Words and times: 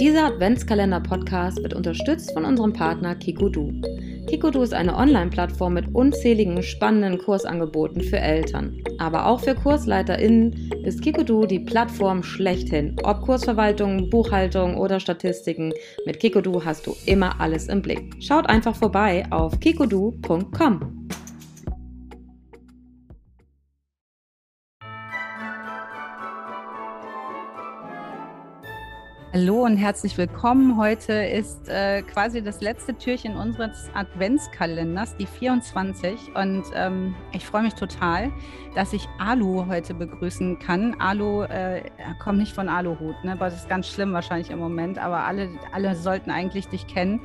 Dieser 0.00 0.26
Adventskalender-Podcast 0.26 1.60
wird 1.60 1.74
unterstützt 1.74 2.32
von 2.32 2.44
unserem 2.44 2.72
Partner 2.72 3.16
Kikodu. 3.16 3.72
Kikodu 4.28 4.62
ist 4.62 4.72
eine 4.72 4.96
Online-Plattform 4.96 5.74
mit 5.74 5.92
unzähligen 5.92 6.62
spannenden 6.62 7.18
Kursangeboten 7.18 8.02
für 8.02 8.20
Eltern. 8.20 8.80
Aber 8.98 9.26
auch 9.26 9.40
für 9.40 9.56
KursleiterInnen 9.56 10.70
ist 10.84 11.02
Kikodu 11.02 11.46
die 11.46 11.58
Plattform 11.58 12.22
schlechthin. 12.22 12.94
Ob 13.02 13.22
Kursverwaltung, 13.22 14.08
Buchhaltung 14.08 14.76
oder 14.76 15.00
Statistiken, 15.00 15.72
mit 16.06 16.20
Kikodu 16.20 16.64
hast 16.64 16.86
du 16.86 16.94
immer 17.06 17.40
alles 17.40 17.66
im 17.66 17.82
Blick. 17.82 18.14
Schaut 18.20 18.48
einfach 18.48 18.76
vorbei 18.76 19.24
auf 19.30 19.58
kikodu.com. 19.58 21.08
Hallo 29.40 29.64
und 29.64 29.76
herzlich 29.76 30.18
willkommen. 30.18 30.76
Heute 30.76 31.12
ist 31.12 31.68
äh, 31.68 32.02
quasi 32.02 32.42
das 32.42 32.60
letzte 32.60 32.98
Türchen 32.98 33.36
unseres 33.36 33.88
Adventskalenders, 33.94 35.16
die 35.16 35.26
24. 35.26 36.34
Und 36.34 36.64
ähm, 36.74 37.14
ich 37.30 37.46
freue 37.46 37.62
mich 37.62 37.74
total, 37.74 38.32
dass 38.74 38.92
ich 38.92 39.08
Alu 39.20 39.66
heute 39.68 39.94
begrüßen 39.94 40.58
kann. 40.58 41.00
Alu 41.00 41.42
äh, 41.42 41.84
kommt 42.18 42.38
nicht 42.38 42.52
von 42.52 42.68
Aluhut, 42.68 43.22
ne? 43.22 43.36
das 43.38 43.54
ist 43.54 43.68
ganz 43.68 43.86
schlimm 43.86 44.12
wahrscheinlich 44.12 44.50
im 44.50 44.58
Moment, 44.58 44.98
aber 44.98 45.18
alle, 45.18 45.48
alle 45.70 45.94
sollten 45.94 46.32
eigentlich 46.32 46.66
dich 46.66 46.88
kennen. 46.88 47.20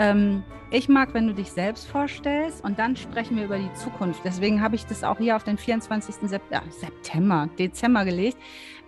Ähm, 0.00 0.42
ich 0.70 0.88
mag, 0.88 1.12
wenn 1.12 1.26
du 1.26 1.34
dich 1.34 1.52
selbst 1.52 1.86
vorstellst 1.86 2.64
und 2.64 2.78
dann 2.78 2.96
sprechen 2.96 3.36
wir 3.36 3.44
über 3.44 3.58
die 3.58 3.72
Zukunft. 3.74 4.22
Deswegen 4.24 4.62
habe 4.62 4.74
ich 4.74 4.86
das 4.86 5.04
auch 5.04 5.18
hier 5.18 5.36
auf 5.36 5.44
den 5.44 5.58
24. 5.58 6.26
Sep 6.26 6.40
äh, 6.50 6.60
September, 6.70 7.50
Dezember 7.58 8.06
gelegt, 8.06 8.38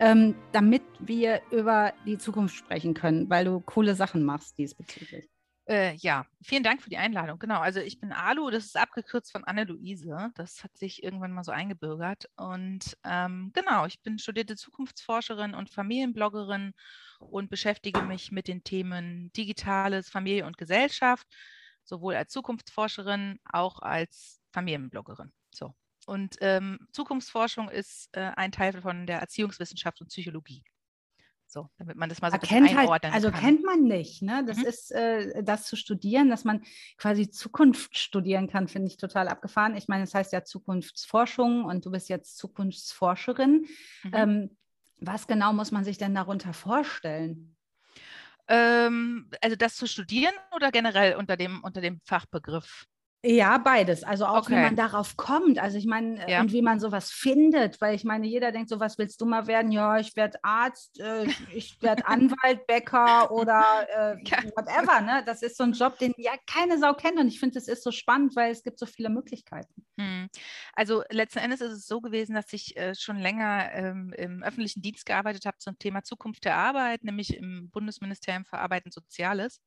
ähm, 0.01 0.35
damit 0.53 0.83
wir 1.01 1.43
über 1.51 1.93
die 2.07 2.17
Zukunft 2.17 2.55
sprechen 2.55 2.95
können, 2.95 3.29
weil 3.29 3.45
du 3.45 3.61
coole 3.61 3.95
Sachen 3.95 4.25
machst 4.25 4.57
diesbezüglich. 4.57 5.29
Äh, 5.67 5.95
ja, 5.97 6.25
vielen 6.43 6.63
Dank 6.63 6.83
für 6.83 6.89
die 6.89 6.97
Einladung. 6.97 7.39
Genau, 7.39 7.61
also 7.61 7.81
ich 7.81 8.01
bin 8.01 8.13
Alu, 8.13 8.51
das 8.51 8.65
ist 8.65 8.77
abgekürzt 8.77 9.31
von 9.31 9.45
Anne-Luise. 9.45 10.31
Das 10.35 10.65
hat 10.65 10.77
sich 10.79 11.03
irgendwann 11.03 11.33
mal 11.33 11.45
so 11.45 11.53
eingebürgert. 11.53 12.31
Und 12.37 12.97
ähm, 13.05 13.53
genau, 13.53 13.85
ich 13.85 14.01
bin 14.01 14.19
studierte 14.19 14.57
Zukunftsforscherin 14.57 15.55
und 15.55 15.69
Familienbloggerin 15.69 16.73
und 17.31 17.51
beschäftige 17.51 18.03
mich 18.03 18.33
mit 18.33 18.49
den 18.49 18.65
Themen 18.65 19.33
Digitales, 19.33 20.09
Familie 20.09 20.47
und 20.47 20.59
Gesellschaft 20.59 21.27
sowohl 21.85 22.15
als 22.15 22.33
Zukunftsforscherin, 22.33 23.41
auch 23.45 23.81
als 23.81 24.41
Familienbloggerin. 24.53 25.33
So. 25.51 25.75
Und 26.07 26.37
ähm, 26.41 26.87
Zukunftsforschung 26.93 27.69
ist 27.69 28.09
äh, 28.13 28.33
ein 28.37 28.53
Teil 28.53 28.81
von 28.81 29.07
der 29.07 29.21
Erziehungswissenschaft 29.21 30.01
und 30.01 30.09
Psychologie. 30.09 30.65
So, 31.47 31.69
damit 31.77 31.97
man 31.97 32.09
das 32.09 32.23
mal 32.23 32.31
so 32.31 32.39
ein 32.41 32.77
halt, 32.79 33.05
Also 33.05 33.31
kann. 33.31 33.41
kennt 33.41 33.63
man 33.63 33.83
nicht. 33.83 34.23
Ne? 34.23 34.43
Das 34.47 34.57
mhm. 34.57 34.65
ist 34.65 34.91
äh, 34.91 35.45
das 35.45 35.67
zu 35.67 35.77
studieren, 35.77 36.31
dass 36.31 36.45
man 36.45 36.63
quasi 36.97 37.29
Zukunft 37.29 37.99
studieren 37.99 38.49
kann, 38.49 38.69
finde 38.69 38.89
ich 38.89 38.97
total 38.97 39.29
abgefahren. 39.29 39.77
Ich 39.77 39.87
meine, 39.87 40.05
es 40.05 40.13
das 40.13 40.19
heißt 40.19 40.33
ja 40.33 40.45
Zukunftsforschung 40.45 41.67
und 41.67 41.85
du 41.85 41.91
bist 41.91 42.09
jetzt 42.09 42.39
Zukunftsforscherin. 42.39 43.67
Mhm. 44.03 44.11
Ähm, 44.15 44.57
was 45.07 45.27
genau 45.27 45.53
muss 45.53 45.71
man 45.73 45.85
sich 45.85 45.99
denn 45.99 46.15
darunter 46.15 46.53
vorstellen? 46.53 47.57
Ähm, 48.49 49.31
also 49.43 49.57
das 49.57 49.77
zu 49.77 49.87
studieren 49.87 50.35
oder 50.55 50.71
generell 50.73 51.17
unter 51.17 51.37
dem, 51.37 51.63
unter 51.65 51.81
dem 51.81 52.01
Fachbegriff? 52.05 52.87
Ja, 53.25 53.59
beides. 53.59 54.03
Also 54.03 54.27
auch 54.27 54.39
okay. 54.39 54.57
wie 54.57 54.61
man 54.61 54.75
darauf 54.75 55.17
kommt. 55.17 55.61
Also 55.61 55.79
ich 55.79 55.87
meine, 55.87 56.27
äh, 56.27 56.33
ja. 56.33 56.41
und 56.41 56.53
wie 56.53 56.61
man 56.61 56.81
sowas 56.81 57.13
findet, 57.13 57.81
weil 57.81 57.95
ich 57.95 58.03
meine, 58.03 58.27
jeder 58.27 58.51
denkt 58.51 58.69
so, 58.69 58.81
was 58.81 58.99
willst 58.99 59.21
du 59.21 59.27
mal 59.27 59.47
werden? 59.47 59.71
Ja, 59.71 59.97
ich 59.99 60.17
werde 60.17 60.39
Arzt, 60.43 60.99
äh, 60.99 61.27
ich 61.55 61.81
werde 61.81 62.05
Anwalt, 62.09 62.67
Bäcker 62.67 63.31
oder 63.31 63.63
äh, 63.91 64.17
whatever. 64.57 65.01
Ne? 65.03 65.23
Das 65.25 65.43
ist 65.43 65.57
so 65.57 65.63
ein 65.63 65.73
Job, 65.73 65.99
den 65.99 66.13
ja 66.17 66.33
keine 66.47 66.79
Sau 66.79 66.95
kennt. 66.95 67.17
Und 67.17 67.29
ich 67.29 67.39
finde, 67.39 67.55
das 67.55 67.69
ist 67.69 67.85
so 67.85 67.93
spannend, 67.93 68.35
weil 68.35 68.51
es 68.51 68.65
gibt 68.65 68.81
so 68.81 68.87
viele 68.87 69.09
Möglichkeiten. 69.09 69.87
Hm. 70.01 70.29
Also 70.75 71.05
letzten 71.09 71.39
Endes 71.39 71.61
ist 71.61 71.73
es 71.73 71.87
so 71.87 72.01
gewesen, 72.01 72.35
dass 72.35 72.53
ich 72.53 72.77
äh, 72.77 72.97
schon 72.97 73.19
länger 73.19 73.71
ähm, 73.73 74.13
im 74.17 74.43
öffentlichen 74.43 74.83
Dienst 74.83 75.07
gearbeitet 75.07 75.47
habe 75.47 75.59
zum 75.59 75.79
Thema 75.79 76.03
Zukunft 76.03 76.45
der 76.45 76.57
Arbeit, 76.57 77.05
nämlich 77.05 77.37
im 77.37 77.71
Bundesministerium 77.71 78.45
für 78.45 78.59
Arbeit 78.59 78.85
und 78.85 78.93
Soziales. 78.93 79.61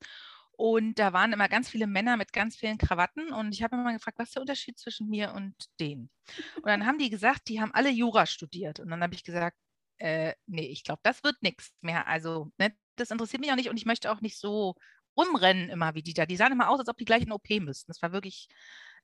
Und 0.58 1.00
da 1.00 1.14
waren 1.14 1.34
immer 1.34 1.50
ganz 1.50 1.70
viele 1.70 1.88
Männer 1.88 2.18
mit 2.18 2.34
ganz 2.34 2.56
vielen 2.56 2.78
Krawatten. 2.78 3.32
Und 3.34 3.54
ich 3.54 3.64
habe 3.64 3.76
immer 3.76 3.94
gefragt, 3.94 4.20
was 4.20 4.30
ist 4.30 4.36
der 4.36 4.42
Unterschied 4.42 4.80
zwischen 4.80 5.10
mir 5.10 5.34
und 5.34 5.56
denen? 5.80 6.10
Und 6.58 6.68
dann 6.68 6.86
haben 6.86 6.98
die 6.98 7.10
gesagt, 7.10 7.48
die 7.50 7.62
haben 7.62 7.74
alle 7.74 7.90
Jura 7.90 8.26
studiert. 8.26 8.80
Und 8.80 8.90
dann 8.90 9.02
habe 9.04 9.16
ich 9.16 9.24
gesagt, 9.24 9.58
äh, 9.98 10.34
nee, 10.48 10.68
ich 10.68 10.84
glaube, 10.84 11.02
das 11.04 11.24
wird 11.24 11.42
nichts 11.42 11.72
mehr. 11.82 12.08
Also, 12.08 12.52
ne, 12.58 12.74
das 12.96 13.12
interessiert 13.12 13.42
mich 13.42 13.52
auch 13.52 13.56
nicht 13.56 13.70
und 13.70 13.78
ich 13.78 13.86
möchte 13.86 14.12
auch 14.12 14.22
nicht 14.22 14.38
so 14.40 14.76
rumrennen 15.18 15.70
immer 15.70 15.96
wie 15.96 16.04
die 16.04 16.14
da. 16.14 16.26
Die 16.26 16.36
sahen 16.38 16.52
immer 16.52 16.70
aus, 16.70 16.80
als 16.80 16.90
ob 16.90 16.98
die 16.98 17.06
gleich 17.06 17.24
in 17.24 17.32
OP 17.32 17.50
müssten. 17.62 17.92
Das 17.92 18.02
war 18.02 18.12
wirklich 18.12 18.48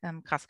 ähm, 0.02 0.24
krass. 0.24 0.48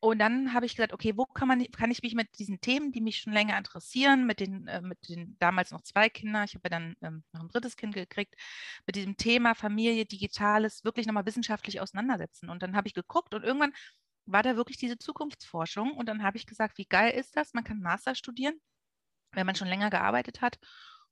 Und 0.00 0.20
dann 0.20 0.54
habe 0.54 0.64
ich 0.64 0.76
gesagt, 0.76 0.92
okay, 0.92 1.16
wo 1.16 1.24
kann, 1.24 1.48
man, 1.48 1.64
kann 1.72 1.90
ich 1.90 2.02
mich 2.02 2.14
mit 2.14 2.38
diesen 2.38 2.60
Themen, 2.60 2.92
die 2.92 3.00
mich 3.00 3.18
schon 3.18 3.32
länger 3.32 3.58
interessieren, 3.58 4.26
mit 4.26 4.38
den, 4.38 4.68
äh, 4.68 4.80
mit 4.80 5.08
den 5.08 5.36
damals 5.40 5.72
noch 5.72 5.82
zwei 5.82 6.08
Kindern, 6.08 6.44
ich 6.44 6.54
habe 6.54 6.62
ja 6.66 6.70
dann 6.70 6.94
ähm, 7.02 7.24
noch 7.32 7.40
ein 7.40 7.48
drittes 7.48 7.76
Kind 7.76 7.94
gekriegt, 7.94 8.34
mit 8.86 8.94
diesem 8.94 9.16
Thema 9.16 9.54
Familie, 9.54 10.06
Digitales 10.06 10.84
wirklich 10.84 11.06
nochmal 11.06 11.26
wissenschaftlich 11.26 11.80
auseinandersetzen. 11.80 12.48
Und 12.48 12.62
dann 12.62 12.76
habe 12.76 12.86
ich 12.86 12.94
geguckt 12.94 13.34
und 13.34 13.42
irgendwann 13.42 13.72
war 14.26 14.42
da 14.42 14.56
wirklich 14.56 14.76
diese 14.78 14.98
Zukunftsforschung. 14.98 15.92
Und 15.92 16.06
dann 16.06 16.22
habe 16.22 16.36
ich 16.36 16.46
gesagt, 16.46 16.78
wie 16.78 16.86
geil 16.86 17.12
ist 17.12 17.36
das? 17.36 17.54
Man 17.54 17.64
kann 17.64 17.80
Master 17.80 18.14
studieren, 18.14 18.54
wenn 19.32 19.46
man 19.46 19.56
schon 19.56 19.68
länger 19.68 19.90
gearbeitet 19.90 20.42
hat 20.42 20.58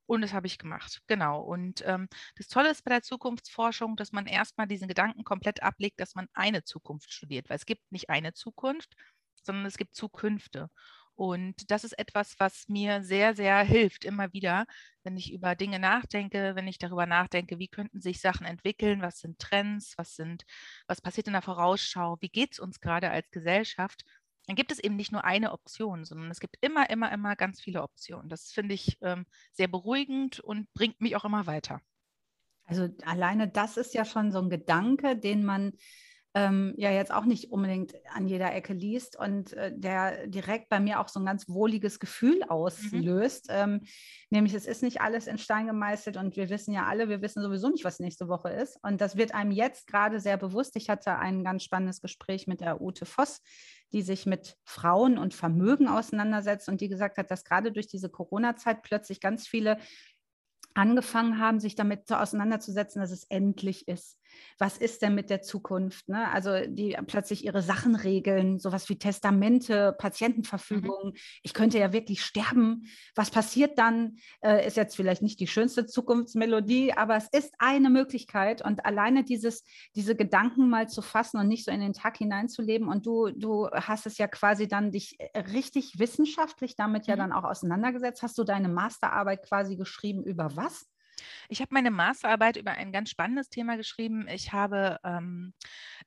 und 0.07 0.21
das 0.21 0.33
habe 0.33 0.47
ich 0.47 0.57
gemacht, 0.57 1.01
genau. 1.07 1.41
Und 1.41 1.83
ähm, 1.85 2.07
das 2.37 2.47
Tolle 2.47 2.71
ist 2.71 2.83
bei 2.83 2.89
der 2.91 3.03
Zukunftsforschung, 3.03 3.95
dass 3.97 4.11
man 4.11 4.25
erstmal 4.25 4.67
diesen 4.67 4.87
Gedanken 4.87 5.23
komplett 5.23 5.61
ablegt, 5.61 5.99
dass 5.99 6.15
man 6.15 6.27
eine 6.33 6.63
Zukunft 6.63 7.13
studiert, 7.13 7.49
weil 7.49 7.57
es 7.57 7.65
gibt 7.65 7.91
nicht 7.91 8.09
eine 8.09 8.33
Zukunft, 8.33 8.95
sondern 9.43 9.65
es 9.65 9.77
gibt 9.77 9.95
Zukünfte. 9.95 10.69
Und 11.15 11.71
das 11.71 11.83
ist 11.83 11.97
etwas, 11.97 12.35
was 12.39 12.69
mir 12.69 13.03
sehr, 13.03 13.35
sehr 13.35 13.57
hilft, 13.63 14.05
immer 14.05 14.31
wieder, 14.33 14.65
wenn 15.03 15.17
ich 15.17 15.33
über 15.33 15.55
Dinge 15.55 15.79
nachdenke, 15.79 16.55
wenn 16.55 16.67
ich 16.67 16.77
darüber 16.77 17.07
nachdenke, 17.07 17.57
wie 17.59 17.67
könnten 17.67 18.01
sich 18.01 18.21
Sachen 18.21 18.45
entwickeln, 18.45 19.01
was 19.01 19.19
sind 19.19 19.39
Trends, 19.39 19.95
was 19.97 20.15
sind, 20.15 20.45
was 20.87 21.01
passiert 21.01 21.27
in 21.27 21.33
der 21.33 21.41
Vorausschau, 21.41 22.17
wie 22.21 22.29
geht 22.29 22.53
es 22.53 22.59
uns 22.59 22.79
gerade 22.79 23.09
als 23.09 23.29
Gesellschaft 23.31 24.03
dann 24.47 24.55
gibt 24.55 24.71
es 24.71 24.79
eben 24.79 24.95
nicht 24.95 25.11
nur 25.11 25.25
eine 25.25 25.51
Option, 25.51 26.05
sondern 26.05 26.31
es 26.31 26.39
gibt 26.39 26.57
immer, 26.61 26.89
immer, 26.89 27.11
immer 27.11 27.35
ganz 27.35 27.61
viele 27.61 27.83
Optionen. 27.83 28.29
Das 28.29 28.51
finde 28.51 28.73
ich 28.73 28.97
ähm, 29.01 29.25
sehr 29.51 29.67
beruhigend 29.67 30.39
und 30.39 30.73
bringt 30.73 31.01
mich 31.01 31.15
auch 31.17 31.25
immer 31.25 31.45
weiter. 31.45 31.81
Also 32.63 32.87
alleine 33.05 33.49
das 33.49 33.77
ist 33.77 33.93
ja 33.93 34.05
schon 34.05 34.31
so 34.31 34.39
ein 34.39 34.49
Gedanke, 34.49 35.17
den 35.17 35.43
man 35.43 35.73
ähm, 36.37 36.75
ja 36.77 36.91
jetzt 36.91 37.11
auch 37.11 37.25
nicht 37.25 37.51
unbedingt 37.51 37.93
an 38.13 38.27
jeder 38.27 38.53
Ecke 38.53 38.73
liest 38.73 39.17
und 39.17 39.53
äh, 39.53 39.71
der 39.75 40.27
direkt 40.27 40.69
bei 40.69 40.79
mir 40.79 40.99
auch 40.99 41.07
so 41.07 41.19
ein 41.19 41.25
ganz 41.25 41.49
wohliges 41.49 41.99
Gefühl 41.99 42.41
mhm. 42.43 42.49
auslöst. 42.49 43.49
Mhm. 43.49 43.55
Ähm, 43.55 43.81
nämlich, 44.29 44.53
es 44.53 44.67
ist 44.67 44.83
nicht 44.83 45.01
alles 45.01 45.25
in 45.25 45.39
Stein 45.39 45.65
gemeißelt 45.65 46.15
und 46.15 46.35
wir 46.35 46.51
wissen 46.51 46.73
ja 46.73 46.85
alle, 46.85 47.09
wir 47.09 47.23
wissen 47.23 47.41
sowieso 47.41 47.69
nicht, 47.69 47.85
was 47.85 47.99
nächste 47.99 48.27
Woche 48.27 48.49
ist. 48.49 48.77
Und 48.83 49.01
das 49.01 49.17
wird 49.17 49.33
einem 49.33 49.49
jetzt 49.49 49.87
gerade 49.87 50.19
sehr 50.19 50.37
bewusst. 50.37 50.75
Ich 50.75 50.91
hatte 50.91 51.17
ein 51.17 51.43
ganz 51.43 51.63
spannendes 51.63 52.01
Gespräch 52.01 52.45
mit 52.45 52.61
der 52.61 52.81
Ute 52.81 53.07
Voss, 53.07 53.41
die 53.91 54.03
sich 54.03 54.27
mit 54.27 54.57
Frauen 54.63 55.17
und 55.17 55.33
Vermögen 55.33 55.87
auseinandersetzt 55.87 56.69
und 56.69 56.81
die 56.81 56.89
gesagt 56.89 57.17
hat, 57.17 57.31
dass 57.31 57.45
gerade 57.45 57.71
durch 57.71 57.87
diese 57.87 58.09
Corona-Zeit 58.09 58.83
plötzlich 58.83 59.21
ganz 59.21 59.47
viele 59.47 59.79
angefangen 60.75 61.39
haben, 61.39 61.59
sich 61.59 61.73
damit 61.73 62.07
so 62.07 62.13
auseinanderzusetzen, 62.13 63.01
dass 63.01 63.09
es 63.09 63.23
endlich 63.23 63.87
ist 63.87 64.19
was 64.57 64.77
ist 64.77 65.01
denn 65.01 65.15
mit 65.15 65.29
der 65.29 65.41
Zukunft? 65.41 66.09
Ne? 66.09 66.29
Also 66.31 66.51
die 66.67 66.97
plötzlich 67.07 67.45
ihre 67.45 67.61
Sachen 67.61 67.95
regeln, 67.95 68.59
sowas 68.59 68.89
wie 68.89 68.97
Testamente, 68.97 69.95
Patientenverfügungen. 69.97 71.13
Mhm. 71.13 71.17
Ich 71.43 71.53
könnte 71.53 71.77
ja 71.77 71.93
wirklich 71.93 72.23
sterben. 72.23 72.87
Was 73.15 73.29
passiert 73.29 73.77
dann? 73.77 74.17
Äh, 74.41 74.65
ist 74.67 74.77
jetzt 74.77 74.95
vielleicht 74.95 75.21
nicht 75.21 75.39
die 75.39 75.47
schönste 75.47 75.85
Zukunftsmelodie, 75.85 76.93
aber 76.93 77.15
es 77.15 77.27
ist 77.31 77.53
eine 77.59 77.89
Möglichkeit. 77.89 78.63
Und 78.63 78.85
alleine 78.85 79.23
dieses, 79.23 79.63
diese 79.95 80.15
Gedanken 80.15 80.69
mal 80.69 80.89
zu 80.89 81.01
fassen 81.01 81.37
und 81.37 81.47
nicht 81.47 81.65
so 81.65 81.71
in 81.71 81.81
den 81.81 81.93
Tag 81.93 82.17
hineinzuleben. 82.17 82.87
Und 82.87 83.05
du, 83.05 83.29
du 83.29 83.69
hast 83.71 84.05
es 84.05 84.17
ja 84.17 84.27
quasi 84.27 84.67
dann 84.67 84.91
dich 84.91 85.17
äh, 85.19 85.39
richtig 85.39 85.99
wissenschaftlich 85.99 86.75
damit 86.75 87.07
mhm. 87.07 87.11
ja 87.11 87.15
dann 87.15 87.31
auch 87.31 87.43
auseinandergesetzt. 87.43 88.23
Hast 88.23 88.37
du 88.37 88.43
deine 88.43 88.69
Masterarbeit 88.69 89.43
quasi 89.43 89.75
geschrieben 89.75 90.23
über 90.23 90.55
was? 90.55 90.87
Ich 91.49 91.61
habe 91.61 91.73
meine 91.73 91.91
Masterarbeit 91.91 92.57
über 92.57 92.71
ein 92.71 92.91
ganz 92.91 93.09
spannendes 93.09 93.49
Thema 93.49 93.77
geschrieben. 93.77 94.27
Ich 94.27 94.53
habe, 94.53 94.99
ähm, 95.03 95.53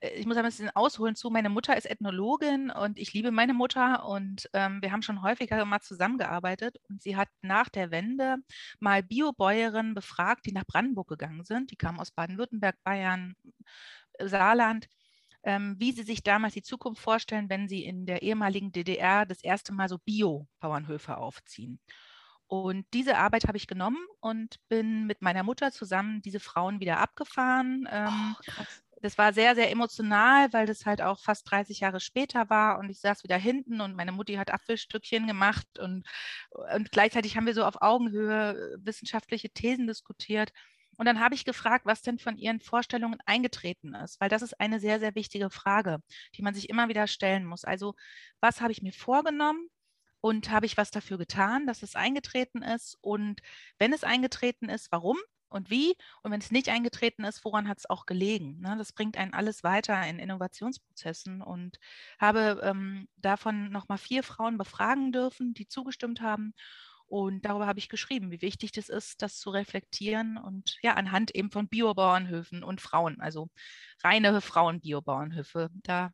äh, 0.00 0.10
ich 0.10 0.26
muss 0.26 0.36
ein 0.36 0.44
bisschen 0.44 0.70
ausholen 0.70 1.16
zu, 1.16 1.30
meine 1.30 1.48
Mutter 1.50 1.76
ist 1.76 1.90
Ethnologin 1.90 2.70
und 2.70 2.98
ich 2.98 3.12
liebe 3.12 3.30
meine 3.30 3.54
Mutter 3.54 4.06
und 4.06 4.48
ähm, 4.52 4.82
wir 4.82 4.92
haben 4.92 5.02
schon 5.02 5.22
häufiger 5.22 5.64
mal 5.64 5.80
zusammengearbeitet 5.80 6.76
und 6.88 7.02
sie 7.02 7.16
hat 7.16 7.28
nach 7.42 7.68
der 7.68 7.90
Wende 7.90 8.36
mal 8.78 9.02
Biobäuerinnen 9.02 9.94
befragt, 9.94 10.46
die 10.46 10.52
nach 10.52 10.66
Brandenburg 10.66 11.08
gegangen 11.08 11.44
sind. 11.44 11.70
Die 11.70 11.76
kamen 11.76 12.00
aus 12.00 12.10
Baden-Württemberg, 12.10 12.76
Bayern, 12.84 13.34
Saarland. 14.18 14.88
Ähm, 15.42 15.76
wie 15.78 15.92
sie 15.92 16.02
sich 16.02 16.22
damals 16.22 16.52
die 16.52 16.62
Zukunft 16.62 17.00
vorstellen, 17.00 17.48
wenn 17.48 17.66
sie 17.66 17.82
in 17.82 18.04
der 18.04 18.20
ehemaligen 18.20 18.72
DDR 18.72 19.24
das 19.24 19.42
erste 19.42 19.72
Mal 19.72 19.88
so 19.88 19.96
Bio-Bauernhöfe 19.96 21.16
aufziehen. 21.16 21.80
Und 22.50 22.84
diese 22.94 23.16
Arbeit 23.16 23.46
habe 23.46 23.56
ich 23.56 23.68
genommen 23.68 24.04
und 24.18 24.56
bin 24.68 25.06
mit 25.06 25.22
meiner 25.22 25.44
Mutter 25.44 25.70
zusammen 25.70 26.20
diese 26.20 26.40
Frauen 26.40 26.80
wieder 26.80 26.98
abgefahren. 26.98 27.86
Ähm, 27.88 28.34
oh, 28.58 28.64
das 29.02 29.16
war 29.18 29.32
sehr, 29.32 29.54
sehr 29.54 29.70
emotional, 29.70 30.52
weil 30.52 30.66
das 30.66 30.84
halt 30.84 31.00
auch 31.00 31.20
fast 31.20 31.48
30 31.48 31.78
Jahre 31.78 32.00
später 32.00 32.50
war 32.50 32.80
und 32.80 32.90
ich 32.90 32.98
saß 32.98 33.22
wieder 33.22 33.36
hinten 33.36 33.80
und 33.80 33.94
meine 33.94 34.10
Mutti 34.10 34.34
hat 34.34 34.50
Apfelstückchen 34.50 35.28
gemacht 35.28 35.78
und, 35.78 36.04
und 36.74 36.90
gleichzeitig 36.90 37.36
haben 37.36 37.46
wir 37.46 37.54
so 37.54 37.64
auf 37.64 37.82
Augenhöhe 37.82 38.56
äh, 38.56 38.84
wissenschaftliche 38.84 39.50
Thesen 39.50 39.86
diskutiert. 39.86 40.50
Und 40.96 41.06
dann 41.06 41.20
habe 41.20 41.36
ich 41.36 41.44
gefragt, 41.44 41.86
was 41.86 42.02
denn 42.02 42.18
von 42.18 42.36
ihren 42.36 42.58
Vorstellungen 42.58 43.20
eingetreten 43.26 43.94
ist, 43.94 44.20
weil 44.20 44.28
das 44.28 44.42
ist 44.42 44.58
eine 44.58 44.80
sehr, 44.80 44.98
sehr 44.98 45.14
wichtige 45.14 45.50
Frage, 45.50 46.02
die 46.34 46.42
man 46.42 46.54
sich 46.54 46.68
immer 46.68 46.88
wieder 46.88 47.06
stellen 47.06 47.44
muss. 47.46 47.62
Also, 47.62 47.94
was 48.40 48.60
habe 48.60 48.72
ich 48.72 48.82
mir 48.82 48.92
vorgenommen? 48.92 49.70
Und 50.20 50.50
habe 50.50 50.66
ich 50.66 50.76
was 50.76 50.90
dafür 50.90 51.18
getan, 51.18 51.66
dass 51.66 51.82
es 51.82 51.96
eingetreten 51.96 52.62
ist? 52.62 52.98
Und 53.00 53.40
wenn 53.78 53.92
es 53.92 54.04
eingetreten 54.04 54.68
ist, 54.68 54.92
warum? 54.92 55.18
und 55.50 55.70
wie. 55.70 55.96
Und 56.22 56.30
wenn 56.30 56.40
es 56.40 56.50
nicht 56.50 56.68
eingetreten 56.68 57.24
ist, 57.24 57.44
woran 57.44 57.68
hat 57.68 57.78
es 57.78 57.90
auch 57.90 58.06
gelegen? 58.06 58.60
Ne? 58.60 58.76
Das 58.78 58.92
bringt 58.92 59.18
einen 59.18 59.34
alles 59.34 59.62
weiter 59.62 60.06
in 60.06 60.18
Innovationsprozessen 60.18 61.42
und 61.42 61.78
habe 62.18 62.60
ähm, 62.62 63.08
davon 63.16 63.70
nochmal 63.70 63.98
vier 63.98 64.22
Frauen 64.22 64.56
befragen 64.58 65.12
dürfen, 65.12 65.54
die 65.54 65.68
zugestimmt 65.68 66.20
haben. 66.20 66.54
Und 67.06 67.44
darüber 67.44 67.66
habe 67.66 67.80
ich 67.80 67.88
geschrieben, 67.88 68.30
wie 68.30 68.40
wichtig 68.40 68.70
das 68.70 68.88
ist, 68.88 69.20
das 69.20 69.38
zu 69.38 69.50
reflektieren 69.50 70.38
und 70.38 70.78
ja, 70.80 70.94
anhand 70.94 71.34
eben 71.34 71.50
von 71.50 71.68
Biobauernhöfen 71.68 72.62
und 72.62 72.80
Frauen, 72.80 73.20
also 73.20 73.48
reine 74.04 74.40
Frauen-Biobauernhöfe. 74.40 75.70
Da, 75.82 76.12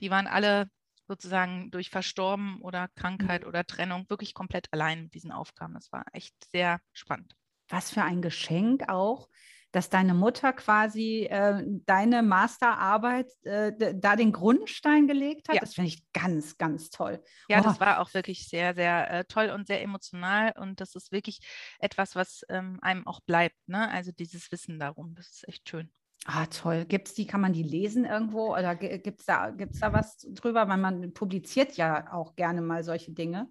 die 0.00 0.10
waren 0.10 0.26
alle 0.26 0.70
sozusagen 1.08 1.70
durch 1.70 1.90
Verstorben 1.90 2.60
oder 2.60 2.88
Krankheit 2.94 3.42
mhm. 3.42 3.48
oder 3.48 3.64
Trennung 3.64 4.08
wirklich 4.08 4.34
komplett 4.34 4.68
allein 4.72 5.04
mit 5.04 5.14
diesen 5.14 5.32
Aufgaben. 5.32 5.74
Das 5.74 5.90
war 5.90 6.04
echt 6.12 6.34
sehr 6.52 6.80
spannend. 6.92 7.34
Was 7.68 7.90
für 7.90 8.02
ein 8.02 8.22
Geschenk 8.22 8.88
auch, 8.88 9.28
dass 9.72 9.90
deine 9.90 10.14
Mutter 10.14 10.52
quasi 10.54 11.24
äh, 11.24 11.62
deine 11.84 12.22
Masterarbeit 12.22 13.30
äh, 13.44 13.72
da 13.94 14.16
den 14.16 14.32
Grundstein 14.32 15.06
gelegt 15.06 15.48
hat. 15.48 15.56
Ja. 15.56 15.60
Das 15.60 15.74
finde 15.74 15.88
ich 15.88 16.02
ganz, 16.12 16.56
ganz 16.56 16.88
toll. 16.88 17.22
Ja, 17.48 17.60
oh. 17.60 17.64
das 17.64 17.78
war 17.78 18.00
auch 18.00 18.14
wirklich 18.14 18.48
sehr, 18.48 18.74
sehr 18.74 19.10
äh, 19.10 19.24
toll 19.24 19.50
und 19.50 19.66
sehr 19.66 19.82
emotional. 19.82 20.52
Und 20.56 20.80
das 20.80 20.94
ist 20.94 21.12
wirklich 21.12 21.40
etwas, 21.80 22.14
was 22.14 22.44
ähm, 22.48 22.78
einem 22.80 23.06
auch 23.06 23.20
bleibt. 23.20 23.56
Ne? 23.66 23.90
Also 23.90 24.10
dieses 24.12 24.50
Wissen 24.52 24.78
darum, 24.78 25.14
das 25.14 25.28
ist 25.28 25.48
echt 25.48 25.68
schön. 25.68 25.90
Ah, 26.26 26.46
toll. 26.46 26.84
Gibt's 26.84 27.14
die, 27.14 27.26
kann 27.26 27.40
man 27.40 27.52
die 27.52 27.62
lesen 27.62 28.04
irgendwo 28.04 28.52
oder 28.54 28.74
gibt 28.74 29.20
es 29.20 29.26
da, 29.26 29.50
gibt's 29.50 29.78
da 29.80 29.92
was 29.92 30.18
drüber? 30.18 30.68
Weil 30.68 30.76
man 30.76 31.14
publiziert 31.14 31.76
ja 31.76 32.12
auch 32.12 32.36
gerne 32.36 32.60
mal 32.60 32.84
solche 32.84 33.12
Dinge. 33.12 33.50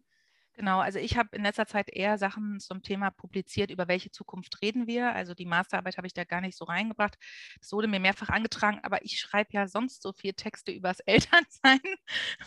Genau, 0.57 0.79
also 0.79 0.97
ich 0.97 1.17
habe 1.17 1.35
in 1.35 1.43
letzter 1.43 1.67
Zeit 1.67 1.87
eher 1.87 2.17
Sachen 2.17 2.59
zum 2.59 2.81
Thema 2.81 3.11
publiziert, 3.11 3.69
über 3.69 3.87
welche 3.87 4.09
Zukunft 4.09 4.59
reden 4.63 4.87
wir. 4.87 5.13
Also 5.13 5.35
die 5.35 5.45
Masterarbeit 5.45 5.97
habe 5.97 6.07
ich 6.07 6.13
da 6.13 6.23
gar 6.23 6.41
nicht 6.41 6.57
so 6.57 6.65
reingebracht. 6.65 7.15
Das 7.59 7.71
wurde 7.73 7.87
mir 7.87 7.99
mehrfach 7.99 8.29
angetragen, 8.29 8.79
aber 8.81 9.05
ich 9.05 9.19
schreibe 9.19 9.49
ja 9.53 9.67
sonst 9.67 10.01
so 10.01 10.13
viel 10.13 10.33
Texte 10.33 10.71
übers 10.71 10.99
Elternsein, 11.05 11.79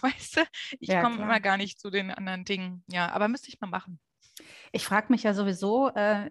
weißt 0.00 0.38
du? 0.38 0.40
Ich 0.80 0.88
ja, 0.88 1.02
komme 1.02 1.22
immer 1.22 1.38
gar 1.38 1.56
nicht 1.56 1.78
zu 1.78 1.88
den 1.88 2.10
anderen 2.10 2.44
Dingen. 2.44 2.82
Ja, 2.88 3.12
aber 3.12 3.28
müsste 3.28 3.48
ich 3.48 3.60
mal 3.60 3.68
machen. 3.68 4.00
Ich 4.72 4.84
frage 4.84 5.06
mich 5.10 5.22
ja 5.22 5.34
sowieso, 5.34 5.88
äh, 5.88 6.30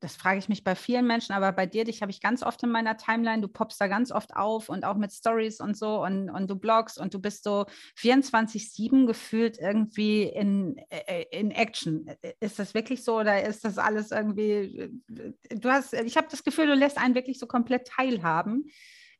das 0.00 0.16
frage 0.16 0.38
ich 0.38 0.48
mich 0.48 0.64
bei 0.64 0.74
vielen 0.74 1.06
Menschen, 1.06 1.32
aber 1.32 1.52
bei 1.52 1.66
dir, 1.66 1.84
dich 1.84 2.02
habe 2.02 2.10
ich 2.10 2.20
ganz 2.20 2.42
oft 2.42 2.62
in 2.62 2.70
meiner 2.70 2.96
Timeline, 2.96 3.42
du 3.42 3.48
poppst 3.48 3.80
da 3.80 3.86
ganz 3.86 4.10
oft 4.10 4.34
auf 4.34 4.68
und 4.68 4.84
auch 4.84 4.96
mit 4.96 5.12
Stories 5.12 5.60
und 5.60 5.76
so 5.76 6.02
und, 6.02 6.30
und 6.30 6.50
du 6.50 6.56
bloggst 6.56 6.98
und 6.98 7.14
du 7.14 7.20
bist 7.20 7.44
so 7.44 7.66
24-7 7.98 9.06
gefühlt 9.06 9.58
irgendwie 9.58 10.24
in, 10.24 10.76
äh, 10.88 11.24
in 11.30 11.50
Action. 11.50 12.10
Ist 12.40 12.58
das 12.58 12.74
wirklich 12.74 13.04
so 13.04 13.18
oder 13.18 13.44
ist 13.44 13.64
das 13.64 13.78
alles 13.78 14.10
irgendwie, 14.10 14.90
du 15.08 15.70
hast, 15.70 15.92
ich 15.92 16.16
habe 16.16 16.28
das 16.30 16.44
Gefühl, 16.44 16.66
du 16.66 16.74
lässt 16.74 16.98
einen 16.98 17.14
wirklich 17.14 17.38
so 17.38 17.46
komplett 17.46 17.86
teilhaben, 17.88 18.70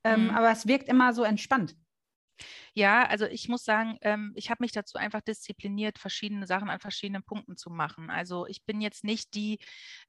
ähm, 0.05 0.25
mhm. 0.25 0.31
aber 0.31 0.51
es 0.51 0.67
wirkt 0.67 0.89
immer 0.89 1.13
so 1.13 1.23
entspannt. 1.23 1.77
Ja, 2.75 3.05
also 3.07 3.27
ich 3.27 3.49
muss 3.49 3.65
sagen, 3.65 3.99
ähm, 4.03 4.33
ich 4.37 4.51
habe 4.51 4.63
mich 4.63 4.73
dazu 4.73 4.99
einfach 4.99 5.21
diszipliniert, 5.21 5.99
verschiedene 5.99 6.47
Sachen 6.47 6.71
an 6.71 6.81
verschiedenen 6.81 7.23
Punkten 7.23 7.57
zu 7.57 7.71
machen. 7.71 8.11
Also 8.11 8.47
ich 8.47 8.65
bin 8.65 8.81
jetzt 8.81 9.05
nicht 9.05 9.35
die, 9.35 9.59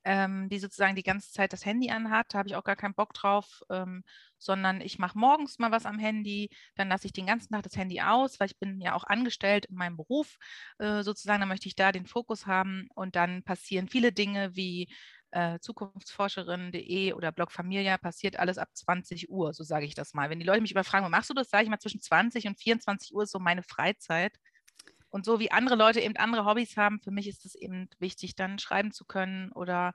ähm, 0.03 0.49
die 0.49 0.59
sozusagen 0.59 0.95
die 0.95 1.03
ganze 1.03 1.31
Zeit 1.31 1.53
das 1.53 1.65
Handy 1.65 1.89
anhat, 1.91 2.33
da 2.33 2.39
habe 2.39 2.49
ich 2.49 2.55
auch 2.55 2.63
gar 2.63 2.75
keinen 2.75 2.93
Bock 2.95 3.13
drauf, 3.13 3.61
ähm, 3.69 4.03
sondern 4.37 4.81
ich 4.81 4.99
mache 4.99 5.17
morgens 5.17 5.59
mal 5.59 5.71
was 5.71 5.85
am 5.85 5.99
Handy, 5.99 6.49
dann 6.75 6.89
lasse 6.89 7.07
ich 7.07 7.13
den 7.13 7.25
ganzen 7.27 7.53
Tag 7.53 7.63
das 7.63 7.75
Handy 7.77 8.01
aus, 8.01 8.39
weil 8.39 8.47
ich 8.47 8.57
bin 8.59 8.79
ja 8.81 8.93
auch 8.95 9.03
angestellt 9.05 9.65
in 9.65 9.75
meinem 9.75 9.97
Beruf 9.97 10.37
äh, 10.79 11.03
sozusagen, 11.03 11.41
da 11.41 11.45
möchte 11.47 11.67
ich 11.67 11.75
da 11.75 11.91
den 11.91 12.05
Fokus 12.05 12.45
haben 12.47 12.87
und 12.95 13.15
dann 13.15 13.43
passieren 13.43 13.87
viele 13.87 14.11
Dinge 14.11 14.55
wie 14.55 14.87
äh, 15.31 15.59
zukunftsforscherin.de 15.59 17.13
oder 17.13 17.31
Blog 17.31 17.51
Familia 17.51 17.97
passiert 17.97 18.37
alles 18.37 18.57
ab 18.57 18.69
20 18.73 19.29
Uhr, 19.29 19.53
so 19.53 19.63
sage 19.63 19.85
ich 19.85 19.95
das 19.95 20.13
mal. 20.13 20.29
Wenn 20.29 20.39
die 20.39 20.45
Leute 20.45 20.61
mich 20.61 20.71
überfragen, 20.71 21.09
machst 21.09 21.29
du 21.29 21.33
das, 21.33 21.49
sage 21.49 21.63
ich 21.63 21.69
mal, 21.69 21.79
zwischen 21.79 22.01
20 22.01 22.47
und 22.47 22.59
24 22.59 23.13
Uhr 23.13 23.23
ist 23.23 23.31
so 23.31 23.39
meine 23.39 23.63
Freizeit. 23.63 24.37
Und 25.09 25.25
so 25.25 25.39
wie 25.39 25.51
andere 25.51 25.75
Leute 25.75 25.99
eben 25.99 26.15
andere 26.15 26.45
Hobbys 26.45 26.77
haben, 26.77 27.01
für 27.01 27.11
mich 27.11 27.27
ist 27.27 27.45
es 27.45 27.55
eben 27.55 27.89
wichtig, 27.99 28.35
dann 28.35 28.59
schreiben 28.59 28.91
zu 28.91 29.05
können 29.05 29.51
oder 29.51 29.93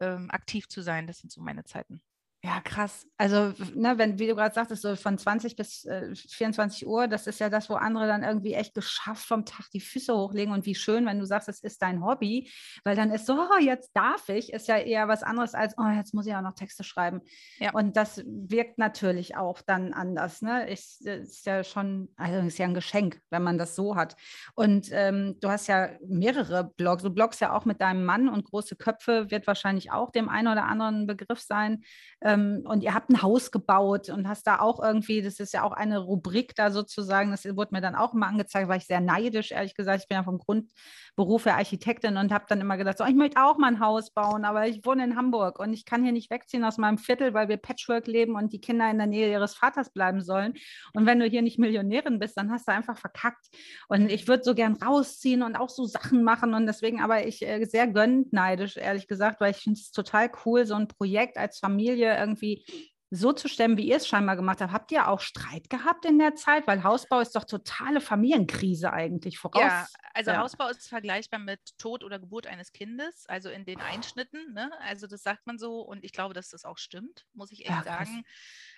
ähm, 0.00 0.30
aktiv 0.30 0.68
zu 0.68 0.82
sein. 0.82 1.06
Das 1.06 1.18
sind 1.18 1.30
so 1.30 1.42
meine 1.42 1.64
Zeiten. 1.64 2.02
Ja, 2.44 2.60
krass. 2.60 3.06
Also, 3.16 3.54
ne, 3.74 3.96
wenn, 3.96 4.18
wie 4.18 4.26
du 4.26 4.34
gerade 4.34 4.54
sagtest, 4.54 4.82
so 4.82 4.96
von 4.96 5.16
20 5.16 5.56
bis 5.56 5.86
äh, 5.86 6.14
24 6.14 6.86
Uhr, 6.86 7.08
das 7.08 7.26
ist 7.26 7.40
ja 7.40 7.48
das, 7.48 7.70
wo 7.70 7.74
andere 7.74 8.06
dann 8.06 8.22
irgendwie 8.22 8.52
echt 8.52 8.74
geschafft 8.74 9.26
vom 9.26 9.46
Tag 9.46 9.70
die 9.72 9.80
Füße 9.80 10.14
hochlegen. 10.14 10.52
Und 10.52 10.66
wie 10.66 10.74
schön, 10.74 11.06
wenn 11.06 11.18
du 11.18 11.24
sagst, 11.24 11.48
es 11.48 11.60
ist 11.60 11.80
dein 11.80 12.04
Hobby, 12.04 12.50
weil 12.84 12.96
dann 12.96 13.10
ist 13.10 13.24
so, 13.24 13.32
oh, 13.32 13.58
jetzt 13.58 13.92
darf 13.94 14.28
ich, 14.28 14.52
ist 14.52 14.68
ja 14.68 14.76
eher 14.76 15.08
was 15.08 15.22
anderes 15.22 15.54
als, 15.54 15.74
oh, 15.78 15.88
jetzt 15.88 16.12
muss 16.12 16.26
ich 16.26 16.34
auch 16.34 16.42
noch 16.42 16.54
Texte 16.54 16.84
schreiben. 16.84 17.22
Ja. 17.60 17.72
Und 17.72 17.96
das 17.96 18.22
wirkt 18.26 18.76
natürlich 18.76 19.38
auch 19.38 19.62
dann 19.62 19.94
anders. 19.94 20.42
Ne? 20.42 20.68
Ich, 20.68 21.00
ist 21.00 21.46
ja 21.46 21.64
schon, 21.64 22.10
also 22.16 22.46
ist 22.46 22.58
ja 22.58 22.66
ein 22.66 22.74
Geschenk, 22.74 23.22
wenn 23.30 23.42
man 23.42 23.56
das 23.56 23.74
so 23.74 23.96
hat. 23.96 24.16
Und 24.54 24.88
ähm, 24.92 25.36
du 25.40 25.48
hast 25.48 25.66
ja 25.66 25.88
mehrere 26.06 26.64
Blogs. 26.76 27.02
Du 27.02 27.08
bloggst 27.08 27.40
ja 27.40 27.54
auch 27.54 27.64
mit 27.64 27.80
deinem 27.80 28.04
Mann 28.04 28.28
und 28.28 28.44
große 28.44 28.76
Köpfe 28.76 29.30
wird 29.30 29.46
wahrscheinlich 29.46 29.92
auch 29.92 30.10
dem 30.10 30.28
einen 30.28 30.48
oder 30.48 30.64
anderen 30.64 31.06
Begriff 31.06 31.40
sein. 31.40 31.82
Ähm, 32.20 32.33
ähm, 32.34 32.62
und 32.64 32.82
ihr 32.82 32.94
habt 32.94 33.10
ein 33.10 33.22
Haus 33.22 33.50
gebaut 33.50 34.08
und 34.08 34.28
hast 34.28 34.46
da 34.46 34.60
auch 34.60 34.82
irgendwie, 34.82 35.22
das 35.22 35.40
ist 35.40 35.52
ja 35.54 35.62
auch 35.62 35.72
eine 35.72 35.98
Rubrik 35.98 36.54
da 36.54 36.70
sozusagen, 36.70 37.30
das 37.30 37.44
wurde 37.44 37.74
mir 37.74 37.80
dann 37.80 37.94
auch 37.94 38.14
immer 38.14 38.26
angezeigt, 38.26 38.68
war 38.68 38.76
ich 38.76 38.86
sehr 38.86 39.00
neidisch, 39.00 39.52
ehrlich 39.52 39.74
gesagt. 39.74 40.02
Ich 40.02 40.08
bin 40.08 40.16
ja 40.16 40.24
vom 40.24 40.38
Grundberuf 40.38 41.46
her 41.46 41.56
Architektin 41.56 42.16
und 42.16 42.32
habe 42.32 42.44
dann 42.48 42.60
immer 42.60 42.76
gedacht, 42.76 42.98
so, 42.98 43.04
ich 43.04 43.14
möchte 43.14 43.42
auch 43.42 43.58
mal 43.58 43.68
ein 43.68 43.80
Haus 43.80 44.10
bauen, 44.10 44.44
aber 44.44 44.66
ich 44.66 44.84
wohne 44.84 45.04
in 45.04 45.16
Hamburg 45.16 45.58
und 45.58 45.72
ich 45.72 45.84
kann 45.84 46.02
hier 46.02 46.12
nicht 46.12 46.30
wegziehen 46.30 46.64
aus 46.64 46.78
meinem 46.78 46.98
Viertel, 46.98 47.34
weil 47.34 47.48
wir 47.48 47.56
Patchwork 47.56 48.06
leben 48.06 48.34
und 48.36 48.52
die 48.52 48.60
Kinder 48.60 48.90
in 48.90 48.98
der 48.98 49.06
Nähe 49.06 49.30
ihres 49.30 49.54
Vaters 49.54 49.90
bleiben 49.90 50.22
sollen. 50.22 50.54
Und 50.92 51.06
wenn 51.06 51.20
du 51.20 51.26
hier 51.26 51.42
nicht 51.42 51.58
Millionärin 51.58 52.18
bist, 52.18 52.36
dann 52.36 52.50
hast 52.50 52.68
du 52.68 52.72
einfach 52.72 52.98
verkackt. 52.98 53.46
Und 53.88 54.10
ich 54.10 54.28
würde 54.28 54.44
so 54.44 54.54
gern 54.54 54.74
rausziehen 54.74 55.42
und 55.42 55.56
auch 55.56 55.68
so 55.68 55.84
Sachen 55.84 56.24
machen 56.24 56.54
und 56.54 56.66
deswegen 56.66 57.00
aber 57.00 57.26
ich 57.26 57.42
äh, 57.42 57.64
sehr 57.64 57.86
gönnend 57.86 58.32
neidisch, 58.32 58.76
ehrlich 58.76 59.06
gesagt, 59.06 59.40
weil 59.40 59.52
ich 59.52 59.58
finde 59.58 59.78
es 59.78 59.90
total 59.90 60.30
cool, 60.44 60.66
so 60.66 60.74
ein 60.74 60.88
Projekt 60.88 61.36
als 61.36 61.58
Familie 61.58 62.14
irgendwie 62.24 62.64
so 63.10 63.32
zu 63.32 63.48
stemmen, 63.48 63.76
wie 63.76 63.88
ihr 63.88 63.96
es 63.96 64.08
scheinbar 64.08 64.34
gemacht 64.36 64.60
habt. 64.60 64.72
Habt 64.72 64.92
ihr 64.92 65.08
auch 65.08 65.20
Streit 65.20 65.70
gehabt 65.70 66.04
in 66.04 66.18
der 66.18 66.34
Zeit? 66.34 66.66
Weil 66.66 66.82
Hausbau 66.82 67.20
ist 67.20 67.36
doch 67.36 67.44
totale 67.44 68.00
Familienkrise 68.00 68.92
eigentlich 68.92 69.38
voraus. 69.38 69.62
Ja, 69.62 69.86
also 70.14 70.32
ja. 70.32 70.38
Hausbau 70.38 70.68
ist 70.68 70.88
vergleichbar 70.88 71.38
mit 71.38 71.60
Tod 71.78 72.02
oder 72.02 72.18
Geburt 72.18 72.46
eines 72.46 72.72
Kindes, 72.72 73.26
also 73.26 73.50
in 73.50 73.64
den 73.64 73.80
Einschnitten. 73.80 74.52
Ne? 74.52 74.70
Also 74.80 75.06
das 75.06 75.22
sagt 75.22 75.46
man 75.46 75.58
so 75.58 75.80
und 75.80 76.04
ich 76.04 76.12
glaube, 76.12 76.34
dass 76.34 76.48
das 76.48 76.64
auch 76.64 76.78
stimmt, 76.78 77.24
muss 77.34 77.52
ich 77.52 77.60
echt 77.60 77.70
ja, 77.70 77.82
sagen. 77.84 78.24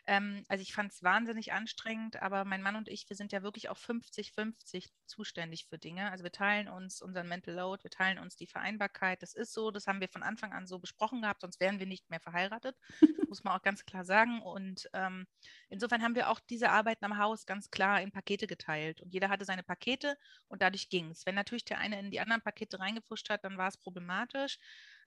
Ähm, 0.07 0.45
also 0.49 0.63
ich 0.63 0.73
fand 0.73 0.93
es 0.93 1.03
wahnsinnig 1.03 1.53
anstrengend, 1.53 2.23
aber 2.23 2.45
mein 2.45 2.63
Mann 2.63 2.77
und 2.77 2.89
ich, 2.89 3.09
wir 3.09 3.17
sind 3.17 3.33
ja 3.33 3.43
wirklich 3.43 3.69
auch 3.69 3.77
50-50 3.77 4.91
zuständig 5.07 5.67
für 5.67 5.79
Dinge. 5.79 6.11
Also 6.11 6.23
wir 6.23 6.31
teilen 6.33 6.69
uns 6.69 7.03
unseren 7.03 7.29
Mental 7.29 7.55
Load, 7.55 7.83
wir 7.83 7.91
teilen 7.91 8.19
uns 8.19 8.37
die 8.37 8.47
Vereinbarkeit. 8.47 9.23
Das 9.23 9.35
ist 9.35 9.53
so, 9.53 9.71
das 9.71 9.87
haben 9.87 10.01
wir 10.01 10.09
von 10.09 10.23
Anfang 10.23 10.53
an 10.53 10.67
so 10.67 10.79
besprochen 10.79 11.23
gehabt, 11.23 11.41
sonst 11.41 11.61
wären 11.61 11.81
wir 11.81 11.87
nicht 11.87 12.09
mehr 12.09 12.21
verheiratet, 12.21 12.77
muss 13.29 13.43
man 13.43 13.57
auch 13.57 13.63
ganz 13.63 13.85
klar 13.85 14.05
sagen. 14.05 14.41
Und 14.43 14.89
ähm, 14.93 15.27
insofern 15.69 16.03
haben 16.03 16.15
wir 16.15 16.31
auch 16.31 16.41
diese 16.41 16.71
Arbeiten 16.71 17.05
am 17.05 17.19
Haus 17.19 17.45
ganz 17.45 17.71
klar 17.71 18.01
in 18.01 18.13
Pakete 18.13 18.47
geteilt. 18.47 19.01
Und 19.01 19.13
jeder 19.13 19.29
hatte 19.29 19.45
seine 19.45 19.65
Pakete 19.65 20.17
und 20.47 20.63
dadurch 20.63 20.89
ging 20.89 21.11
es. 21.11 21.27
Wenn 21.27 21.35
natürlich 21.35 21.65
der 21.65 21.79
eine 21.79 21.99
in 21.99 22.11
die 22.13 22.21
anderen 22.21 22.43
Pakete 22.43 22.79
reingefuscht 22.79 23.29
hat, 23.29 23.45
dann 23.45 23.59
war 23.59 23.69
es 23.69 23.77
problematisch. 23.77 24.59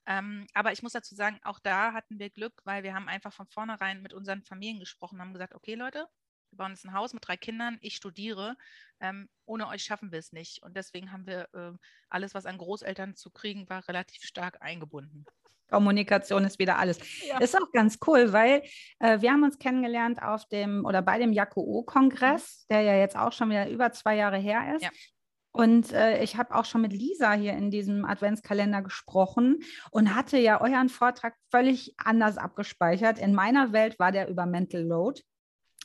Ähm, 0.10 0.48
aber 0.56 0.72
ich 0.72 0.82
muss 0.82 0.94
dazu 0.94 1.14
sagen, 1.14 1.40
auch 1.44 1.60
da 1.60 1.94
hatten 1.94 2.18
wir 2.18 2.32
Glück, 2.32 2.62
weil 2.66 2.82
wir 2.82 2.96
haben 2.96 3.08
einfach 3.08 3.32
von 3.32 3.48
vornherein 3.48 4.02
mit 4.02 4.12
unseren 4.12 4.44
Familien 4.44 4.80
gesprochen, 4.80 5.22
haben 5.22 5.34
gesagt, 5.34 5.54
okay 5.54 5.76
Leute, 5.76 6.08
wir 6.50 6.58
bauen 6.58 6.72
jetzt 6.72 6.84
ein 6.84 6.94
Haus 6.94 7.14
mit 7.14 7.28
drei 7.28 7.38
Kindern, 7.38 7.78
ich 7.82 7.96
studiere, 7.96 8.58
ähm, 9.00 9.30
ohne 9.46 9.68
euch 9.68 9.84
schaffen 9.84 10.12
wir 10.12 10.18
es 10.18 10.32
nicht. 10.34 10.64
Und 10.64 10.76
deswegen 10.76 11.12
haben 11.12 11.28
wir 11.28 11.48
äh, 11.54 11.78
alles, 12.10 12.34
was 12.34 12.48
an 12.48 12.58
Großeltern 12.58 13.16
zu 13.16 13.30
kriegen 13.30 13.70
war, 13.70 13.88
relativ 13.88 14.24
stark 14.24 14.60
eingebunden. 14.64 15.26
Kommunikation 15.70 16.44
ist 16.46 16.58
wieder 16.58 16.80
alles. 16.80 16.98
Ja. 17.28 17.38
Ist 17.38 17.56
auch 17.56 17.72
ganz 17.72 18.00
cool, 18.08 18.34
weil 18.34 18.64
äh, 18.98 19.22
wir 19.22 19.32
haben 19.32 19.44
uns 19.44 19.60
kennengelernt 19.60 20.24
auf 20.24 20.48
dem 20.48 20.86
oder 20.86 21.04
bei 21.04 21.20
dem 21.20 21.32
JAKO-Kongress, 21.32 22.66
mhm. 22.68 22.74
der 22.74 22.82
ja 22.82 22.96
jetzt 22.96 23.16
auch 23.16 23.32
schon 23.32 23.52
wieder 23.52 23.70
über 23.70 23.92
zwei 23.92 24.16
Jahre 24.16 24.38
her 24.38 24.76
ist. 24.76 24.82
Ja. 24.82 24.90
Und 25.52 25.92
äh, 25.94 26.24
ich 26.24 26.38
habe 26.38 26.56
auch 26.56 26.66
schon 26.66 26.82
mit 26.82 26.94
Lisa 26.94 27.34
hier 27.34 27.54
in 27.54 27.72
diesem 27.72 28.06
Adventskalender 28.06 28.82
gesprochen 28.82 29.60
und 29.92 30.16
hatte 30.16 30.38
ja 30.38 30.62
euren 30.62 30.90
Vortrag 30.90 31.36
völlig 31.50 31.96
anders 31.98 32.38
abgespeichert. 32.38 33.20
In 33.20 33.34
meiner 33.34 33.74
Welt 33.74 33.98
war 34.00 34.12
der 34.12 34.30
über 34.30 34.46
Mental 34.46 34.82
Load. 34.82 35.22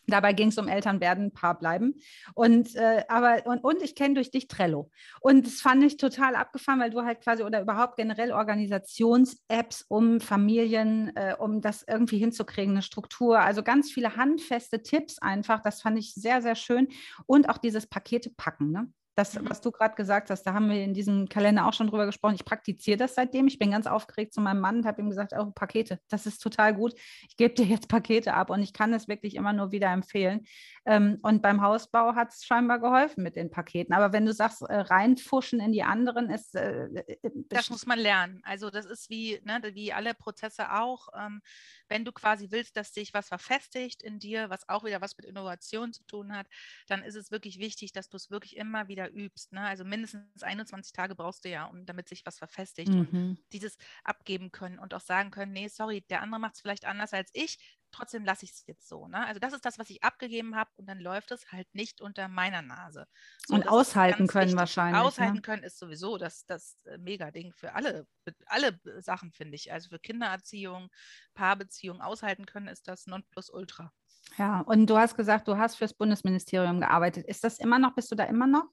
Dabei 0.07 0.35
ging 0.35 0.49
es 0.49 0.59
um 0.59 0.69
Eltern 0.69 1.01
werden, 1.01 1.33
Paar 1.33 1.59
bleiben. 1.59 1.95
Und, 2.35 2.75
äh, 2.75 3.05
aber, 3.09 3.47
und, 3.47 3.65
und 3.65 3.83
ich 3.83 3.95
kenne 3.95 4.15
durch 4.15 4.31
dich 4.31 4.49
Trello. 4.49 4.91
Und 5.21 5.47
das 5.47 5.61
fand 5.61 5.83
ich 5.83 5.97
total 5.97 6.35
abgefahren, 6.35 6.81
weil 6.81 6.91
du 6.91 7.03
halt 7.03 7.23
quasi 7.23 7.43
oder 7.43 7.63
überhaupt 7.63 7.97
generell 7.97 8.33
Organisations-Apps 8.33 9.87
um 9.89 10.21
Familien, 10.21 11.15
äh, 11.17 11.35
um 11.39 11.63
das 11.63 11.85
irgendwie 11.89 12.19
hinzukriegen, 12.19 12.75
eine 12.75 12.83
Struktur. 12.83 13.41
Also 13.41 13.63
ganz 13.63 13.91
viele 13.91 14.17
handfeste 14.17 14.83
Tipps 14.83 15.19
einfach. 15.21 15.63
Das 15.63 15.81
fand 15.81 15.99
ich 15.99 16.15
sehr, 16.15 16.43
sehr 16.43 16.55
schön. 16.55 16.89
Und 17.27 17.49
auch 17.49 17.59
dieses 17.59 17.87
Pakete 17.87 18.31
packen. 18.37 18.73
Ne? 18.73 18.93
Das, 19.17 19.35
mhm. 19.35 19.49
was 19.49 19.61
du 19.61 19.71
gerade 19.71 19.95
gesagt 19.95 20.31
hast, 20.31 20.43
da 20.43 20.55
haben 20.55 20.69
wir 20.69 20.83
in 20.83 20.95
diesem 20.95 21.29
Kalender 21.29 21.67
auch 21.67 21.73
schon 21.73 21.87
drüber 21.87 22.07
gesprochen. 22.07 22.35
Ich 22.35 22.45
praktiziere 22.45 22.97
das 22.97 23.15
seitdem. 23.15 23.47
Ich 23.47 23.59
bin 23.59 23.71
ganz 23.71 23.87
aufgeregt 23.87 24.35
zu 24.35 24.41
meinem 24.41 24.61
Mann 24.61 24.79
und 24.79 24.87
habe 24.87 25.01
ihm 25.01 25.09
gesagt, 25.09 25.33
oh, 25.39 25.51
Pakete, 25.53 26.01
das 26.09 26.27
ist 26.27 26.39
total 26.39 26.75
gut. 26.75 26.95
Ich 27.29 27.37
gebe 27.37 27.55
dir 27.55 27.65
jetzt 27.65 27.89
Pakete 27.89 28.35
ab 28.35 28.51
und 28.51 28.63
ich 28.63 28.73
kann 28.73 28.93
es 28.93 29.09
wirklich 29.09 29.37
immer 29.37 29.53
nur 29.53 29.73
wieder 29.73 29.93
empfehlen. 29.93 30.47
Ähm, 30.87 31.19
und 31.23 31.43
beim 31.43 31.63
Hausbau 31.63 32.15
hat 32.15 32.33
es 32.33 32.45
scheinbar 32.45 32.79
geholfen 32.79 33.23
mit 33.23 33.37
den 33.37 33.51
Paketen. 33.51 33.95
Aber 33.95 34.13
wenn 34.13 34.27
du 34.27 34.33
sagst, 34.33 34.63
äh, 34.63 34.75
reinfuschen 34.75 35.61
in 35.61 35.73
die 35.73 35.83
anderen, 35.83 36.31
ist. 36.31 36.55
Äh, 36.55 36.87
äh 36.87 37.19
das 37.49 37.71
muss 37.71 37.87
man 37.87 37.99
lernen. 37.99 38.41
Also, 38.45 38.71
das 38.71 38.85
ist 38.85 39.09
wie, 39.11 39.41
ne, 39.45 39.61
wie 39.75 39.93
alle 39.93 40.15
Prozesse 40.15 40.73
auch. 40.73 41.09
Ähm, 41.17 41.41
wenn 41.89 42.05
du 42.05 42.13
quasi 42.13 42.51
willst, 42.51 42.77
dass 42.77 42.93
sich 42.93 43.15
was 43.15 43.29
verfestigt 43.29 44.03
in 44.03 44.19
dir, 44.19 44.51
was 44.51 44.69
auch 44.69 44.85
wieder 44.85 45.01
was 45.01 45.17
mit 45.17 45.27
Innovation 45.27 45.93
zu 45.93 46.05
tun 46.05 46.37
hat, 46.37 46.47
dann 46.89 47.03
ist 47.03 47.15
es 47.15 47.31
wirklich 47.31 47.59
wichtig, 47.59 47.93
dass 47.93 48.09
du 48.09 48.17
es 48.17 48.31
wirklich 48.31 48.57
immer 48.57 48.89
wieder 48.89 49.04
übst. 49.09 49.53
Ne? 49.53 49.61
Also 49.61 49.85
mindestens 49.85 50.43
21 50.43 50.93
Tage 50.93 51.15
brauchst 51.15 51.45
du 51.45 51.49
ja, 51.49 51.65
um 51.65 51.87
damit 51.87 52.09
sich 52.09 52.25
was 52.27 52.39
verfestigt. 52.39 52.91
Mhm. 52.91 52.99
Und 52.99 53.39
dieses 53.53 53.77
abgeben 54.03 54.51
können 54.51 54.79
und 54.79 54.95
auch 54.95 55.01
sagen 55.01 55.31
können, 55.31 55.53
nee, 55.53 55.69
sorry, 55.69 56.03
der 56.09 56.23
andere 56.23 56.41
macht 56.41 56.55
es 56.55 56.61
vielleicht 56.61 56.85
anders 56.85 57.13
als 57.13 57.31
ich, 57.33 57.59
trotzdem 57.95 58.25
lasse 58.25 58.45
ich 58.45 58.51
es 58.51 58.67
jetzt 58.67 58.89
so. 58.89 59.07
Ne? 59.07 59.25
Also 59.27 59.39
das 59.39 59.53
ist 59.53 59.65
das, 59.65 59.79
was 59.79 59.89
ich 59.89 60.03
abgegeben 60.03 60.57
habe 60.57 60.71
und 60.77 60.87
dann 60.87 60.99
läuft 60.99 61.31
es 61.31 61.51
halt 61.53 61.73
nicht 61.75 62.01
unter 62.01 62.29
meiner 62.29 62.63
Nase. 62.63 63.07
So, 63.47 63.55
und 63.55 63.69
aushalten 63.69 64.27
können 64.27 64.47
wichtig. 64.47 64.59
wahrscheinlich. 64.59 65.01
Ne? 65.01 65.07
Aushalten 65.07 65.35
ne? 65.37 65.43
können 65.43 65.63
ist 65.63 65.79
sowieso 65.79 66.19
das, 66.19 66.45
das 66.47 66.77
äh, 66.85 66.99
Mega-Ding 66.99 67.53
für 67.53 67.75
alle, 67.75 68.07
alle 68.47 68.81
Sachen, 68.99 69.33
finde 69.33 69.55
ich. 69.55 69.73
Also 69.73 69.91
für 69.91 69.99
Kindererziehung, 69.99 70.91
Paarbeziehung, 71.35 72.01
aushalten 72.01 72.47
können 72.47 72.69
ist 72.69 72.89
das 72.89 73.07
Nonplusultra. 73.07 73.93
Ja, 74.39 74.61
und 74.61 74.89
du 74.89 74.97
hast 74.99 75.17
gesagt, 75.17 75.47
du 75.49 75.57
hast 75.57 75.77
fürs 75.77 75.95
Bundesministerium 75.95 76.81
gearbeitet. 76.81 77.27
Ist 77.27 77.45
das 77.45 77.59
immer 77.59 77.79
noch, 77.79 77.95
bist 77.95 78.11
du 78.11 78.17
da 78.17 78.25
immer 78.25 78.47
noch? 78.47 78.65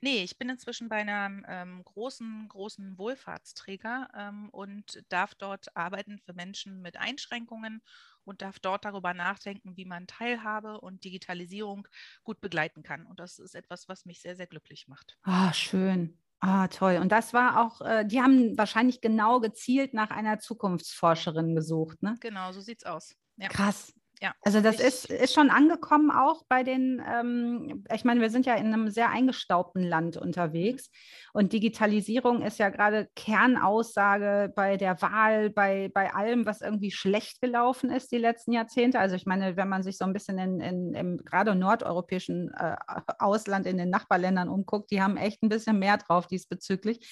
Nee, 0.00 0.22
ich 0.24 0.38
bin 0.38 0.48
inzwischen 0.48 0.88
bei 0.88 0.96
einem 0.96 1.44
ähm, 1.48 1.84
großen, 1.84 2.48
großen 2.48 2.98
Wohlfahrtsträger 2.98 4.08
ähm, 4.14 4.48
und 4.50 5.02
darf 5.08 5.34
dort 5.34 5.76
arbeiten 5.76 6.18
für 6.18 6.32
Menschen 6.32 6.82
mit 6.82 6.96
Einschränkungen 6.96 7.82
und 8.24 8.42
darf 8.42 8.58
dort 8.58 8.84
darüber 8.84 9.14
nachdenken, 9.14 9.76
wie 9.76 9.84
man 9.84 10.06
Teilhabe 10.06 10.80
und 10.80 11.04
Digitalisierung 11.04 11.88
gut 12.24 12.40
begleiten 12.40 12.82
kann. 12.82 13.06
Und 13.06 13.20
das 13.20 13.38
ist 13.38 13.54
etwas, 13.54 13.88
was 13.88 14.04
mich 14.04 14.20
sehr, 14.20 14.36
sehr 14.36 14.46
glücklich 14.46 14.88
macht. 14.88 15.18
Ah, 15.22 15.52
schön. 15.52 16.18
Ah, 16.40 16.66
toll. 16.68 16.96
Und 17.00 17.12
das 17.12 17.32
war 17.32 17.60
auch, 17.64 17.80
äh, 17.82 18.04
die 18.04 18.20
haben 18.20 18.58
wahrscheinlich 18.58 19.00
genau 19.00 19.40
gezielt 19.40 19.94
nach 19.94 20.10
einer 20.10 20.40
Zukunftsforscherin 20.40 21.54
gesucht, 21.54 22.02
ne? 22.02 22.20
Genau, 22.20 22.52
so 22.52 22.60
sieht's 22.60 22.84
aus. 22.84 23.16
Ja. 23.36 23.48
Krass. 23.48 23.92
Ja, 24.22 24.36
also 24.42 24.60
das 24.60 24.78
ist, 24.78 25.10
ist 25.10 25.34
schon 25.34 25.50
angekommen 25.50 26.12
auch 26.12 26.44
bei 26.48 26.62
den, 26.62 27.02
ähm, 27.04 27.84
ich 27.92 28.04
meine, 28.04 28.20
wir 28.20 28.30
sind 28.30 28.46
ja 28.46 28.54
in 28.54 28.66
einem 28.66 28.88
sehr 28.88 29.10
eingestaubten 29.10 29.82
Land 29.82 30.16
unterwegs 30.16 30.92
und 31.32 31.52
Digitalisierung 31.52 32.40
ist 32.42 32.60
ja 32.60 32.68
gerade 32.68 33.08
Kernaussage 33.16 34.52
bei 34.54 34.76
der 34.76 35.02
Wahl, 35.02 35.50
bei, 35.50 35.90
bei 35.92 36.14
allem, 36.14 36.46
was 36.46 36.60
irgendwie 36.60 36.92
schlecht 36.92 37.40
gelaufen 37.40 37.90
ist 37.90 38.12
die 38.12 38.18
letzten 38.18 38.52
Jahrzehnte. 38.52 39.00
Also 39.00 39.16
ich 39.16 39.26
meine, 39.26 39.56
wenn 39.56 39.68
man 39.68 39.82
sich 39.82 39.98
so 39.98 40.04
ein 40.04 40.12
bisschen 40.12 40.38
in, 40.38 40.60
in, 40.60 40.94
im 40.94 41.16
gerade 41.16 41.56
nordeuropäischen 41.56 42.52
äh, 42.56 42.76
Ausland, 43.18 43.66
in 43.66 43.76
den 43.76 43.90
Nachbarländern 43.90 44.48
umguckt, 44.48 44.92
die 44.92 45.02
haben 45.02 45.16
echt 45.16 45.42
ein 45.42 45.48
bisschen 45.48 45.80
mehr 45.80 45.96
drauf 45.96 46.28
diesbezüglich. 46.28 47.10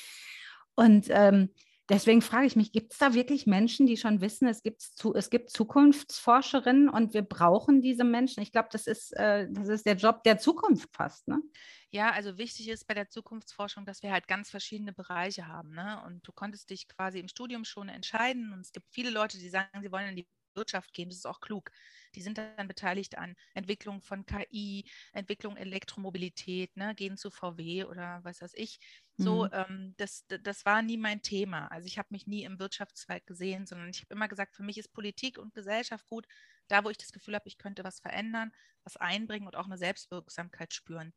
Und 0.76 1.06
ähm, 1.10 1.50
Deswegen 1.90 2.22
frage 2.22 2.46
ich 2.46 2.54
mich, 2.54 2.70
gibt 2.70 2.92
es 2.92 2.98
da 2.98 3.14
wirklich 3.14 3.48
Menschen, 3.48 3.84
die 3.84 3.96
schon 3.96 4.20
wissen, 4.20 4.46
es 4.46 4.62
gibt, 4.62 4.80
zu, 4.80 5.12
es 5.12 5.28
gibt 5.28 5.50
Zukunftsforscherinnen 5.50 6.88
und 6.88 7.14
wir 7.14 7.22
brauchen 7.22 7.82
diese 7.82 8.04
Menschen? 8.04 8.44
Ich 8.44 8.52
glaube, 8.52 8.68
das, 8.70 8.86
ist, 8.86 9.10
äh, 9.16 9.48
das 9.50 9.68
ist 9.68 9.86
der 9.86 9.96
Job 9.96 10.22
der 10.22 10.38
Zukunft 10.38 10.88
fast. 10.94 11.26
Ne? 11.26 11.42
Ja, 11.90 12.12
also 12.12 12.38
wichtig 12.38 12.68
ist 12.68 12.86
bei 12.86 12.94
der 12.94 13.08
Zukunftsforschung, 13.08 13.84
dass 13.84 14.04
wir 14.04 14.12
halt 14.12 14.28
ganz 14.28 14.50
verschiedene 14.50 14.92
Bereiche 14.92 15.48
haben. 15.48 15.70
Ne? 15.74 16.00
Und 16.06 16.26
du 16.26 16.30
konntest 16.32 16.70
dich 16.70 16.86
quasi 16.86 17.18
im 17.18 17.26
Studium 17.26 17.64
schon 17.64 17.88
entscheiden. 17.88 18.52
Und 18.52 18.60
es 18.60 18.70
gibt 18.70 18.86
viele 18.88 19.10
Leute, 19.10 19.38
die 19.38 19.48
sagen, 19.48 19.82
sie 19.82 19.90
wollen 19.90 20.10
in 20.10 20.16
die 20.16 20.28
Wirtschaft 20.54 20.92
gehen. 20.92 21.08
Das 21.08 21.18
ist 21.18 21.26
auch 21.26 21.40
klug. 21.40 21.70
Die 22.14 22.22
sind 22.22 22.38
dann 22.38 22.68
beteiligt 22.68 23.18
an 23.18 23.34
Entwicklung 23.54 24.00
von 24.02 24.26
KI, 24.26 24.84
Entwicklung 25.12 25.56
Elektromobilität, 25.56 26.76
ne, 26.76 26.94
gehen 26.94 27.16
zu 27.16 27.30
VW 27.30 27.84
oder 27.84 28.20
was 28.22 28.40
weiß 28.40 28.52
ich. 28.54 28.78
So, 29.20 29.44
mhm. 29.44 29.50
ähm, 29.52 29.94
das, 29.98 30.24
das 30.28 30.64
war 30.64 30.82
nie 30.82 30.96
mein 30.96 31.20
Thema. 31.20 31.68
Also 31.68 31.86
ich 31.86 31.98
habe 31.98 32.08
mich 32.10 32.26
nie 32.26 32.44
im 32.44 32.58
Wirtschaftszweig 32.58 33.26
gesehen, 33.26 33.66
sondern 33.66 33.90
ich 33.90 34.00
habe 34.02 34.14
immer 34.14 34.28
gesagt, 34.28 34.56
für 34.56 34.62
mich 34.62 34.78
ist 34.78 34.92
Politik 34.92 35.38
und 35.38 35.52
Gesellschaft 35.52 36.06
gut, 36.06 36.26
da 36.68 36.84
wo 36.84 36.90
ich 36.90 36.98
das 36.98 37.12
Gefühl 37.12 37.34
habe, 37.34 37.48
ich 37.48 37.58
könnte 37.58 37.84
was 37.84 38.00
verändern, 38.00 38.52
was 38.84 38.96
einbringen 38.96 39.46
und 39.46 39.56
auch 39.56 39.66
eine 39.66 39.76
Selbstwirksamkeit 39.76 40.72
spüren. 40.72 41.12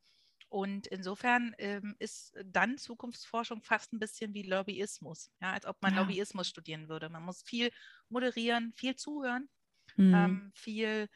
Und 0.50 0.86
insofern 0.88 1.56
ähm, 1.58 1.96
ist 1.98 2.36
dann 2.46 2.78
Zukunftsforschung 2.78 3.64
fast 3.64 3.94
ein 3.94 4.00
bisschen 4.00 4.34
wie 4.34 4.44
Lobbyismus, 4.44 5.32
ja, 5.42 5.54
als 5.54 5.66
ob 5.66 5.82
man 5.82 5.96
ja. 5.96 6.02
Lobbyismus 6.02 6.48
studieren 6.48 6.90
würde. 6.90 7.10
Man 7.10 7.24
muss 7.24 7.42
viel 7.42 7.72
moderieren, 8.10 8.72
viel 8.74 8.96
zuhören, 8.96 9.50
mhm. 9.96 10.14
ähm, 10.14 10.52
viel, 10.54 11.08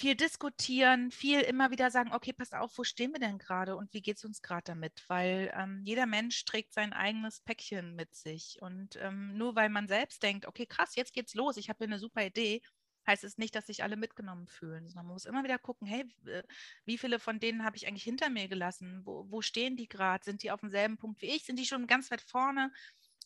viel 0.00 0.14
diskutieren, 0.16 1.10
viel 1.10 1.40
immer 1.40 1.70
wieder 1.70 1.90
sagen, 1.90 2.12
okay, 2.14 2.32
passt 2.32 2.54
auf, 2.54 2.78
wo 2.78 2.84
stehen 2.84 3.12
wir 3.12 3.20
denn 3.20 3.36
gerade 3.38 3.76
und 3.76 3.92
wie 3.92 4.00
geht 4.00 4.16
es 4.16 4.24
uns 4.24 4.40
gerade 4.40 4.64
damit? 4.64 5.04
Weil 5.08 5.52
ähm, 5.54 5.82
jeder 5.84 6.06
Mensch 6.06 6.42
trägt 6.46 6.72
sein 6.72 6.94
eigenes 6.94 7.40
Päckchen 7.40 7.94
mit 7.96 8.14
sich. 8.14 8.56
Und 8.62 8.96
ähm, 8.96 9.36
nur 9.36 9.56
weil 9.56 9.68
man 9.68 9.88
selbst 9.88 10.22
denkt, 10.22 10.46
okay, 10.46 10.64
krass, 10.64 10.96
jetzt 10.96 11.12
geht's 11.12 11.34
los, 11.34 11.58
ich 11.58 11.68
habe 11.68 11.78
hier 11.78 11.88
eine 11.88 11.98
super 11.98 12.24
Idee, 12.24 12.62
heißt 13.06 13.24
es 13.24 13.36
nicht, 13.36 13.54
dass 13.54 13.66
sich 13.66 13.82
alle 13.82 13.96
mitgenommen 13.96 14.46
fühlen, 14.46 14.88
sondern 14.88 15.06
man 15.06 15.14
muss 15.14 15.26
immer 15.26 15.44
wieder 15.44 15.58
gucken, 15.58 15.86
hey, 15.86 16.04
äh, 16.26 16.42
wie 16.86 16.96
viele 16.96 17.18
von 17.18 17.38
denen 17.38 17.64
habe 17.64 17.76
ich 17.76 17.86
eigentlich 17.86 18.04
hinter 18.04 18.30
mir 18.30 18.48
gelassen? 18.48 19.02
Wo, 19.04 19.26
wo 19.28 19.42
stehen 19.42 19.76
die 19.76 19.88
gerade? 19.88 20.24
Sind 20.24 20.42
die 20.42 20.50
auf 20.50 20.60
demselben 20.60 20.96
Punkt 20.96 21.20
wie 21.20 21.26
ich? 21.26 21.44
Sind 21.44 21.58
die 21.58 21.66
schon 21.66 21.86
ganz 21.86 22.10
weit 22.10 22.22
vorne? 22.22 22.72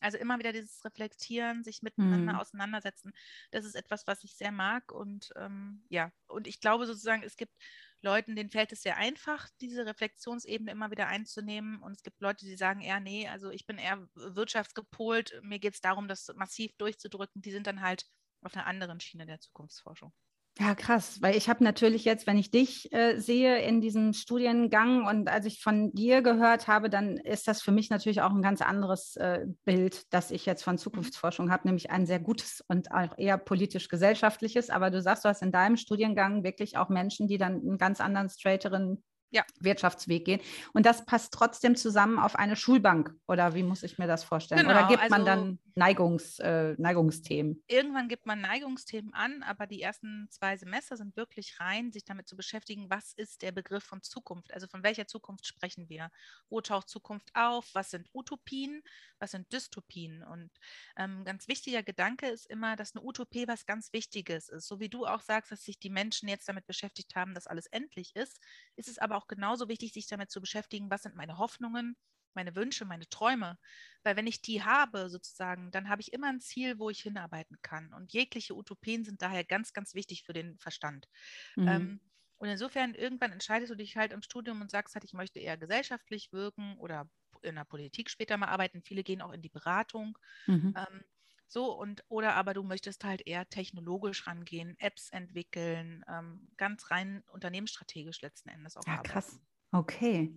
Also 0.05 0.19
immer 0.19 0.39
wieder 0.39 0.53
dieses 0.53 0.85
Reflektieren, 0.85 1.65
sich 1.65 1.81
miteinander 1.83 2.35
hm. 2.35 2.39
auseinandersetzen, 2.39 3.13
das 3.51 3.65
ist 3.65 3.75
etwas, 3.75 4.07
was 4.07 4.23
ich 4.23 4.37
sehr 4.37 4.53
mag. 4.53 4.93
Und 4.93 5.31
ähm, 5.37 5.85
ja, 5.89 6.13
und 6.27 6.47
ich 6.47 6.61
glaube 6.61 6.85
sozusagen, 6.87 7.23
es 7.23 7.37
gibt 7.37 7.55
Leuten, 8.03 8.37
denen 8.37 8.51
fällt 8.51 8.71
es 8.73 8.83
sehr 8.83 8.99
einfach, 8.99 9.49
diese 9.63 9.87
Reflexionsebene 9.87 10.71
immer 10.71 10.91
wieder 10.91 11.07
einzunehmen. 11.07 11.83
Und 11.83 11.93
es 11.93 12.03
gibt 12.03 12.21
Leute, 12.21 12.45
die 12.45 12.57
sagen 12.57 12.83
eher, 12.83 13.01
nee, 13.01 13.29
also 13.29 13.51
ich 13.51 13.67
bin 13.67 13.79
eher 13.79 14.07
wirtschaftsgepolt, 14.15 15.41
mir 15.43 15.59
geht 15.59 15.75
es 15.75 15.81
darum, 15.81 16.07
das 16.07 16.31
massiv 16.37 16.77
durchzudrücken. 16.77 17.41
Die 17.41 17.51
sind 17.51 17.67
dann 17.67 17.81
halt 17.81 18.07
auf 18.43 18.55
einer 18.55 18.67
anderen 18.67 19.01
Schiene 19.01 19.25
der 19.25 19.41
Zukunftsforschung. 19.41 20.13
Ja, 20.61 20.77
krass, 20.77 21.21
weil 21.21 21.37
ich 21.37 21.49
habe 21.49 21.65
natürlich 21.65 22.05
jetzt, 22.05 22.29
wenn 22.29 22.39
ich 22.39 22.53
dich 22.53 22.93
äh, 22.93 23.19
sehe 23.19 23.59
in 23.63 23.81
diesem 23.81 24.13
Studiengang 24.13 25.05
und 25.05 25.29
als 25.29 25.47
ich 25.47 25.61
von 25.61 25.93
dir 25.93 26.23
gehört 26.23 26.69
habe, 26.69 26.89
dann 26.89 27.17
ist 27.17 27.49
das 27.49 27.61
für 27.61 27.73
mich 27.73 27.91
natürlich 27.91 28.23
auch 28.23 28.31
ein 28.31 28.41
ganz 28.41 28.63
anderes 28.63 29.17
äh, 29.17 29.47
Bild, 29.65 30.13
das 30.15 30.31
ich 30.31 30.47
jetzt 30.47 30.63
von 30.63 30.75
mhm. 30.75 30.79
Zukunftsforschung 30.79 31.51
habe, 31.51 31.67
nämlich 31.67 31.91
ein 31.91 32.07
sehr 32.07 32.21
gutes 32.21 32.65
und 32.69 32.93
auch 32.93 33.19
eher 33.19 33.37
politisch-gesellschaftliches. 33.37 34.71
Aber 34.71 34.91
du 34.91 35.03
sagst, 35.03 35.25
du 35.25 35.29
hast 35.29 35.43
in 35.43 35.51
deinem 35.51 35.77
Studiengang 35.77 36.45
wirklich 36.45 36.77
auch 36.77 36.89
Menschen, 36.89 37.27
die 37.27 37.39
dann 37.39 37.55
einen 37.55 37.79
ganz 37.79 38.01
anderen, 38.01 38.29
straighteren 38.29 39.03
ja. 39.35 39.45
Wirtschaftsweg 39.59 40.25
gehen. 40.25 40.41
Und 40.73 40.87
das 40.87 41.05
passt 41.05 41.35
trotzdem 41.35 41.75
zusammen 41.77 42.19
auf 42.19 42.37
eine 42.37 42.57
Schulbank. 42.57 43.13
Oder 43.27 43.55
wie 43.55 43.65
muss 43.65 43.83
ich 43.83 43.99
mir 43.99 44.07
das 44.07 44.23
vorstellen? 44.23 44.61
Genau, 44.63 44.73
Oder 44.73 44.89
gibt 44.89 45.03
also, 45.03 45.15
man 45.15 45.25
dann 45.27 45.59
Neigungs, 45.75 46.39
äh, 46.39 46.75
Neigungsthemen? 46.79 47.63
Irgendwann 47.67 48.09
gibt 48.09 48.27
man 48.27 48.41
Neigungsthemen 48.41 49.13
an, 49.13 49.43
aber 49.43 49.67
die 49.67 49.83
ersten 49.83 50.29
zwei 50.31 50.57
Semester 50.57 50.97
sind 50.97 51.17
wirklich 51.17 51.59
rein, 51.59 51.91
sich 51.91 52.05
damit 52.05 52.29
zu 52.29 52.37
beschäftigen, 52.37 52.89
was 52.89 53.13
ist 53.13 53.43
der 53.43 53.51
Begriff 53.51 53.83
von 53.83 54.03
Zukunft? 54.03 54.55
Also 54.55 54.69
von 54.69 54.85
welcher 54.85 55.09
Zukunft 55.09 55.47
sprechen 55.47 55.89
wir? 55.89 56.11
Wo 56.49 56.61
taucht 56.61 56.89
Zukunft 56.89 57.31
auf? 57.35 57.69
Was 57.75 57.91
sind 57.91 58.09
Utopien? 58.15 58.83
Was 59.19 59.33
sind 59.33 59.53
Dystopien? 59.53 60.23
Und 60.23 60.51
ähm, 60.97 61.25
ganz 61.25 61.49
wichtiger 61.49 61.83
Gedanke 61.83 62.29
ist 62.29 62.47
immer, 62.47 62.77
dass 62.77 62.95
eine 62.95 63.05
Utopie 63.05 63.49
was 63.49 63.67
ganz 63.67 63.93
Wichtiges 63.93 64.49
ist. 64.49 64.69
So 64.69 64.79
wie 64.79 64.89
du 64.89 65.07
auch 65.07 65.23
sagst, 65.23 65.51
dass 65.51 65.65
sich 65.65 65.81
die 65.81 65.91
Menschen 65.91 66.29
jetzt 66.29 66.49
damit 66.49 66.67
beschäftigt 66.67 67.17
haben, 67.17 67.35
dass 67.35 67.49
alles 67.49 67.67
endlich 67.67 68.15
ist, 68.15 68.41
ist 68.77 68.89
es 68.89 68.99
aber 68.99 69.17
auch 69.17 69.24
auch 69.25 69.29
genauso 69.29 69.69
wichtig, 69.69 69.93
sich 69.93 70.07
damit 70.07 70.31
zu 70.31 70.41
beschäftigen, 70.41 70.91
was 70.91 71.03
sind 71.03 71.17
meine 71.17 71.39
Hoffnungen, 71.39 71.97
meine 72.35 72.57
Wünsche, 72.57 72.85
meine 72.85 73.09
Träume. 73.09 73.59
Weil 74.03 74.17
wenn 74.17 74.27
ich 74.27 74.43
die 74.43 74.63
habe, 74.65 75.09
sozusagen, 75.11 75.71
dann 75.71 75.89
habe 75.89 76.03
ich 76.03 76.13
immer 76.13 76.29
ein 76.29 76.41
Ziel, 76.41 76.79
wo 76.79 76.91
ich 76.91 77.01
hinarbeiten 77.03 77.59
kann. 77.63 77.93
Und 77.93 78.13
jegliche 78.13 78.55
Utopien 78.57 79.05
sind 79.05 79.23
daher 79.23 79.45
ganz, 79.45 79.73
ganz 79.73 79.95
wichtig 79.95 80.25
für 80.25 80.33
den 80.33 80.59
Verstand. 80.59 81.09
Mhm. 81.57 81.89
Ähm, 81.89 82.01
Und 82.39 82.49
insofern, 82.49 82.95
irgendwann 82.95 83.33
entscheidest 83.33 83.71
du 83.73 83.77
dich 83.77 83.97
halt 83.97 84.13
im 84.13 84.23
Studium 84.23 84.61
und 84.61 84.71
sagst 84.71 84.95
halt, 84.95 85.05
ich 85.05 85.13
möchte 85.15 85.39
eher 85.41 85.57
gesellschaftlich 85.57 86.33
wirken 86.33 86.77
oder 86.79 87.09
in 87.43 87.55
der 87.57 87.65
Politik 87.65 88.11
später 88.11 88.37
mal 88.37 88.49
arbeiten. 88.49 88.83
Viele 88.83 89.05
gehen 89.05 89.23
auch 89.23 89.33
in 89.33 89.43
die 89.43 89.49
Beratung. 89.51 90.19
Mhm. 90.47 90.75
Ähm, 90.77 91.05
so 91.47 91.73
und 91.73 92.05
oder 92.09 92.35
aber 92.35 92.55
du 92.55 92.63
möchtest 92.63 93.05
halt 93.05 93.27
eher 93.27 93.49
technologisch 93.49 94.27
rangehen, 94.27 94.77
Apps 94.79 95.11
entwickeln, 95.11 96.05
ähm, 96.09 96.49
ganz 96.57 96.91
rein 96.91 97.23
unternehmensstrategisch 97.33 98.23
letzten 98.23 98.49
Endes 98.49 98.77
auch. 98.77 98.87
Ja, 98.87 98.95
arbeiten. 98.95 99.11
krass. 99.11 99.41
Okay. 99.73 100.33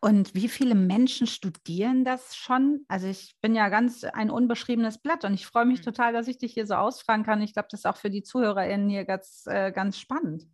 Und 0.00 0.34
wie 0.34 0.48
viele 0.48 0.74
Menschen 0.74 1.28
studieren 1.28 2.04
das 2.04 2.34
schon? 2.34 2.84
Also 2.88 3.06
ich 3.06 3.36
bin 3.40 3.54
ja 3.54 3.68
ganz 3.68 4.02
ein 4.02 4.28
unbeschriebenes 4.28 4.98
Blatt 4.98 5.24
und 5.24 5.34
ich 5.34 5.46
freue 5.46 5.64
mich 5.64 5.78
mhm. 5.78 5.84
total, 5.84 6.12
dass 6.12 6.26
ich 6.26 6.38
dich 6.38 6.54
hier 6.54 6.66
so 6.66 6.74
ausfragen 6.74 7.22
kann. 7.22 7.40
Ich 7.42 7.52
glaube, 7.52 7.68
das 7.70 7.80
ist 7.80 7.86
auch 7.86 7.96
für 7.96 8.10
die 8.10 8.24
ZuhörerInnen 8.24 8.88
hier 8.88 9.04
ganz, 9.04 9.44
äh, 9.46 9.70
ganz 9.70 9.98
spannend. 9.98 10.46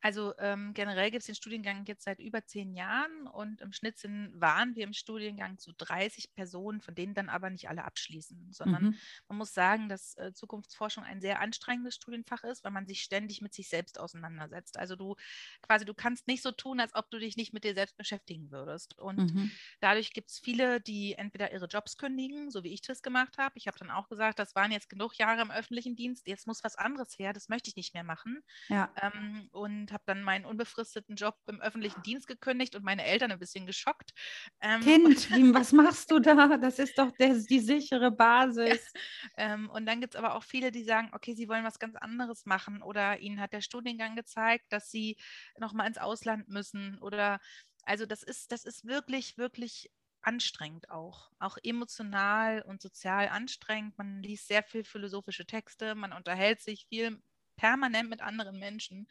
Also 0.00 0.32
ähm, 0.38 0.74
generell 0.74 1.10
gibt 1.10 1.22
es 1.22 1.26
den 1.26 1.34
Studiengang 1.34 1.84
jetzt 1.86 2.04
seit 2.04 2.20
über 2.20 2.44
zehn 2.44 2.72
Jahren 2.74 3.26
und 3.26 3.60
im 3.60 3.72
Schnitt 3.72 3.98
sind, 3.98 4.32
waren 4.34 4.76
wir 4.76 4.84
im 4.84 4.92
Studiengang 4.92 5.58
zu 5.58 5.72
30 5.72 6.34
Personen, 6.34 6.80
von 6.80 6.94
denen 6.94 7.14
dann 7.14 7.28
aber 7.28 7.50
nicht 7.50 7.68
alle 7.68 7.84
abschließen, 7.84 8.52
sondern 8.52 8.84
mhm. 8.84 8.98
man 9.28 9.38
muss 9.38 9.54
sagen, 9.54 9.88
dass 9.88 10.16
äh, 10.16 10.32
Zukunftsforschung 10.32 11.02
ein 11.02 11.20
sehr 11.20 11.40
anstrengendes 11.40 11.96
Studienfach 11.96 12.44
ist, 12.44 12.62
weil 12.62 12.70
man 12.70 12.86
sich 12.86 13.02
ständig 13.02 13.40
mit 13.40 13.54
sich 13.54 13.68
selbst 13.68 13.98
auseinandersetzt. 13.98 14.78
Also 14.78 14.94
du 14.94 15.16
quasi, 15.62 15.84
du 15.84 15.94
kannst 15.94 16.28
nicht 16.28 16.42
so 16.42 16.52
tun, 16.52 16.78
als 16.78 16.94
ob 16.94 17.10
du 17.10 17.18
dich 17.18 17.36
nicht 17.36 17.52
mit 17.52 17.64
dir 17.64 17.74
selbst 17.74 17.96
beschäftigen 17.96 18.52
würdest. 18.52 18.96
Und 18.98 19.34
mhm. 19.34 19.50
dadurch 19.80 20.12
gibt 20.12 20.30
es 20.30 20.38
viele, 20.38 20.80
die 20.80 21.14
entweder 21.14 21.52
ihre 21.52 21.66
Jobs 21.66 21.96
kündigen, 21.96 22.50
so 22.50 22.62
wie 22.62 22.72
ich 22.72 22.82
das 22.82 23.02
gemacht 23.02 23.36
habe. 23.38 23.56
Ich 23.56 23.66
habe 23.66 23.78
dann 23.78 23.90
auch 23.90 24.08
gesagt, 24.08 24.38
das 24.38 24.54
waren 24.54 24.70
jetzt 24.70 24.88
genug 24.88 25.16
Jahre 25.18 25.42
im 25.42 25.50
öffentlichen 25.50 25.96
Dienst, 25.96 26.28
jetzt 26.28 26.46
muss 26.46 26.62
was 26.62 26.76
anderes 26.76 27.18
her, 27.18 27.32
das 27.32 27.48
möchte 27.48 27.68
ich 27.68 27.76
nicht 27.76 27.94
mehr 27.94 28.04
machen. 28.04 28.42
Ja. 28.68 28.92
Ähm, 29.00 29.48
und 29.52 29.87
und 29.88 29.92
habe 29.92 30.02
dann 30.06 30.22
meinen 30.22 30.44
unbefristeten 30.44 31.16
Job 31.16 31.36
im 31.46 31.60
öffentlichen 31.60 32.02
Dienst 32.02 32.26
gekündigt 32.26 32.76
und 32.76 32.84
meine 32.84 33.04
Eltern 33.04 33.32
ein 33.32 33.38
bisschen 33.38 33.66
geschockt. 33.66 34.12
Ähm, 34.60 34.80
kind, 34.80 35.30
was 35.54 35.72
machst 35.72 36.10
du 36.10 36.18
da? 36.18 36.56
Das 36.58 36.78
ist 36.78 36.98
doch 36.98 37.10
der, 37.12 37.34
die 37.34 37.60
sichere 37.60 38.10
Basis. 38.10 38.92
Ja, 39.36 39.54
ähm, 39.54 39.70
und 39.70 39.86
dann 39.86 40.00
gibt 40.00 40.14
es 40.14 40.18
aber 40.18 40.34
auch 40.34 40.42
viele, 40.42 40.70
die 40.70 40.84
sagen, 40.84 41.10
okay, 41.12 41.34
sie 41.34 41.48
wollen 41.48 41.64
was 41.64 41.78
ganz 41.78 41.96
anderes 41.96 42.44
machen 42.46 42.82
oder 42.82 43.18
ihnen 43.20 43.40
hat 43.40 43.52
der 43.52 43.60
Studiengang 43.60 44.16
gezeigt, 44.16 44.66
dass 44.70 44.90
sie 44.90 45.16
nochmal 45.58 45.88
ins 45.88 45.98
Ausland 45.98 46.48
müssen 46.48 46.98
oder 46.98 47.40
also 47.84 48.04
das 48.04 48.22
ist, 48.22 48.52
das 48.52 48.64
ist 48.64 48.84
wirklich, 48.84 49.38
wirklich 49.38 49.90
anstrengend 50.20 50.90
auch, 50.90 51.30
auch 51.38 51.56
emotional 51.62 52.60
und 52.62 52.82
sozial 52.82 53.28
anstrengend. 53.28 53.96
Man 53.96 54.22
liest 54.22 54.48
sehr 54.48 54.62
viel 54.62 54.84
philosophische 54.84 55.46
Texte, 55.46 55.94
man 55.94 56.12
unterhält 56.12 56.60
sich 56.60 56.86
viel 56.88 57.22
permanent 57.58 58.08
mit 58.08 58.22
anderen 58.22 58.58
Menschen. 58.58 59.06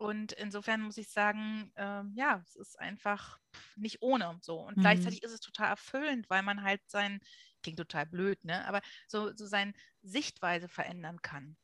Und 0.00 0.32
insofern 0.32 0.80
muss 0.80 0.96
ich 0.96 1.10
sagen, 1.10 1.72
äh, 1.74 2.02
ja, 2.14 2.42
es 2.42 2.56
ist 2.56 2.80
einfach 2.80 3.38
nicht 3.76 4.00
ohne 4.00 4.38
so. 4.40 4.58
Und 4.58 4.78
mhm. 4.78 4.80
gleichzeitig 4.80 5.22
ist 5.22 5.32
es 5.32 5.40
total 5.40 5.68
erfüllend, 5.68 6.30
weil 6.30 6.42
man 6.42 6.62
halt 6.62 6.80
sein, 6.86 7.20
klingt 7.62 7.76
total 7.76 8.06
blöd, 8.06 8.42
ne? 8.42 8.66
Aber 8.66 8.80
so, 9.06 9.36
so 9.36 9.44
seine 9.44 9.74
Sichtweise 10.00 10.68
verändern 10.68 11.20
kann. 11.20 11.58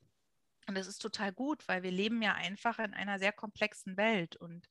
Und 0.66 0.76
das 0.76 0.86
ist 0.86 0.98
total 0.98 1.32
gut, 1.32 1.66
weil 1.66 1.82
wir 1.82 1.90
leben 1.90 2.20
ja 2.20 2.34
einfach 2.34 2.78
in 2.78 2.92
einer 2.92 3.18
sehr 3.18 3.32
komplexen 3.32 3.96
Welt. 3.96 4.36
Und 4.36 4.68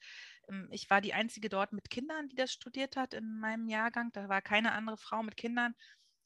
ähm, 0.48 0.68
ich 0.70 0.88
war 0.92 1.02
die 1.02 1.16
einzige 1.16 1.50
dort 1.50 1.74
mit 1.74 1.90
Kindern, 1.90 2.30
die 2.30 2.36
das 2.36 2.54
studiert 2.54 2.96
hat 2.96 3.16
in 3.16 3.40
meinem 3.40 3.68
Jahrgang. 3.68 4.12
Da 4.12 4.30
war 4.30 4.44
keine 4.44 4.74
andere 4.74 4.98
Frau 4.98 5.24
mit 5.24 5.38
Kindern. 5.38 5.74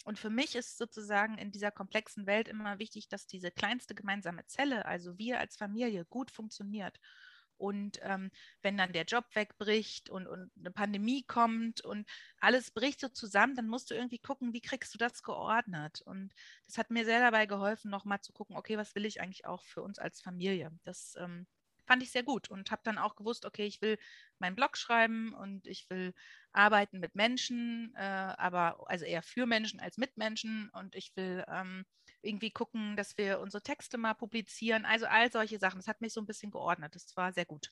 Und 0.04 0.20
für 0.20 0.30
mich 0.30 0.56
ist 0.58 0.78
sozusagen 0.78 1.38
in 1.38 1.52
dieser 1.52 1.72
komplexen 1.72 2.26
Welt 2.26 2.50
immer 2.50 2.80
wichtig, 2.80 3.08
dass 3.08 3.28
diese 3.28 3.50
kleinste 3.50 3.96
gemeinsame 3.96 4.46
Zelle, 4.46 4.86
also 4.86 5.18
wir 5.18 5.40
als 5.40 5.56
Familie, 5.56 6.04
gut 6.04 6.32
funktioniert. 6.32 7.00
Und 7.60 8.00
ähm, 8.02 8.32
wenn 8.62 8.78
dann 8.78 8.94
der 8.94 9.04
Job 9.06 9.26
wegbricht 9.34 10.10
und, 10.10 10.28
und 10.28 10.52
eine 10.58 10.72
Pandemie 10.72 11.24
kommt 11.24 11.82
und 11.82 12.08
alles 12.40 12.72
bricht 12.72 13.00
so 13.00 13.10
zusammen, 13.10 13.56
dann 13.56 13.68
musst 13.68 13.92
du 13.92 13.96
irgendwie 13.96 14.20
gucken, 14.20 14.54
wie 14.54 14.62
kriegst 14.62 14.94
du 14.94 14.98
das 14.98 15.24
geordnet. 15.24 16.02
Und 16.02 16.34
das 16.66 16.78
hat 16.78 16.90
mir 16.90 17.06
sehr 17.06 17.20
dabei 17.20 17.46
geholfen, 17.46 17.92
nochmal 17.92 18.22
zu 18.22 18.34
gucken, 18.34 18.56
okay, 18.56 18.78
was 18.78 18.96
will 18.96 19.06
ich 19.06 19.22
eigentlich 19.22 19.46
auch 19.46 19.64
für 19.64 19.82
uns 19.82 20.00
als 20.00 20.22
Familie? 20.22 20.72
Das 20.84 21.16
ähm, 21.20 21.48
fand 21.90 22.04
ich 22.04 22.12
sehr 22.12 22.24
gut 22.24 22.50
und 22.50 22.70
habe 22.70 22.84
dann 22.86 23.00
auch 23.00 23.16
gewusst, 23.16 23.46
okay, 23.46 23.66
ich 23.66 23.82
will 23.82 23.98
meinen 24.38 24.56
Blog 24.56 24.78
schreiben 24.78 25.34
und 25.34 25.66
ich 25.66 25.90
will 25.90 26.14
arbeiten 26.52 27.00
mit 27.00 27.16
Menschen, 27.16 27.94
äh, 27.96 28.02
aber 28.02 28.88
also 28.88 29.06
eher 29.06 29.24
für 29.24 29.48
Menschen 29.48 29.80
als 29.80 29.98
mit 29.98 30.16
Menschen 30.16 30.70
und 30.70 30.96
ich 30.96 31.16
will 31.16 31.44
ähm, 31.48 31.86
irgendwie 32.22 32.52
gucken, 32.52 32.96
dass 32.96 33.18
wir 33.18 33.40
unsere 33.40 33.64
Texte 33.64 33.98
mal 33.98 34.14
publizieren. 34.14 34.86
Also 34.86 35.06
all 35.06 35.32
solche 35.32 35.60
Sachen. 35.60 35.78
Das 35.78 35.88
hat 35.88 36.02
mich 36.02 36.14
so 36.14 36.22
ein 36.22 36.28
bisschen 36.28 36.52
geordnet. 36.52 36.96
Das 36.96 37.16
war 37.16 37.32
sehr 37.34 37.46
gut. 37.46 37.72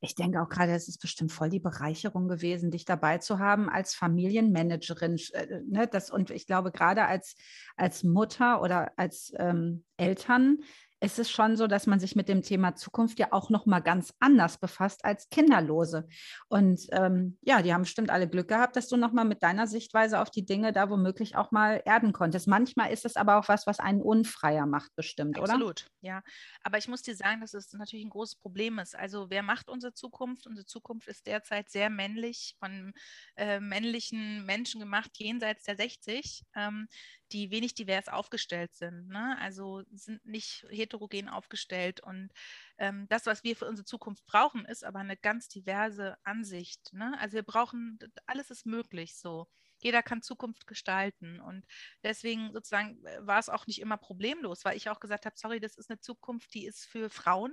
Ich 0.00 0.14
denke 0.14 0.40
auch 0.42 0.48
gerade, 0.48 0.72
es 0.72 0.88
ist 0.88 0.98
bestimmt 0.98 1.32
voll 1.32 1.48
die 1.48 1.60
Bereicherung 1.60 2.28
gewesen, 2.28 2.70
dich 2.70 2.84
dabei 2.84 3.18
zu 3.18 3.38
haben 3.38 3.68
als 3.68 3.94
Familienmanagerin. 3.94 5.18
Äh, 5.32 5.60
ne, 5.66 5.86
das, 5.86 6.10
und 6.10 6.30
ich 6.30 6.46
glaube, 6.46 6.70
gerade 6.70 7.06
als, 7.06 7.36
als 7.76 8.04
Mutter 8.04 8.60
oder 8.60 8.92
als 8.98 9.32
ähm, 9.38 9.84
Eltern 9.96 10.58
ist 11.00 11.18
es 11.18 11.30
schon 11.30 11.56
so, 11.56 11.66
dass 11.66 11.86
man 11.86 12.00
sich 12.00 12.16
mit 12.16 12.28
dem 12.28 12.42
Thema 12.42 12.74
Zukunft 12.74 13.18
ja 13.18 13.32
auch 13.32 13.50
noch 13.50 13.66
mal 13.66 13.80
ganz 13.80 14.14
anders 14.18 14.58
befasst 14.58 15.04
als 15.04 15.28
Kinderlose. 15.28 16.08
Und 16.48 16.86
ähm, 16.92 17.38
ja, 17.42 17.60
die 17.60 17.74
haben 17.74 17.82
bestimmt 17.82 18.10
alle 18.10 18.28
Glück 18.28 18.48
gehabt, 18.48 18.76
dass 18.76 18.88
du 18.88 18.96
noch 18.96 19.12
mal 19.12 19.24
mit 19.24 19.42
deiner 19.42 19.66
Sichtweise 19.66 20.20
auf 20.20 20.30
die 20.30 20.46
Dinge 20.46 20.72
da 20.72 20.88
womöglich 20.88 21.36
auch 21.36 21.50
mal 21.50 21.82
erden 21.84 22.12
konntest. 22.12 22.48
Manchmal 22.48 22.92
ist 22.92 23.04
es 23.04 23.16
aber 23.16 23.38
auch 23.38 23.48
was, 23.48 23.66
was 23.66 23.78
einen 23.78 24.00
unfreier 24.00 24.66
macht, 24.66 24.94
bestimmt, 24.96 25.38
oder? 25.38 25.52
Absolut, 25.52 25.90
ja. 26.00 26.22
Aber 26.62 26.78
ich 26.78 26.88
muss 26.88 27.02
dir 27.02 27.14
sagen, 27.14 27.42
dass 27.42 27.52
es 27.52 27.72
natürlich 27.74 28.04
ein 28.04 28.10
großes 28.10 28.36
Problem 28.36 28.78
ist. 28.78 28.96
Also 28.96 29.28
wer 29.28 29.42
macht 29.42 29.68
unsere 29.68 29.92
Zukunft? 29.92 30.46
Unsere 30.46 30.66
Zukunft 30.66 31.08
ist 31.08 31.26
derzeit 31.26 31.68
sehr 31.68 31.90
männlich, 31.90 32.56
von 32.58 32.92
äh, 33.36 33.60
männlichen 33.60 34.46
Menschen 34.46 34.80
gemacht, 34.80 35.10
jenseits 35.14 35.64
der 35.64 35.76
60. 35.76 36.42
Ähm, 36.54 36.88
die 37.32 37.50
wenig 37.50 37.74
divers 37.74 38.08
aufgestellt 38.08 38.74
sind. 38.74 39.08
Ne? 39.08 39.36
Also 39.40 39.82
sind 39.92 40.24
nicht 40.24 40.66
heterogen 40.70 41.28
aufgestellt. 41.28 42.00
Und 42.00 42.30
ähm, 42.78 43.06
das, 43.08 43.26
was 43.26 43.44
wir 43.44 43.56
für 43.56 43.66
unsere 43.66 43.84
Zukunft 43.84 44.24
brauchen, 44.26 44.64
ist 44.64 44.84
aber 44.84 45.00
eine 45.00 45.16
ganz 45.16 45.48
diverse 45.48 46.16
Ansicht. 46.24 46.92
Ne? 46.92 47.16
Also 47.20 47.34
wir 47.34 47.42
brauchen, 47.42 47.98
alles 48.26 48.50
ist 48.50 48.66
möglich 48.66 49.16
so. 49.16 49.46
Jeder 49.78 50.02
kann 50.02 50.22
Zukunft 50.22 50.66
gestalten. 50.66 51.40
Und 51.40 51.66
deswegen 52.02 52.52
sozusagen 52.52 53.04
äh, 53.04 53.26
war 53.26 53.38
es 53.38 53.48
auch 53.48 53.66
nicht 53.66 53.80
immer 53.80 53.96
problemlos, 53.96 54.64
weil 54.64 54.76
ich 54.76 54.88
auch 54.88 55.00
gesagt 55.00 55.26
habe, 55.26 55.36
sorry, 55.36 55.60
das 55.60 55.76
ist 55.76 55.90
eine 55.90 56.00
Zukunft, 56.00 56.54
die 56.54 56.66
ist 56.66 56.86
für 56.86 57.10
Frauen 57.10 57.52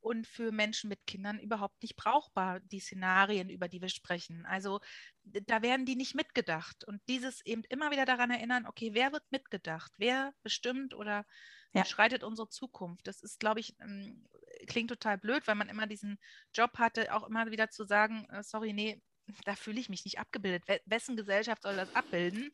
und 0.00 0.26
für 0.26 0.52
Menschen 0.52 0.88
mit 0.88 1.06
Kindern 1.06 1.38
überhaupt 1.38 1.82
nicht 1.82 1.96
brauchbar, 1.96 2.60
die 2.60 2.80
Szenarien, 2.80 3.48
über 3.50 3.68
die 3.68 3.80
wir 3.80 3.88
sprechen. 3.88 4.46
Also 4.46 4.80
da 5.24 5.62
werden 5.62 5.86
die 5.86 5.96
nicht 5.96 6.14
mitgedacht. 6.14 6.84
Und 6.84 7.00
dieses 7.08 7.44
eben 7.44 7.62
immer 7.68 7.90
wieder 7.90 8.04
daran 8.04 8.30
erinnern, 8.30 8.66
okay, 8.66 8.90
wer 8.94 9.12
wird 9.12 9.24
mitgedacht? 9.30 9.92
Wer 9.96 10.32
bestimmt 10.42 10.94
oder 10.94 11.24
ja. 11.72 11.84
schreitet 11.84 12.24
unsere 12.24 12.48
Zukunft? 12.48 13.06
Das 13.06 13.22
ist, 13.22 13.38
glaube 13.40 13.60
ich, 13.60 13.76
ähm, 13.80 14.26
klingt 14.66 14.90
total 14.90 15.18
blöd, 15.18 15.46
weil 15.46 15.54
man 15.54 15.68
immer 15.68 15.86
diesen 15.86 16.18
Job 16.54 16.78
hatte, 16.78 17.14
auch 17.14 17.26
immer 17.28 17.50
wieder 17.50 17.70
zu 17.70 17.84
sagen, 17.84 18.26
äh, 18.30 18.42
sorry, 18.42 18.72
nee, 18.72 19.00
da 19.44 19.54
fühle 19.54 19.80
ich 19.80 19.88
mich 19.88 20.04
nicht 20.04 20.18
abgebildet. 20.18 20.64
Wessen 20.86 21.16
Gesellschaft 21.16 21.62
soll 21.62 21.76
das 21.76 21.94
abbilden? 21.94 22.50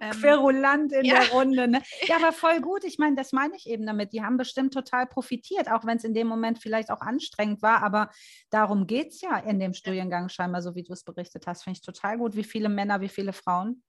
Ähm, 0.00 0.10
Querulant 0.12 0.92
in 0.92 1.04
ja. 1.04 1.20
der 1.20 1.30
Runde. 1.30 1.68
Ne? 1.68 1.82
Ja, 2.06 2.16
aber 2.16 2.32
voll 2.32 2.60
gut. 2.60 2.84
Ich 2.84 2.98
meine, 2.98 3.16
das 3.16 3.32
meine 3.32 3.56
ich 3.56 3.68
eben 3.68 3.86
damit. 3.86 4.12
Die 4.12 4.22
haben 4.22 4.36
bestimmt 4.36 4.72
total 4.72 5.06
profitiert, 5.06 5.70
auch 5.70 5.84
wenn 5.84 5.96
es 5.96 6.04
in 6.04 6.14
dem 6.14 6.26
Moment 6.26 6.58
vielleicht 6.60 6.90
auch 6.90 7.00
anstrengend 7.00 7.62
war. 7.62 7.82
Aber 7.82 8.10
darum 8.50 8.86
geht 8.86 9.08
es 9.08 9.20
ja 9.20 9.36
in 9.38 9.58
dem 9.58 9.74
Studiengang 9.74 10.28
scheinbar, 10.28 10.62
so 10.62 10.74
wie 10.74 10.84
du 10.84 10.92
es 10.92 11.04
berichtet 11.04 11.46
hast. 11.46 11.64
Finde 11.64 11.78
ich 11.78 11.84
total 11.84 12.18
gut. 12.18 12.36
Wie 12.36 12.44
viele 12.44 12.68
Männer, 12.68 13.00
wie 13.00 13.08
viele 13.08 13.32
Frauen? 13.32 13.82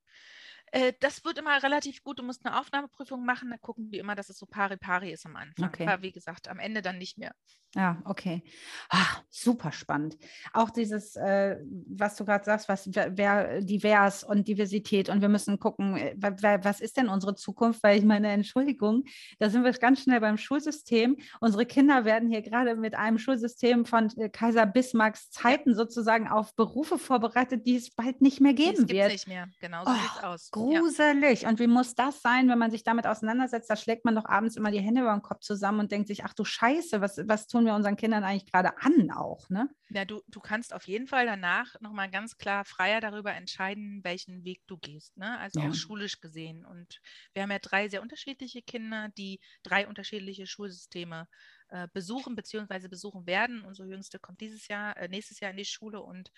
Äh, 0.71 0.93
das 0.99 1.23
wird 1.25 1.37
immer 1.37 1.61
relativ 1.61 2.03
gut. 2.03 2.19
Du 2.19 2.23
musst 2.23 2.45
eine 2.45 2.59
Aufnahmeprüfung 2.59 3.25
machen. 3.25 3.49
Da 3.49 3.57
gucken 3.57 3.91
die 3.91 3.99
immer, 3.99 4.15
dass 4.15 4.29
es 4.29 4.37
so 4.37 4.45
pari-pari 4.45 5.11
ist 5.11 5.25
am 5.25 5.35
Anfang. 5.35 5.69
Okay. 5.69 5.87
Aber 5.87 6.01
wie 6.01 6.11
gesagt, 6.11 6.47
am 6.47 6.59
Ende 6.59 6.81
dann 6.81 6.97
nicht 6.97 7.17
mehr. 7.17 7.33
Ja, 7.75 8.01
okay. 8.05 8.43
Ach, 8.89 9.21
super 9.29 9.71
spannend. 9.71 10.17
Auch 10.53 10.71
dieses, 10.71 11.15
äh, 11.15 11.57
was 11.87 12.15
du 12.15 12.25
gerade 12.25 12.43
sagst, 12.43 12.67
was 12.67 12.89
wer, 12.91 13.61
divers 13.61 14.23
und 14.23 14.47
Diversität 14.47 15.07
und 15.07 15.21
wir 15.21 15.29
müssen 15.29 15.59
gucken, 15.59 15.95
äh, 15.95 16.15
wer, 16.17 16.63
was 16.63 16.81
ist 16.81 16.97
denn 16.97 17.09
unsere 17.09 17.35
Zukunft? 17.35 17.83
Weil 17.83 17.99
ich 17.99 18.05
meine, 18.05 18.29
Entschuldigung, 18.29 19.03
da 19.37 19.51
sind 19.51 19.63
wir 19.63 19.71
ganz 19.73 20.01
schnell 20.01 20.19
beim 20.19 20.37
Schulsystem. 20.37 21.17
Unsere 21.41 21.67
Kinder 21.67 22.05
werden 22.05 22.27
hier 22.27 22.41
gerade 22.41 22.75
mit 22.75 22.95
einem 22.95 23.19
Schulsystem 23.19 23.85
von 23.85 24.09
äh, 24.17 24.29
Kaiser 24.29 24.65
Bismarcks 24.65 25.29
Zeiten 25.29 25.75
sozusagen 25.75 26.27
auf 26.27 26.55
Berufe 26.55 26.97
vorbereitet, 26.97 27.67
die 27.67 27.75
es 27.75 27.91
bald 27.91 28.19
nicht 28.21 28.41
mehr 28.41 28.53
geben 28.53 28.87
die 28.87 28.95
wird. 28.95 29.11
nicht 29.11 29.27
mehr, 29.27 29.47
genau 29.61 29.85
so 29.85 29.91
oh, 29.91 29.93
sieht 29.93 30.11
es 30.17 30.23
aus. 30.23 30.51
Gruselig. 30.59 31.41
Ja. 31.41 31.49
Und 31.49 31.59
wie 31.59 31.67
muss 31.67 31.95
das 31.95 32.21
sein, 32.21 32.49
wenn 32.49 32.57
man 32.57 32.71
sich 32.71 32.83
damit 32.83 33.07
auseinandersetzt? 33.07 33.69
Da 33.69 33.75
schlägt 33.75 34.05
man 34.05 34.15
doch 34.15 34.25
abends 34.25 34.55
immer 34.55 34.71
die 34.71 34.79
Hände 34.79 35.01
über 35.01 35.13
den 35.13 35.21
Kopf 35.21 35.41
zusammen 35.41 35.79
und 35.79 35.91
denkt 35.91 36.07
sich, 36.07 36.23
ach 36.25 36.33
du 36.33 36.43
Scheiße, 36.43 37.01
was, 37.01 37.17
was 37.27 37.47
tun 37.47 37.65
wir 37.65 37.73
unseren 37.73 37.95
Kindern 37.95 38.23
eigentlich 38.23 38.51
gerade 38.51 38.77
an 38.79 39.11
auch, 39.11 39.49
ne? 39.49 39.69
Ja, 39.89 40.05
du, 40.05 40.21
du 40.27 40.39
kannst 40.39 40.73
auf 40.73 40.87
jeden 40.87 41.07
Fall 41.07 41.25
danach 41.25 41.79
nochmal 41.81 42.11
ganz 42.11 42.37
klar 42.37 42.63
freier 42.65 43.01
darüber 43.01 43.33
entscheiden, 43.33 44.01
welchen 44.03 44.43
Weg 44.43 44.61
du 44.67 44.77
gehst, 44.77 45.17
ne? 45.17 45.39
Also 45.39 45.59
ja. 45.59 45.69
auch 45.69 45.73
schulisch 45.73 46.19
gesehen. 46.19 46.65
Und 46.65 47.01
wir 47.33 47.43
haben 47.43 47.51
ja 47.51 47.59
drei 47.59 47.89
sehr 47.89 48.01
unterschiedliche 48.01 48.61
Kinder, 48.61 49.09
die 49.17 49.39
drei 49.63 49.87
unterschiedliche 49.87 50.45
Schulsysteme 50.45 51.27
äh, 51.69 51.87
besuchen 51.93 52.35
bzw. 52.35 52.87
besuchen 52.87 53.25
werden. 53.25 53.63
Unsere 53.63 53.87
Jüngste 53.87 54.19
kommt 54.19 54.41
dieses 54.41 54.67
Jahr, 54.67 54.97
äh, 54.97 55.07
nächstes 55.07 55.39
Jahr 55.39 55.51
in 55.51 55.57
die 55.57 55.65
Schule 55.65 56.01
und 56.01 56.31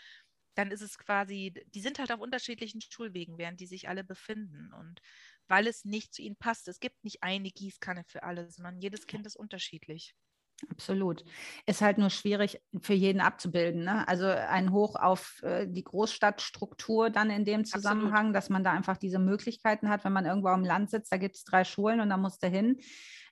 dann 0.55 0.71
ist 0.71 0.81
es 0.81 0.97
quasi, 0.97 1.53
die 1.73 1.81
sind 1.81 1.99
halt 1.99 2.11
auf 2.11 2.19
unterschiedlichen 2.19 2.81
Schulwegen, 2.81 3.37
während 3.37 3.59
die 3.59 3.67
sich 3.67 3.89
alle 3.89 4.03
befinden. 4.03 4.71
Und 4.73 5.01
weil 5.47 5.67
es 5.67 5.85
nicht 5.85 6.13
zu 6.13 6.21
ihnen 6.21 6.35
passt, 6.35 6.67
es 6.67 6.79
gibt 6.79 7.03
nicht 7.03 7.23
eine 7.23 7.49
Gießkanne 7.49 8.03
für 8.05 8.23
alle, 8.23 8.49
sondern 8.49 8.79
jedes 8.81 9.07
Kind 9.07 9.25
ist 9.25 9.35
unterschiedlich. 9.35 10.15
Absolut. 10.69 11.23
Ist 11.65 11.81
halt 11.81 11.97
nur 11.97 12.09
schwierig 12.09 12.61
für 12.81 12.93
jeden 12.93 13.19
abzubilden. 13.19 13.85
Ne? 13.85 14.07
Also 14.07 14.27
ein 14.27 14.71
Hoch 14.71 14.95
auf 14.95 15.41
äh, 15.43 15.67
die 15.67 15.83
Großstadtstruktur 15.83 17.09
dann 17.09 17.29
in 17.29 17.45
dem 17.45 17.65
Zusammenhang, 17.65 18.27
Absolut. 18.27 18.35
dass 18.35 18.49
man 18.49 18.63
da 18.63 18.71
einfach 18.71 18.97
diese 18.97 19.19
Möglichkeiten 19.19 19.89
hat, 19.89 20.05
wenn 20.05 20.13
man 20.13 20.25
irgendwo 20.25 20.49
am 20.49 20.63
Land 20.63 20.91
sitzt, 20.91 21.11
da 21.11 21.17
gibt 21.17 21.35
es 21.35 21.43
drei 21.43 21.63
Schulen 21.63 21.99
und 21.99 22.09
da 22.09 22.17
muss 22.17 22.37
der 22.37 22.49
hin. 22.49 22.79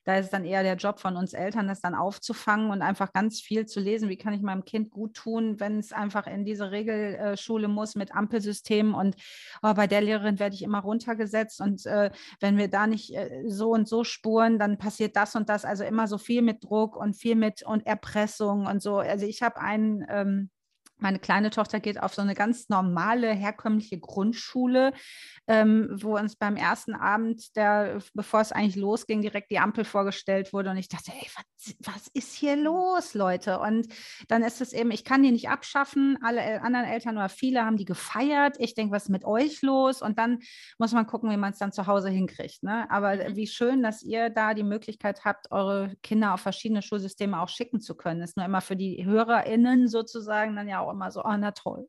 Da 0.04 0.16
ist 0.16 0.30
dann 0.30 0.44
eher 0.44 0.62
der 0.62 0.76
Job 0.76 0.98
von 0.98 1.16
uns 1.16 1.34
Eltern, 1.34 1.68
das 1.68 1.80
dann 1.80 1.94
aufzufangen 1.94 2.70
und 2.70 2.82
einfach 2.82 3.12
ganz 3.12 3.40
viel 3.40 3.66
zu 3.66 3.80
lesen. 3.80 4.08
Wie 4.08 4.16
kann 4.16 4.32
ich 4.32 4.40
meinem 4.40 4.64
Kind 4.64 4.90
gut 4.90 5.14
tun, 5.14 5.60
wenn 5.60 5.78
es 5.78 5.92
einfach 5.92 6.26
in 6.26 6.44
diese 6.44 6.70
Regelschule 6.70 7.68
muss 7.68 7.94
mit 7.94 8.14
Ampelsystemen 8.14 8.94
und 8.94 9.16
oh, 9.62 9.74
bei 9.74 9.86
der 9.86 10.00
Lehrerin 10.00 10.38
werde 10.38 10.54
ich 10.54 10.62
immer 10.62 10.80
runtergesetzt 10.80 11.60
und 11.60 11.84
äh, 11.86 12.10
wenn 12.40 12.56
wir 12.56 12.68
da 12.68 12.86
nicht 12.86 13.14
äh, 13.14 13.42
so 13.46 13.70
und 13.70 13.88
so 13.88 14.04
spuren, 14.04 14.58
dann 14.58 14.78
passiert 14.78 15.16
das 15.16 15.34
und 15.36 15.48
das. 15.48 15.64
Also 15.64 15.84
immer 15.84 16.06
so 16.06 16.18
viel 16.18 16.42
mit 16.42 16.64
Druck 16.64 16.96
und 16.96 17.14
viel 17.14 17.36
mit 17.36 17.62
und 17.62 17.86
Erpressung 17.86 18.66
und 18.66 18.82
so. 18.82 18.98
Also 18.98 19.26
ich 19.26 19.42
habe 19.42 19.60
einen 19.60 20.06
ähm, 20.08 20.50
meine 21.02 21.18
kleine 21.18 21.50
Tochter 21.50 21.80
geht 21.80 22.02
auf 22.02 22.14
so 22.14 22.22
eine 22.22 22.34
ganz 22.34 22.68
normale, 22.68 23.32
herkömmliche 23.32 23.98
Grundschule, 23.98 24.92
ähm, 25.48 25.88
wo 25.92 26.16
uns 26.16 26.36
beim 26.36 26.56
ersten 26.56 26.94
Abend, 26.94 27.56
der, 27.56 27.98
bevor 28.14 28.40
es 28.40 28.52
eigentlich 28.52 28.76
losging, 28.76 29.22
direkt 29.22 29.50
die 29.50 29.58
Ampel 29.58 29.84
vorgestellt 29.84 30.52
wurde. 30.52 30.70
Und 30.70 30.76
ich 30.76 30.88
dachte, 30.88 31.12
ey, 31.12 31.28
was, 31.34 31.74
was 31.80 32.08
ist 32.14 32.34
hier 32.34 32.56
los, 32.56 33.14
Leute? 33.14 33.58
Und 33.58 33.88
dann 34.28 34.42
ist 34.42 34.60
es 34.60 34.72
eben, 34.72 34.90
ich 34.90 35.04
kann 35.04 35.22
die 35.22 35.32
nicht 35.32 35.48
abschaffen. 35.48 36.18
Alle 36.22 36.62
anderen 36.62 36.86
Eltern 36.86 37.16
oder 37.16 37.28
viele 37.28 37.64
haben 37.64 37.76
die 37.76 37.84
gefeiert. 37.84 38.56
Ich 38.58 38.74
denke, 38.74 38.94
was 38.94 39.04
ist 39.04 39.08
mit 39.10 39.24
euch 39.24 39.62
los? 39.62 40.02
Und 40.02 40.18
dann 40.18 40.38
muss 40.78 40.92
man 40.92 41.06
gucken, 41.06 41.30
wie 41.30 41.36
man 41.36 41.52
es 41.52 41.58
dann 41.58 41.72
zu 41.72 41.86
Hause 41.86 42.10
hinkriegt. 42.10 42.62
Ne? 42.62 42.90
Aber 42.90 43.16
mhm. 43.16 43.36
wie 43.36 43.46
schön, 43.46 43.82
dass 43.82 44.02
ihr 44.02 44.30
da 44.30 44.54
die 44.54 44.62
Möglichkeit 44.62 45.24
habt, 45.24 45.50
eure 45.50 45.94
Kinder 46.02 46.34
auf 46.34 46.40
verschiedene 46.40 46.82
Schulsysteme 46.82 47.40
auch 47.40 47.48
schicken 47.48 47.80
zu 47.80 47.96
können. 47.96 48.20
Das 48.20 48.30
ist 48.30 48.36
nur 48.36 48.46
immer 48.46 48.60
für 48.60 48.76
die 48.76 49.04
HörerInnen 49.04 49.88
sozusagen 49.88 50.56
dann 50.56 50.68
ja 50.68 50.80
auch 50.80 50.89
immer 50.90 51.10
so, 51.10 51.24
oh, 51.24 51.36
na 51.36 51.52
toll. 51.52 51.88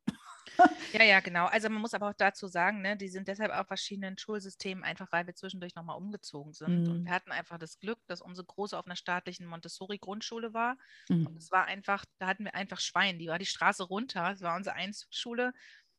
Ja, 0.94 1.04
ja, 1.04 1.20
genau. 1.20 1.46
Also 1.46 1.70
man 1.70 1.82
muss 1.82 1.94
aber 1.94 2.10
auch 2.10 2.14
dazu 2.14 2.48
sagen, 2.48 2.82
ne, 2.82 2.98
die 2.98 3.08
sind 3.08 3.28
deshalb 3.28 3.52
auf 3.52 3.68
verschiedenen 3.68 4.18
Schulsystemen, 4.18 4.84
einfach 4.84 5.12
weil 5.12 5.26
wir 5.26 5.36
zwischendurch 5.36 5.76
nochmal 5.76 5.98
umgezogen 5.98 6.54
sind. 6.54 6.84
Mhm. 6.84 6.92
Und 6.92 7.06
wir 7.06 7.12
hatten 7.12 7.32
einfach 7.32 7.58
das 7.58 7.80
Glück, 7.80 8.00
dass 8.08 8.22
unsere 8.22 8.46
Große 8.46 8.78
auf 8.78 8.86
einer 8.86 8.96
staatlichen 8.96 9.46
Montessori-Grundschule 9.48 10.54
war. 10.54 10.78
Mhm. 11.10 11.28
Und 11.28 11.38
es 11.38 11.52
war 11.52 11.66
einfach, 11.66 12.06
da 12.20 12.28
hatten 12.28 12.46
wir 12.46 12.56
einfach 12.56 12.80
Schwein, 12.80 13.20
die 13.20 13.28
war 13.28 13.40
die 13.40 13.46
Straße 13.46 13.84
runter. 13.84 14.32
Es 14.32 14.42
war 14.42 14.56
unsere 14.56 14.76
Einzugsschule. 14.76 15.54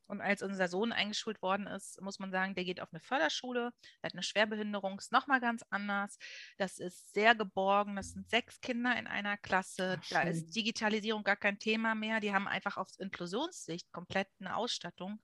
Und 0.06 0.20
als 0.20 0.42
unser 0.42 0.68
Sohn 0.68 0.92
eingeschult 0.92 1.40
worden 1.42 1.66
ist, 1.66 2.00
muss 2.00 2.18
man 2.18 2.30
sagen, 2.30 2.54
der 2.54 2.64
geht 2.64 2.80
auf 2.80 2.92
eine 2.92 3.00
Förderschule, 3.00 3.72
der 4.02 4.08
hat 4.08 4.12
eine 4.12 4.22
Schwerbehinderung, 4.22 4.98
ist 4.98 5.12
nochmal 5.12 5.40
ganz 5.40 5.64
anders. 5.70 6.18
Das 6.58 6.78
ist 6.78 7.12
sehr 7.14 7.34
geborgen. 7.34 7.96
Das 7.96 8.10
sind 8.10 8.28
sechs 8.28 8.60
Kinder 8.60 8.96
in 8.98 9.06
einer 9.06 9.36
Klasse. 9.36 9.98
Ach, 10.00 10.08
da 10.10 10.22
ist 10.22 10.54
Digitalisierung 10.54 11.24
gar 11.24 11.36
kein 11.36 11.58
Thema 11.58 11.94
mehr. 11.94 12.20
Die 12.20 12.32
haben 12.32 12.48
einfach 12.48 12.76
aus 12.76 12.96
Inklusionssicht 12.98 13.90
komplett 13.92 14.28
eine 14.40 14.56
Ausstattung. 14.56 15.20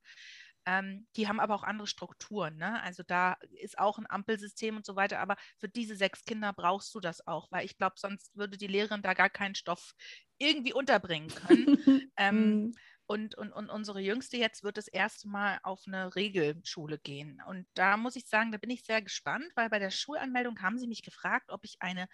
Ähm, 0.69 1.07
die 1.17 1.29
haben 1.29 1.41
aber 1.41 1.55
auch 1.55 1.63
andere 1.63 1.87
Strukturen. 1.87 2.57
Ne? 2.57 2.83
Also 2.83 3.03
da 3.03 3.39
ist 3.53 3.79
auch 3.79 3.97
ein 3.97 4.09
Ampelsystem 4.09 4.77
und 4.77 4.85
so 4.85 4.97
weiter. 4.97 5.19
Aber 5.19 5.37
für 5.57 5.69
diese 5.69 5.97
sechs 5.97 6.25
Kinder 6.27 6.53
brauchst 6.53 6.95
du 6.95 7.01
das 7.01 7.27
auch, 7.27 7.51
weil 7.51 7.65
ich 7.65 7.79
glaube, 7.79 7.95
sonst 7.97 8.37
würde 8.37 8.59
die 8.59 8.67
Lehrerin 8.67 9.01
da 9.01 9.15
gar 9.15 9.31
keinen 9.31 9.55
Stoff 9.55 9.95
irgendwie 10.37 10.75
unterbringen 10.75 11.29
können. 11.29 12.11
ähm, 12.19 12.37
mhm. 12.37 12.75
Und, 13.09 13.35
und, 13.37 13.53
und 13.53 13.71
unsere 13.71 14.01
Jüngste 14.01 14.37
jetzt 14.37 14.63
wird 14.63 14.77
das 14.77 14.87
erste 14.87 15.29
Mal 15.29 15.61
auf 15.63 15.85
eine 15.87 16.15
Regelschule 16.15 16.99
gehen. 16.99 17.41
Und 17.49 17.67
da 17.73 17.97
muss 17.97 18.17
ich 18.17 18.29
sagen, 18.29 18.53
da 18.53 18.59
bin 18.59 18.69
ich 18.69 18.85
sehr 18.85 19.01
gespannt, 19.01 19.51
weil 19.55 19.71
bei 19.71 19.79
der 19.79 19.91
Schulanmeldung 19.91 20.61
haben 20.61 20.77
sie 20.79 20.87
mich 20.87 21.03
gefragt, 21.03 21.51
ob 21.51 21.65
ich 21.65 21.81
eine 21.81 22.07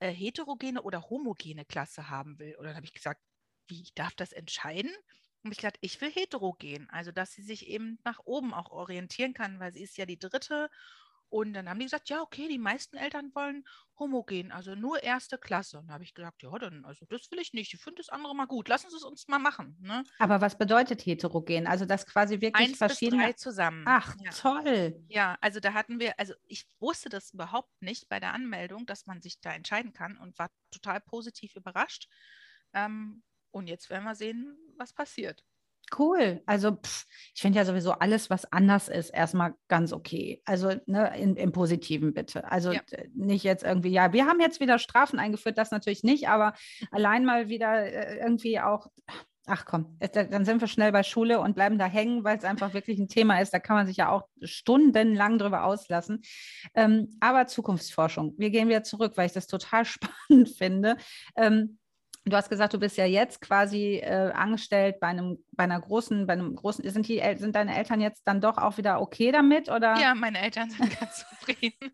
äh, 0.00 0.10
heterogene 0.10 0.82
oder 0.82 1.08
homogene 1.08 1.64
Klasse 1.64 2.10
haben 2.10 2.38
will. 2.38 2.56
Und 2.56 2.66
dann 2.66 2.76
habe 2.76 2.84
ich 2.84 2.92
gesagt, 2.92 3.22
wie, 3.68 3.80
ich 3.80 3.94
darf 3.94 4.14
das 4.14 4.32
entscheiden? 4.32 4.92
Und 5.44 5.52
ich 5.52 5.58
gesagt, 5.58 5.78
ich 5.80 5.98
will 6.02 6.10
heterogen, 6.10 6.90
also 6.90 7.10
dass 7.10 7.32
sie 7.32 7.42
sich 7.42 7.66
eben 7.66 7.98
nach 8.04 8.20
oben 8.24 8.52
auch 8.52 8.70
orientieren 8.70 9.32
kann, 9.32 9.60
weil 9.60 9.72
sie 9.72 9.82
ist 9.82 9.96
ja 9.96 10.04
die 10.04 10.18
dritte 10.18 10.68
und 11.34 11.52
dann 11.52 11.68
haben 11.68 11.80
die 11.80 11.86
gesagt, 11.86 12.10
ja, 12.10 12.22
okay, 12.22 12.46
die 12.46 12.60
meisten 12.60 12.96
Eltern 12.96 13.32
wollen 13.34 13.66
homogen, 13.98 14.52
also 14.52 14.76
nur 14.76 15.02
erste 15.02 15.36
Klasse. 15.36 15.80
Und 15.80 15.88
da 15.88 15.94
habe 15.94 16.04
ich 16.04 16.14
gesagt, 16.14 16.44
ja, 16.44 16.58
dann, 16.60 16.84
also 16.84 17.04
das 17.06 17.28
will 17.32 17.40
ich 17.40 17.52
nicht. 17.52 17.74
Ich 17.74 17.80
finde 17.80 17.96
das 17.96 18.08
andere 18.08 18.36
mal 18.36 18.46
gut. 18.46 18.68
Lassen 18.68 18.88
Sie 18.88 18.94
es 18.94 19.02
uns 19.02 19.26
mal 19.26 19.40
machen. 19.40 19.76
Ne? 19.80 20.04
Aber 20.20 20.40
was 20.40 20.56
bedeutet 20.56 21.04
heterogen? 21.04 21.66
Also 21.66 21.86
das 21.86 22.06
quasi 22.06 22.40
wirklich 22.40 22.68
Eins 22.68 22.78
verschiedene. 22.78 23.16
Bis 23.16 23.26
drei 23.26 23.32
zusammen. 23.32 23.82
Ach, 23.84 24.14
ja. 24.22 24.30
toll. 24.30 25.04
Ja, 25.08 25.36
also 25.40 25.58
da 25.58 25.72
hatten 25.72 25.98
wir, 25.98 26.16
also 26.20 26.34
ich 26.46 26.68
wusste 26.78 27.08
das 27.08 27.32
überhaupt 27.32 27.82
nicht 27.82 28.08
bei 28.08 28.20
der 28.20 28.32
Anmeldung, 28.32 28.86
dass 28.86 29.06
man 29.06 29.20
sich 29.20 29.40
da 29.40 29.54
entscheiden 29.54 29.92
kann 29.92 30.16
und 30.16 30.38
war 30.38 30.52
total 30.70 31.00
positiv 31.00 31.56
überrascht. 31.56 32.06
Ähm, 32.74 33.24
und 33.50 33.66
jetzt 33.66 33.90
werden 33.90 34.04
wir 34.04 34.14
sehen, 34.14 34.56
was 34.78 34.92
passiert. 34.92 35.44
Cool. 35.96 36.42
Also 36.46 36.72
pff, 36.72 37.06
ich 37.34 37.42
finde 37.42 37.58
ja 37.58 37.64
sowieso 37.64 37.92
alles, 37.92 38.30
was 38.30 38.50
anders 38.52 38.88
ist, 38.88 39.10
erstmal 39.10 39.54
ganz 39.68 39.92
okay. 39.92 40.42
Also 40.44 40.72
ne, 40.86 41.16
in, 41.18 41.36
im 41.36 41.52
Positiven 41.52 42.14
bitte. 42.14 42.50
Also 42.50 42.72
ja. 42.72 42.80
nicht 43.14 43.44
jetzt 43.44 43.62
irgendwie, 43.62 43.90
ja, 43.90 44.12
wir 44.12 44.26
haben 44.26 44.40
jetzt 44.40 44.60
wieder 44.60 44.78
Strafen 44.78 45.18
eingeführt, 45.18 45.58
das 45.58 45.70
natürlich 45.70 46.02
nicht, 46.02 46.28
aber 46.28 46.54
allein 46.90 47.24
mal 47.24 47.48
wieder 47.48 47.84
äh, 47.84 48.18
irgendwie 48.18 48.60
auch, 48.60 48.88
ach 49.46 49.66
komm, 49.66 49.98
dann 50.12 50.44
sind 50.44 50.60
wir 50.60 50.68
schnell 50.68 50.90
bei 50.90 51.02
Schule 51.02 51.40
und 51.40 51.54
bleiben 51.54 51.78
da 51.78 51.86
hängen, 51.86 52.24
weil 52.24 52.38
es 52.38 52.44
einfach 52.44 52.72
wirklich 52.72 52.98
ein 52.98 53.08
Thema 53.08 53.40
ist. 53.40 53.52
Da 53.52 53.58
kann 53.58 53.76
man 53.76 53.86
sich 53.86 53.98
ja 53.98 54.08
auch 54.08 54.26
stundenlang 54.42 55.38
drüber 55.38 55.64
auslassen. 55.64 56.22
Ähm, 56.74 57.10
aber 57.20 57.46
Zukunftsforschung, 57.46 58.34
wir 58.38 58.50
gehen 58.50 58.68
wieder 58.68 58.84
zurück, 58.84 59.12
weil 59.16 59.26
ich 59.26 59.32
das 59.32 59.46
total 59.46 59.84
spannend 59.84 60.48
finde. 60.48 60.96
Ähm, 61.36 61.78
Du 62.26 62.36
hast 62.36 62.48
gesagt, 62.48 62.72
du 62.72 62.78
bist 62.78 62.96
ja 62.96 63.04
jetzt 63.04 63.42
quasi 63.42 63.96
äh, 63.96 64.32
angestellt 64.32 64.98
bei 64.98 65.08
einem, 65.08 65.44
bei 65.52 65.64
einer 65.64 65.78
großen, 65.78 66.26
bei 66.26 66.32
einem 66.32 66.54
großen, 66.54 66.88
sind 66.88 67.06
die, 67.06 67.22
sind 67.36 67.54
deine 67.54 67.76
Eltern 67.76 68.00
jetzt 68.00 68.22
dann 68.24 68.40
doch 68.40 68.56
auch 68.56 68.78
wieder 68.78 69.02
okay 69.02 69.30
damit? 69.30 69.68
Oder? 69.68 69.98
Ja, 70.00 70.14
meine 70.14 70.40
Eltern 70.40 70.70
sind 70.70 70.88
ganz 71.00 71.26
zufrieden. 71.28 71.92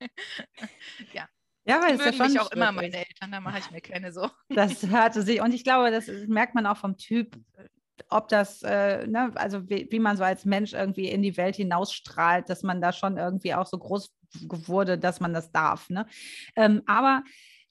ja. 1.14 1.26
Ja, 1.64 1.80
weil 1.82 1.94
es 1.94 2.04
ja 2.04 2.12
schon 2.12 2.32
mich 2.32 2.40
auch 2.40 2.50
immer 2.52 2.72
meine 2.72 2.96
Eltern, 2.96 3.30
da 3.30 3.40
mache 3.40 3.58
ich 3.58 3.70
mir 3.70 3.80
keine 3.80 4.12
so. 4.12 4.28
Das 4.48 4.86
hörte 4.86 5.22
sich, 5.22 5.40
und 5.40 5.54
ich 5.54 5.64
glaube, 5.64 5.90
das 5.90 6.08
merkt 6.26 6.54
man 6.54 6.66
auch 6.66 6.76
vom 6.76 6.96
Typ, 6.96 7.36
ob 8.08 8.28
das, 8.28 8.62
äh, 8.62 9.06
ne, 9.06 9.30
also 9.34 9.68
wie, 9.68 9.86
wie, 9.90 9.98
man 9.98 10.16
so 10.16 10.24
als 10.24 10.44
Mensch 10.44 10.72
irgendwie 10.72 11.08
in 11.08 11.22
die 11.22 11.36
Welt 11.36 11.56
hinausstrahlt, 11.56 12.48
dass 12.48 12.62
man 12.62 12.80
da 12.80 12.92
schon 12.92 13.18
irgendwie 13.18 13.54
auch 13.54 13.66
so 13.66 13.78
groß 13.78 14.10
wurde, 14.48 14.98
dass 14.98 15.20
man 15.20 15.32
das 15.32 15.52
darf. 15.52 15.88
Ne? 15.90 16.06
Ähm, 16.56 16.82
aber 16.86 17.22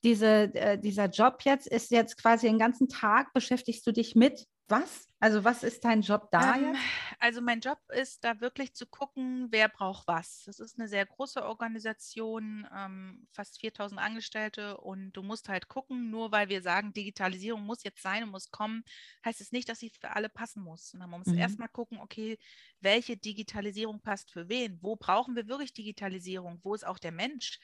diese, 0.04 0.54
äh, 0.56 0.80
dieser 0.80 1.06
Job 1.06 1.42
jetzt 1.44 1.68
ist 1.68 1.92
jetzt 1.92 2.22
quasi 2.22 2.48
den 2.48 2.60
ganzen 2.60 2.88
Tag 2.88 3.34
beschäftigst 3.34 3.86
du 3.86 3.92
dich 3.92 4.16
mit 4.16 4.48
was? 4.70 5.08
Also 5.20 5.44
was 5.44 5.64
ist 5.64 5.84
dein 5.84 6.02
Job 6.02 6.30
da 6.32 6.56
ähm, 6.56 6.68
jetzt? 6.68 6.80
Also 7.20 7.42
mein 7.42 7.60
Job 7.60 7.80
ist 7.90 8.24
da 8.24 8.40
wirklich 8.40 8.74
zu 8.74 8.86
gucken, 8.86 9.48
wer 9.52 9.68
braucht 9.68 10.08
was. 10.08 10.44
Das 10.46 10.60
ist 10.60 10.80
eine 10.80 10.88
sehr 10.88 11.06
große 11.06 11.44
Organisation, 11.44 12.66
ähm, 12.74 13.28
fast 13.34 13.60
4000 13.60 14.00
Angestellte 14.00 14.78
und 14.78 15.12
du 15.12 15.24
musst 15.24 15.50
halt 15.50 15.68
gucken, 15.68 16.10
nur 16.10 16.32
weil 16.32 16.48
wir 16.48 16.62
sagen, 16.62 16.94
Digitalisierung 16.94 17.66
muss 17.66 17.84
jetzt 17.84 18.02
sein 18.02 18.24
und 18.24 18.30
muss 18.30 18.52
kommen, 18.52 18.84
heißt 19.26 19.42
es 19.42 19.52
nicht, 19.52 19.68
dass 19.68 19.80
sie 19.80 19.90
für 19.90 20.16
alle 20.16 20.30
passen 20.30 20.64
muss. 20.64 20.94
Und 20.94 21.00
man 21.00 21.10
muss 21.10 21.28
mhm. 21.28 21.38
erstmal 21.38 21.70
gucken, 21.70 22.00
okay, 22.00 22.38
welche 22.80 23.18
Digitalisierung 23.18 24.02
passt 24.02 24.32
für 24.32 24.48
wen? 24.48 24.78
Wo 24.82 24.96
brauchen 24.96 25.36
wir 25.36 25.48
wirklich 25.48 25.74
Digitalisierung? 25.74 26.60
Wo 26.64 26.74
ist 26.74 26.88
auch 26.88 27.00
der 27.00 27.12
Mensch? 27.12 27.60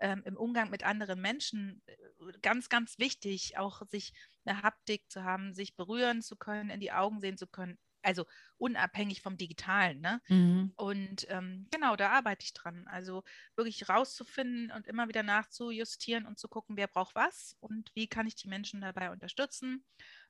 Ähm, 0.00 0.22
im 0.24 0.36
Umgang 0.36 0.70
mit 0.70 0.82
anderen 0.84 1.20
Menschen 1.20 1.82
äh, 1.86 1.96
ganz, 2.42 2.68
ganz 2.68 2.98
wichtig, 2.98 3.58
auch 3.58 3.82
sich 3.86 4.12
eine 4.44 4.62
Haptik 4.62 5.10
zu 5.10 5.24
haben, 5.24 5.54
sich 5.54 5.76
berühren 5.76 6.22
zu 6.22 6.36
können, 6.36 6.70
in 6.70 6.80
die 6.80 6.92
Augen 6.92 7.20
sehen 7.20 7.36
zu 7.36 7.46
können. 7.46 7.78
Also 8.02 8.24
unabhängig 8.56 9.20
vom 9.20 9.36
Digitalen. 9.36 10.00
Ne? 10.00 10.22
Mhm. 10.28 10.72
Und 10.76 11.26
ähm, 11.28 11.66
genau, 11.70 11.96
da 11.96 12.10
arbeite 12.10 12.44
ich 12.44 12.54
dran. 12.54 12.86
Also 12.88 13.22
wirklich 13.56 13.88
rauszufinden 13.90 14.70
und 14.70 14.86
immer 14.86 15.08
wieder 15.08 15.22
nachzujustieren 15.22 16.26
und 16.26 16.38
zu 16.38 16.48
gucken, 16.48 16.78
wer 16.78 16.88
braucht 16.88 17.14
was 17.14 17.56
und 17.60 17.90
wie 17.94 18.08
kann 18.08 18.26
ich 18.26 18.36
die 18.36 18.48
Menschen 18.48 18.80
dabei 18.80 19.10
unterstützen. 19.10 19.84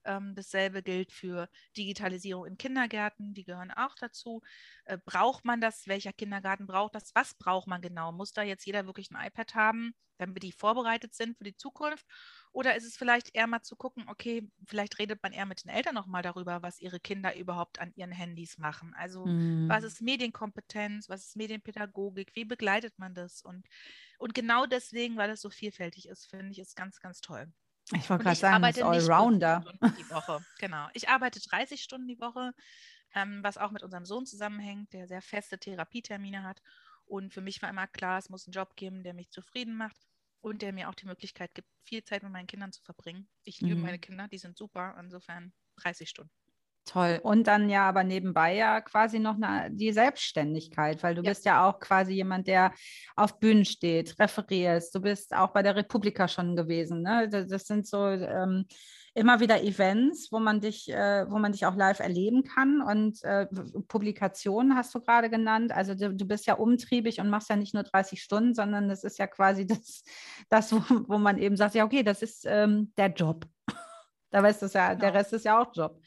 Ähm, 0.04 0.34
dasselbe 0.34 0.82
gilt 0.82 1.12
für 1.12 1.48
Digitalisierung 1.76 2.46
in 2.46 2.58
Kindergärten, 2.58 3.34
die 3.34 3.44
gehören 3.44 3.70
auch 3.70 3.94
dazu. 3.94 4.42
Äh, 4.84 4.98
braucht 5.04 5.44
man 5.44 5.60
das? 5.60 5.86
Welcher 5.86 6.12
Kindergarten 6.12 6.66
braucht 6.66 6.94
das? 6.94 7.14
Was 7.14 7.34
braucht 7.34 7.66
man 7.66 7.80
genau? 7.82 8.12
Muss 8.12 8.32
da 8.32 8.42
jetzt 8.42 8.64
jeder 8.66 8.86
wirklich 8.86 9.10
ein 9.10 9.26
iPad 9.26 9.54
haben, 9.54 9.94
damit 10.18 10.42
die 10.42 10.52
vorbereitet 10.52 11.14
sind 11.14 11.36
für 11.38 11.44
die 11.44 11.56
Zukunft? 11.56 12.06
Oder 12.52 12.76
ist 12.76 12.84
es 12.84 12.96
vielleicht 12.96 13.34
eher 13.34 13.46
mal 13.46 13.62
zu 13.62 13.76
gucken, 13.76 14.08
okay, 14.08 14.50
vielleicht 14.66 14.98
redet 14.98 15.22
man 15.22 15.32
eher 15.32 15.46
mit 15.46 15.64
den 15.64 15.70
Eltern 15.70 15.94
nochmal 15.94 16.22
darüber, 16.22 16.62
was 16.62 16.80
ihre 16.80 17.00
Kinder 17.00 17.36
überhaupt 17.36 17.78
an 17.80 17.92
ihren 17.94 18.12
Handys 18.12 18.58
machen. 18.58 18.94
Also 18.94 19.26
mhm. 19.26 19.68
was 19.68 19.84
ist 19.84 20.00
Medienkompetenz, 20.02 21.08
was 21.08 21.26
ist 21.26 21.36
Medienpädagogik, 21.36 22.34
wie 22.34 22.44
begleitet 22.44 22.98
man 22.98 23.14
das? 23.14 23.42
Und 23.42 23.66
Und 24.18 24.34
genau 24.34 24.66
deswegen, 24.66 25.16
weil 25.16 25.30
es 25.30 25.40
so 25.40 25.50
vielfältig 25.50 26.08
ist, 26.08 26.26
finde 26.26 26.52
ich 26.52 26.58
es 26.60 26.74
ganz, 26.76 27.00
ganz 27.00 27.20
toll. 27.20 27.52
Ich 27.92 28.08
wollte 28.08 28.24
gerade 28.24 28.36
sagen, 28.36 28.62
das 28.62 28.76
ist 28.76 28.82
Allrounder. 28.82 29.64
Die 29.98 30.10
Woche. 30.10 30.44
Genau. 30.58 30.88
Ich 30.94 31.08
arbeite 31.08 31.40
30 31.40 31.82
Stunden 31.82 32.06
die 32.06 32.20
Woche, 32.20 32.52
ähm, 33.14 33.42
was 33.42 33.58
auch 33.58 33.70
mit 33.70 33.82
unserem 33.82 34.04
Sohn 34.04 34.26
zusammenhängt, 34.26 34.92
der 34.92 35.08
sehr 35.08 35.22
feste 35.22 35.58
Therapietermine 35.58 36.42
hat. 36.42 36.62
Und 37.04 37.34
für 37.34 37.40
mich 37.40 37.60
war 37.62 37.68
immer 37.68 37.88
klar, 37.88 38.18
es 38.18 38.28
muss 38.28 38.46
einen 38.46 38.52
Job 38.52 38.76
geben, 38.76 39.02
der 39.02 39.14
mich 39.14 39.30
zufrieden 39.30 39.76
macht 39.76 39.96
und 40.40 40.62
der 40.62 40.72
mir 40.72 40.88
auch 40.88 40.94
die 40.94 41.06
Möglichkeit 41.06 41.54
gibt, 41.54 41.68
viel 41.82 42.04
Zeit 42.04 42.22
mit 42.22 42.32
meinen 42.32 42.46
Kindern 42.46 42.72
zu 42.72 42.82
verbringen. 42.82 43.28
Ich 43.42 43.60
liebe 43.60 43.76
mhm. 43.76 43.82
meine 43.82 43.98
Kinder, 43.98 44.28
die 44.28 44.38
sind 44.38 44.56
super, 44.56 44.96
insofern 44.98 45.52
30 45.76 46.08
Stunden. 46.08 46.32
Toll. 46.86 47.20
Und 47.22 47.46
dann 47.46 47.68
ja 47.68 47.88
aber 47.88 48.02
nebenbei 48.02 48.56
ja 48.56 48.80
quasi 48.80 49.18
noch 49.18 49.36
eine, 49.40 49.70
die 49.70 49.92
Selbstständigkeit, 49.92 51.02
weil 51.02 51.14
du 51.14 51.22
ja. 51.22 51.30
bist 51.30 51.44
ja 51.44 51.68
auch 51.68 51.78
quasi 51.78 52.14
jemand, 52.14 52.46
der 52.46 52.72
auf 53.16 53.38
Bühnen 53.38 53.64
steht, 53.64 54.18
referierst. 54.18 54.94
Du 54.94 55.00
bist 55.00 55.34
auch 55.34 55.52
bei 55.52 55.62
der 55.62 55.76
Republika 55.76 56.26
schon 56.26 56.56
gewesen. 56.56 57.02
Ne? 57.02 57.28
Das, 57.30 57.46
das 57.46 57.66
sind 57.66 57.86
so 57.86 58.06
ähm, 58.06 58.66
immer 59.14 59.40
wieder 59.40 59.62
Events, 59.62 60.30
wo 60.30 60.38
man 60.38 60.60
dich, 60.60 60.88
äh, 60.88 61.30
wo 61.30 61.38
man 61.38 61.52
dich 61.52 61.66
auch 61.66 61.76
live 61.76 62.00
erleben 62.00 62.44
kann. 62.44 62.80
Und 62.80 63.22
äh, 63.24 63.46
Publikationen 63.88 64.76
hast 64.76 64.94
du 64.94 65.00
gerade 65.00 65.30
genannt. 65.30 65.72
Also 65.72 65.94
du, 65.94 66.14
du, 66.14 66.24
bist 66.24 66.46
ja 66.46 66.54
umtriebig 66.54 67.20
und 67.20 67.28
machst 67.28 67.50
ja 67.50 67.56
nicht 67.56 67.74
nur 67.74 67.82
30 67.82 68.22
Stunden, 68.22 68.54
sondern 68.54 68.88
das 68.88 69.04
ist 69.04 69.18
ja 69.18 69.26
quasi 69.26 69.66
das, 69.66 70.02
das 70.48 70.72
wo, 70.72 70.80
wo 71.08 71.18
man 71.18 71.38
eben 71.38 71.56
sagt, 71.56 71.74
ja, 71.74 71.84
okay, 71.84 72.02
das 72.02 72.22
ist 72.22 72.46
ähm, 72.46 72.92
der 72.96 73.08
Job. 73.08 73.46
da 74.30 74.42
weißt 74.42 74.62
du 74.62 74.66
ja, 74.66 74.88
genau. 74.94 75.00
der 75.00 75.14
Rest 75.14 75.32
ist 75.32 75.44
ja 75.44 75.60
auch 75.60 75.72
Job. 75.74 76.00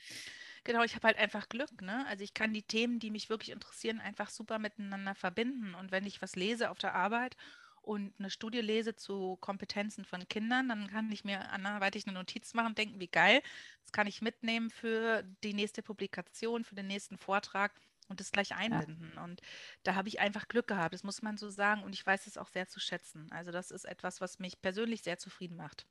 Genau, 0.66 0.84
ich 0.84 0.96
habe 0.96 1.08
halt 1.08 1.18
einfach 1.18 1.50
Glück, 1.50 1.82
ne? 1.82 2.06
Also 2.08 2.24
ich 2.24 2.34
kann 2.34 2.54
die 2.54 2.64
Themen, 2.64 3.00
die 3.00 3.12
mich 3.12 3.30
wirklich 3.30 3.50
interessieren, 3.52 4.00
einfach 4.00 4.30
super 4.30 4.60
miteinander 4.60 5.14
verbinden. 5.16 5.76
Und 5.76 5.92
wenn 5.92 6.06
ich 6.06 6.22
was 6.22 6.36
lese 6.36 6.70
auf 6.70 6.78
der 6.80 6.96
Arbeit 6.96 7.36
und 7.82 8.18
eine 8.18 8.30
Studie 8.30 8.62
lese 8.62 8.96
zu 8.96 9.36
Kompetenzen 9.42 10.06
von 10.06 10.26
Kindern, 10.30 10.70
dann 10.70 10.88
kann 10.90 11.12
ich 11.12 11.26
mir 11.26 11.50
anderweitig 11.52 12.08
eine 12.08 12.18
Notiz 12.18 12.54
machen 12.54 12.68
und 12.68 12.78
denken, 12.78 13.00
wie 13.02 13.10
geil, 13.10 13.42
das 13.82 13.92
kann 13.92 14.08
ich 14.08 14.22
mitnehmen 14.22 14.70
für 14.70 15.24
die 15.44 15.54
nächste 15.54 15.84
Publikation, 15.84 16.64
für 16.64 16.76
den 16.76 16.88
nächsten 16.88 17.18
Vortrag 17.18 17.74
und 18.08 18.22
das 18.22 18.32
gleich 18.32 18.56
einbinden. 18.56 19.12
Ja. 19.16 19.24
Und 19.26 19.42
da 19.84 19.96
habe 19.96 20.08
ich 20.08 20.20
einfach 20.22 20.48
Glück 20.48 20.68
gehabt, 20.68 20.94
das 20.94 21.04
muss 21.04 21.22
man 21.22 21.38
so 21.38 21.50
sagen. 21.50 21.84
Und 21.84 21.94
ich 21.94 22.06
weiß 22.06 22.26
es 22.28 22.38
auch 22.38 22.48
sehr 22.48 22.68
zu 22.70 22.80
schätzen. 22.80 23.30
Also 23.34 23.52
das 23.52 23.70
ist 23.70 23.84
etwas, 23.86 24.22
was 24.22 24.40
mich 24.40 24.62
persönlich 24.62 25.04
sehr 25.04 25.18
zufrieden 25.18 25.58
macht. 25.58 25.88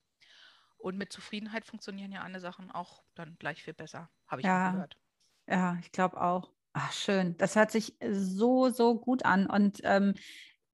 Und 0.83 0.99
mit 0.99 1.12
Zufriedenheit 1.12 1.64
funktionieren 1.64 2.12
ja 2.12 2.23
andere 2.23 2.40
Sachen 2.40 2.71
auch 2.71 3.05
dann 3.14 3.37
gleich 3.38 3.62
viel 3.62 3.75
besser, 3.75 4.11
habe 4.27 4.40
ich 4.40 4.47
ja. 4.47 4.73
gehört. 4.73 4.97
Ja, 5.47 5.79
ich 5.81 5.92
glaube 5.92 6.21
auch. 6.21 6.51
Ach, 6.73 6.92
schön. 6.92 7.37
Das 7.37 7.55
hört 7.55 7.71
sich 7.71 7.97
so, 8.11 8.71
so 8.71 8.99
gut 8.99 9.25
an. 9.25 9.47
Und 9.47 9.81
ähm, 9.85 10.14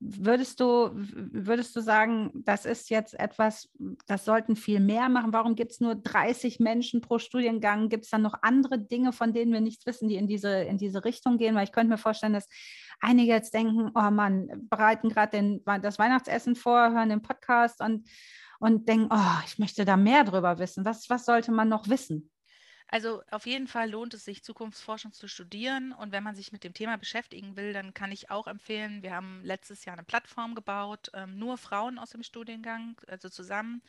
würdest 0.00 0.60
du, 0.60 0.90
würdest 0.94 1.74
du 1.74 1.80
sagen, 1.80 2.30
das 2.34 2.64
ist 2.64 2.88
jetzt 2.88 3.18
etwas, 3.18 3.68
das 4.06 4.24
sollten 4.24 4.54
viel 4.54 4.80
mehr 4.80 5.08
machen? 5.08 5.32
Warum 5.32 5.56
gibt 5.56 5.72
es 5.72 5.80
nur 5.80 5.96
30 5.96 6.60
Menschen 6.60 7.00
pro 7.00 7.18
Studiengang? 7.18 7.88
Gibt 7.88 8.04
es 8.04 8.10
dann 8.10 8.22
noch 8.22 8.34
andere 8.42 8.78
Dinge, 8.78 9.12
von 9.12 9.32
denen 9.32 9.52
wir 9.52 9.60
nichts 9.60 9.86
wissen, 9.86 10.08
die 10.08 10.16
in 10.16 10.28
diese, 10.28 10.62
in 10.62 10.78
diese 10.78 11.04
Richtung 11.04 11.36
gehen? 11.36 11.54
Weil 11.54 11.64
ich 11.64 11.72
könnte 11.72 11.90
mir 11.90 11.98
vorstellen, 11.98 12.32
dass 12.32 12.48
einige 13.00 13.32
jetzt 13.32 13.52
denken, 13.52 13.90
oh 13.94 14.10
Mann, 14.10 14.48
bereiten 14.70 15.08
gerade 15.08 15.60
das 15.82 15.98
Weihnachtsessen 15.98 16.54
vor, 16.54 16.92
hören 16.92 17.08
den 17.08 17.22
Podcast 17.22 17.80
und 17.80 18.08
und 18.58 18.88
denken, 18.88 19.08
oh, 19.10 19.40
ich 19.46 19.58
möchte 19.58 19.84
da 19.84 19.96
mehr 19.96 20.24
drüber 20.24 20.58
wissen. 20.58 20.84
Was, 20.84 21.08
was 21.10 21.24
sollte 21.24 21.52
man 21.52 21.68
noch 21.68 21.88
wissen? 21.88 22.30
Also 22.90 23.22
auf 23.30 23.46
jeden 23.46 23.66
Fall 23.66 23.90
lohnt 23.90 24.14
es 24.14 24.24
sich, 24.24 24.42
Zukunftsforschung 24.42 25.12
zu 25.12 25.28
studieren. 25.28 25.92
Und 25.92 26.10
wenn 26.10 26.22
man 26.22 26.34
sich 26.34 26.52
mit 26.52 26.64
dem 26.64 26.72
Thema 26.72 26.96
beschäftigen 26.96 27.56
will, 27.56 27.72
dann 27.74 27.92
kann 27.92 28.12
ich 28.12 28.30
auch 28.30 28.46
empfehlen, 28.46 29.02
wir 29.02 29.14
haben 29.14 29.42
letztes 29.44 29.84
Jahr 29.84 29.94
eine 29.94 30.04
Plattform 30.04 30.54
gebaut, 30.54 31.10
ähm, 31.12 31.38
nur 31.38 31.58
Frauen 31.58 31.98
aus 31.98 32.10
dem 32.10 32.22
Studiengang, 32.22 32.98
also 33.06 33.28
zusammen. 33.28 33.82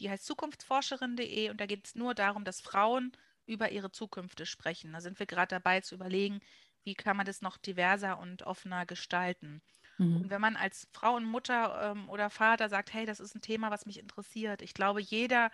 Die 0.00 0.08
heißt 0.08 0.24
zukunftsforscherin.de 0.24 1.50
und 1.50 1.60
da 1.60 1.66
geht 1.66 1.86
es 1.86 1.94
nur 1.96 2.14
darum, 2.14 2.44
dass 2.44 2.60
Frauen 2.60 3.12
über 3.46 3.70
ihre 3.72 3.90
Zukünfte 3.90 4.46
sprechen. 4.46 4.92
Da 4.92 5.00
sind 5.00 5.18
wir 5.18 5.26
gerade 5.26 5.48
dabei 5.50 5.80
zu 5.80 5.96
überlegen, 5.96 6.40
wie 6.84 6.94
kann 6.94 7.16
man 7.16 7.26
das 7.26 7.42
noch 7.42 7.56
diverser 7.56 8.18
und 8.18 8.42
offener 8.44 8.86
gestalten. 8.86 9.62
Mhm. 9.98 10.16
Und 10.16 10.30
wenn 10.30 10.40
man 10.40 10.56
als 10.56 10.88
Frau 10.92 11.16
und 11.16 11.24
Mutter 11.24 11.92
ähm, 11.92 12.08
oder 12.08 12.30
Vater 12.30 12.68
sagt, 12.68 12.92
hey, 12.92 13.06
das 13.06 13.20
ist 13.20 13.34
ein 13.34 13.40
Thema, 13.42 13.70
was 13.70 13.86
mich 13.86 13.98
interessiert, 13.98 14.62
ich 14.62 14.74
glaube, 14.74 15.00
jeder, 15.00 15.50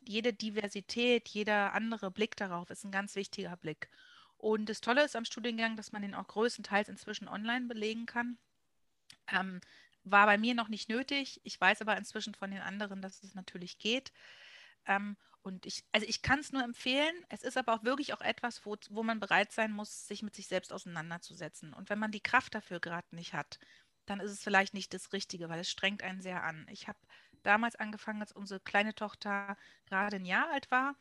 jede 0.00 0.32
Diversität, 0.32 1.28
jeder 1.28 1.72
andere 1.74 2.10
Blick 2.10 2.36
darauf 2.36 2.70
ist 2.70 2.84
ein 2.84 2.92
ganz 2.92 3.14
wichtiger 3.16 3.56
Blick. 3.56 3.90
Und 4.36 4.68
das 4.68 4.80
Tolle 4.80 5.04
ist 5.04 5.16
am 5.16 5.24
Studiengang, 5.26 5.76
dass 5.76 5.92
man 5.92 6.02
den 6.02 6.14
auch 6.14 6.26
größtenteils 6.26 6.88
inzwischen 6.88 7.28
online 7.28 7.66
belegen 7.66 8.06
kann. 8.06 8.38
Ähm, 9.30 9.60
war 10.04 10.24
bei 10.26 10.38
mir 10.38 10.54
noch 10.54 10.68
nicht 10.68 10.88
nötig. 10.88 11.40
Ich 11.44 11.60
weiß 11.60 11.82
aber 11.82 11.96
inzwischen 11.96 12.34
von 12.34 12.50
den 12.50 12.62
anderen, 12.62 13.02
dass 13.02 13.22
es 13.22 13.34
natürlich 13.34 13.78
geht. 13.78 14.12
Ähm, 14.86 15.16
und 15.42 15.64
ich, 15.64 15.84
also 15.92 16.06
ich 16.06 16.22
kann 16.22 16.40
es 16.40 16.52
nur 16.52 16.62
empfehlen. 16.62 17.14
Es 17.28 17.42
ist 17.42 17.56
aber 17.56 17.74
auch 17.74 17.84
wirklich 17.84 18.12
auch 18.12 18.20
etwas, 18.20 18.64
wo, 18.66 18.76
wo 18.90 19.02
man 19.02 19.20
bereit 19.20 19.52
sein 19.52 19.72
muss, 19.72 20.06
sich 20.06 20.22
mit 20.22 20.34
sich 20.34 20.46
selbst 20.46 20.72
auseinanderzusetzen. 20.72 21.72
Und 21.72 21.88
wenn 21.88 21.98
man 21.98 22.12
die 22.12 22.22
Kraft 22.22 22.54
dafür 22.54 22.80
gerade 22.80 23.14
nicht 23.14 23.32
hat, 23.32 23.58
dann 24.10 24.18
ist 24.18 24.32
es 24.32 24.42
vielleicht 24.42 24.74
nicht 24.74 24.92
das 24.92 25.12
Richtige, 25.12 25.48
weil 25.48 25.60
es 25.60 25.70
strengt 25.70 26.02
einen 26.02 26.20
sehr 26.20 26.42
an. 26.42 26.66
Ich 26.68 26.88
habe 26.88 26.98
damals 27.44 27.76
angefangen, 27.76 28.20
als 28.20 28.32
unsere 28.32 28.58
kleine 28.58 28.92
Tochter 28.92 29.56
gerade 29.86 30.16
ein 30.16 30.24
Jahr 30.24 30.50
alt 30.50 30.68
war 30.72 30.96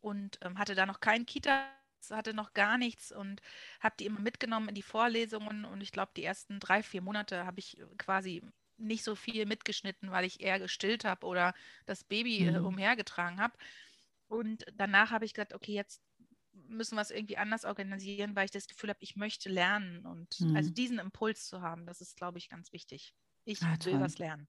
und 0.00 0.38
ähm, 0.42 0.56
hatte 0.56 0.76
da 0.76 0.86
noch 0.86 1.00
kein 1.00 1.26
Kita, 1.26 1.66
hatte 2.10 2.34
noch 2.34 2.54
gar 2.54 2.78
nichts 2.78 3.10
und 3.10 3.42
habe 3.80 3.96
die 3.98 4.06
immer 4.06 4.20
mitgenommen 4.20 4.68
in 4.68 4.76
die 4.76 4.82
Vorlesungen 4.82 5.64
und 5.64 5.80
ich 5.80 5.90
glaube, 5.90 6.12
die 6.16 6.22
ersten 6.22 6.60
drei, 6.60 6.84
vier 6.84 7.02
Monate 7.02 7.44
habe 7.44 7.58
ich 7.58 7.82
quasi 7.98 8.40
nicht 8.76 9.02
so 9.02 9.16
viel 9.16 9.44
mitgeschnitten, 9.44 10.12
weil 10.12 10.24
ich 10.24 10.40
eher 10.40 10.60
gestillt 10.60 11.04
habe 11.04 11.26
oder 11.26 11.54
das 11.86 12.04
Baby 12.04 12.46
äh, 12.46 12.60
mhm. 12.60 12.66
umhergetragen 12.66 13.40
habe. 13.40 13.58
Und 14.28 14.64
danach 14.74 15.10
habe 15.10 15.24
ich 15.24 15.34
gesagt, 15.34 15.54
okay, 15.54 15.72
jetzt 15.72 16.00
müssen 16.68 16.96
wir 16.96 17.02
es 17.02 17.10
irgendwie 17.10 17.36
anders 17.36 17.64
organisieren, 17.64 18.34
weil 18.36 18.46
ich 18.46 18.50
das 18.50 18.66
Gefühl 18.66 18.90
habe, 18.90 18.98
ich 19.02 19.16
möchte 19.16 19.48
lernen 19.48 20.04
und 20.06 20.28
also 20.32 20.46
mhm. 20.46 20.56
also 20.56 20.70
diesen 20.70 20.98
Impuls 20.98 21.46
zu 21.46 21.62
haben, 21.62 21.86
das 21.86 22.00
ist, 22.00 22.16
glaube 22.16 22.38
ich, 22.38 22.48
ganz 22.48 22.72
wichtig. 22.72 23.14
Ich 23.44 23.62
ah, 23.62 23.76
will 23.84 24.00
was 24.00 24.18
lernen. 24.18 24.48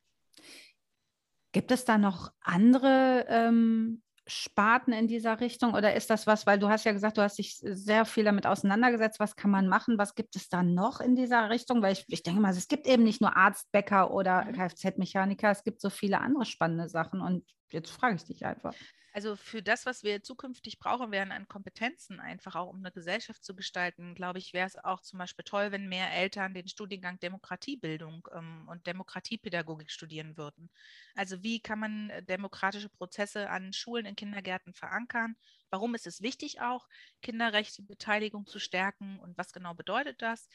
Gibt 1.52 1.72
es 1.72 1.86
da 1.86 1.98
noch 1.98 2.32
andere 2.42 3.26
ähm, 3.28 4.04
Sparten 4.28 4.94
in 4.94 5.08
dieser 5.08 5.40
Richtung 5.40 5.74
oder 5.74 5.96
ist 5.96 6.10
das 6.10 6.28
was, 6.28 6.46
weil 6.46 6.60
du 6.60 6.70
hast 6.70 6.86
ja 6.86 6.92
gesagt, 6.92 7.18
du 7.18 7.22
hast 7.22 7.40
dich 7.40 7.58
sehr 7.58 8.06
viel 8.06 8.24
damit 8.24 8.46
auseinandergesetzt, 8.46 9.20
was 9.20 9.36
kann 9.36 9.50
man 9.50 9.68
machen, 9.68 9.98
was 9.98 10.14
gibt 10.14 10.36
es 10.36 10.50
da 10.50 10.62
noch 10.62 11.00
in 11.00 11.16
dieser 11.16 11.50
Richtung? 11.50 11.82
Weil 11.82 11.94
ich, 11.94 12.06
ich 12.08 12.24
denke 12.24 12.40
mal, 12.40 12.52
es 12.52 12.68
gibt 12.68 12.86
eben 12.86 13.04
nicht 13.04 13.22
nur 13.22 13.36
Arzt, 13.36 13.72
Bäcker 13.72 14.12
oder 14.12 14.46
mhm. 14.46 14.54
Kfz-Mechaniker, 14.54 15.50
es 15.50 15.64
gibt 15.64 15.82
so 15.82 15.90
viele 15.90 16.22
andere 16.22 16.46
spannende 16.46 16.90
Sachen 16.90 17.22
und 17.22 17.44
jetzt 17.72 17.90
frage 17.90 18.16
ich 18.16 18.26
dich 18.26 18.46
einfach. 18.46 18.74
Also 19.20 19.36
für 19.36 19.62
das, 19.62 19.86
was 19.86 20.04
wir 20.04 20.24
zukünftig 20.24 20.80
brauchen 20.80 21.12
werden 21.12 21.34
an 21.34 21.50
Kompetenzen, 21.50 22.22
einfach 22.22 22.56
auch 22.56 22.70
um 22.70 22.78
eine 22.78 22.90
Gesellschaft 22.94 23.44
zu 23.44 23.54
gestalten, 23.54 24.16
glaube 24.16 24.40
ich, 24.40 24.54
wäre 24.54 24.66
es 24.66 24.78
auch 24.82 25.02
zum 25.02 25.20
Beispiel 25.20 25.44
toll, 25.44 25.74
wenn 25.74 25.90
mehr 25.90 26.10
Eltern 26.14 26.54
den 26.54 26.70
Studiengang 26.70 27.20
Demokratiebildung 27.20 28.30
ähm, 28.34 28.66
und 28.70 28.88
Demokratiepädagogik 28.88 29.92
studieren 29.92 30.38
würden. 30.38 30.70
Also 31.16 31.44
wie 31.44 31.60
kann 31.60 31.80
man 31.80 32.10
äh, 32.10 32.24
demokratische 32.24 32.88
Prozesse 32.88 33.50
an 33.50 33.74
Schulen, 33.74 34.06
in 34.06 34.16
Kindergärten 34.16 34.74
verankern? 34.74 35.36
Warum 35.70 35.96
ist 35.96 36.08
es 36.08 36.22
wichtig 36.22 36.62
auch, 36.62 36.88
Kinderrechte, 37.22 37.82
Beteiligung 37.84 38.46
zu 38.46 38.58
stärken 38.60 39.20
und 39.20 39.38
was 39.38 39.52
genau 39.52 39.74
bedeutet 39.74 40.22
das? 40.22 40.48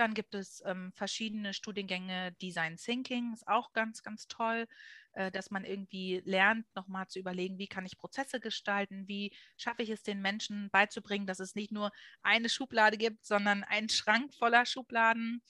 Dann 0.00 0.14
gibt 0.14 0.34
es 0.34 0.62
ähm, 0.64 0.92
verschiedene 0.94 1.52
Studiengänge, 1.52 2.32
Design 2.40 2.76
Thinking 2.76 3.32
ist 3.32 3.46
auch 3.46 3.72
ganz, 3.72 4.02
ganz 4.02 4.28
toll 4.28 4.66
äh, 5.12 5.30
dass 5.30 5.50
man 5.50 5.64
irgendwie 5.64 6.22
lernt, 6.24 6.66
nochmal 6.74 7.08
zu 7.08 7.18
überlegen, 7.18 7.58
wie 7.58 7.66
kann 7.66 7.86
ich 7.86 7.98
Prozesse 7.98 8.40
gestalten, 8.40 9.08
wie 9.08 9.32
schaffe 9.56 9.82
ich 9.82 9.90
es 9.90 10.02
den 10.02 10.20
Menschen 10.20 10.70
beizubringen, 10.70 11.26
dass 11.26 11.40
es 11.40 11.54
nicht 11.54 11.72
nur 11.72 11.90
eine 12.22 12.48
Schublade 12.48 12.96
gibt, 12.96 13.24
sondern 13.24 13.64
einen 13.64 13.88
Schrank 13.88 14.32
voller 14.34 14.66
Schubladen. 14.66 15.42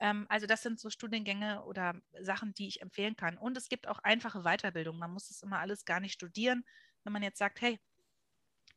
Ähm, 0.00 0.26
also 0.28 0.46
das 0.46 0.62
sind 0.62 0.78
so 0.78 0.90
Studiengänge 0.90 1.64
oder 1.64 1.94
Sachen, 2.20 2.52
die 2.54 2.68
ich 2.68 2.82
empfehlen 2.82 3.16
kann. 3.16 3.38
Und 3.38 3.56
es 3.56 3.68
gibt 3.68 3.88
auch 3.88 3.98
einfache 4.00 4.42
Weiterbildung. 4.42 4.98
Man 4.98 5.12
muss 5.12 5.30
es 5.30 5.42
immer 5.42 5.60
alles 5.60 5.84
gar 5.84 6.00
nicht 6.00 6.12
studieren. 6.12 6.64
Wenn 7.04 7.12
man 7.12 7.22
jetzt 7.22 7.38
sagt, 7.38 7.60
hey, 7.62 7.80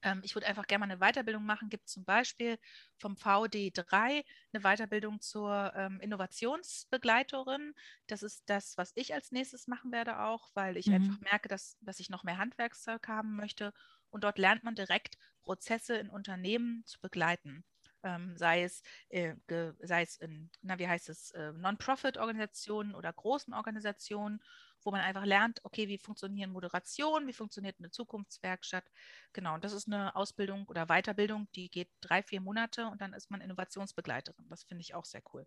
ähm, 0.01 0.21
ich 0.23 0.35
würde 0.35 0.47
einfach 0.47 0.67
gerne 0.67 0.85
mal 0.85 0.91
eine 0.91 0.99
Weiterbildung 0.99 1.45
machen. 1.45 1.69
Gibt 1.69 1.89
zum 1.89 2.05
Beispiel 2.05 2.57
vom 2.97 3.15
VD3 3.15 4.23
eine 4.53 4.63
Weiterbildung 4.63 5.21
zur 5.21 5.73
ähm, 5.75 5.99
Innovationsbegleiterin. 5.99 7.73
Das 8.07 8.23
ist 8.23 8.43
das, 8.49 8.77
was 8.77 8.91
ich 8.95 9.13
als 9.13 9.31
nächstes 9.31 9.67
machen 9.67 9.91
werde 9.91 10.19
auch, 10.19 10.49
weil 10.53 10.77
ich 10.77 10.87
mhm. 10.87 10.95
einfach 10.95 11.19
merke, 11.21 11.49
dass, 11.49 11.77
dass 11.81 11.99
ich 11.99 12.09
noch 12.09 12.23
mehr 12.23 12.37
Handwerkszeug 12.37 13.07
haben 13.07 13.35
möchte. 13.35 13.73
Und 14.09 14.23
dort 14.23 14.37
lernt 14.37 14.63
man 14.63 14.75
direkt 14.75 15.17
Prozesse 15.41 15.95
in 15.95 16.09
Unternehmen 16.09 16.83
zu 16.85 16.99
begleiten. 16.99 17.63
Ähm, 18.03 18.37
sei 18.37 18.63
es, 18.63 18.81
äh, 19.09 19.35
sei 19.81 20.03
es 20.03 20.17
in, 20.17 20.49
na, 20.61 20.79
wie 20.79 20.87
heißt 20.87 21.09
es, 21.09 21.31
äh, 21.31 21.51
Non-Profit-Organisationen 21.53 22.95
oder 22.95 23.11
großen 23.13 23.53
Organisationen 23.53 24.41
wo 24.81 24.91
man 24.91 25.01
einfach 25.01 25.25
lernt, 25.25 25.59
okay, 25.65 25.87
wie 25.87 25.97
funktionieren 25.97 26.51
Moderation, 26.51 27.27
wie 27.27 27.33
funktioniert 27.33 27.75
eine 27.79 27.91
Zukunftswerkstatt. 27.91 28.85
Genau, 29.33 29.55
und 29.55 29.63
das 29.63 29.73
ist 29.73 29.87
eine 29.87 30.15
Ausbildung 30.15 30.65
oder 30.67 30.85
Weiterbildung, 30.87 31.49
die 31.55 31.69
geht 31.69 31.89
drei, 32.01 32.23
vier 32.23 32.41
Monate 32.41 32.87
und 32.87 33.01
dann 33.01 33.13
ist 33.13 33.29
man 33.29 33.41
Innovationsbegleiterin. 33.41 34.47
Das 34.49 34.63
finde 34.63 34.81
ich 34.81 34.93
auch 34.95 35.05
sehr 35.05 35.21
cool. 35.33 35.45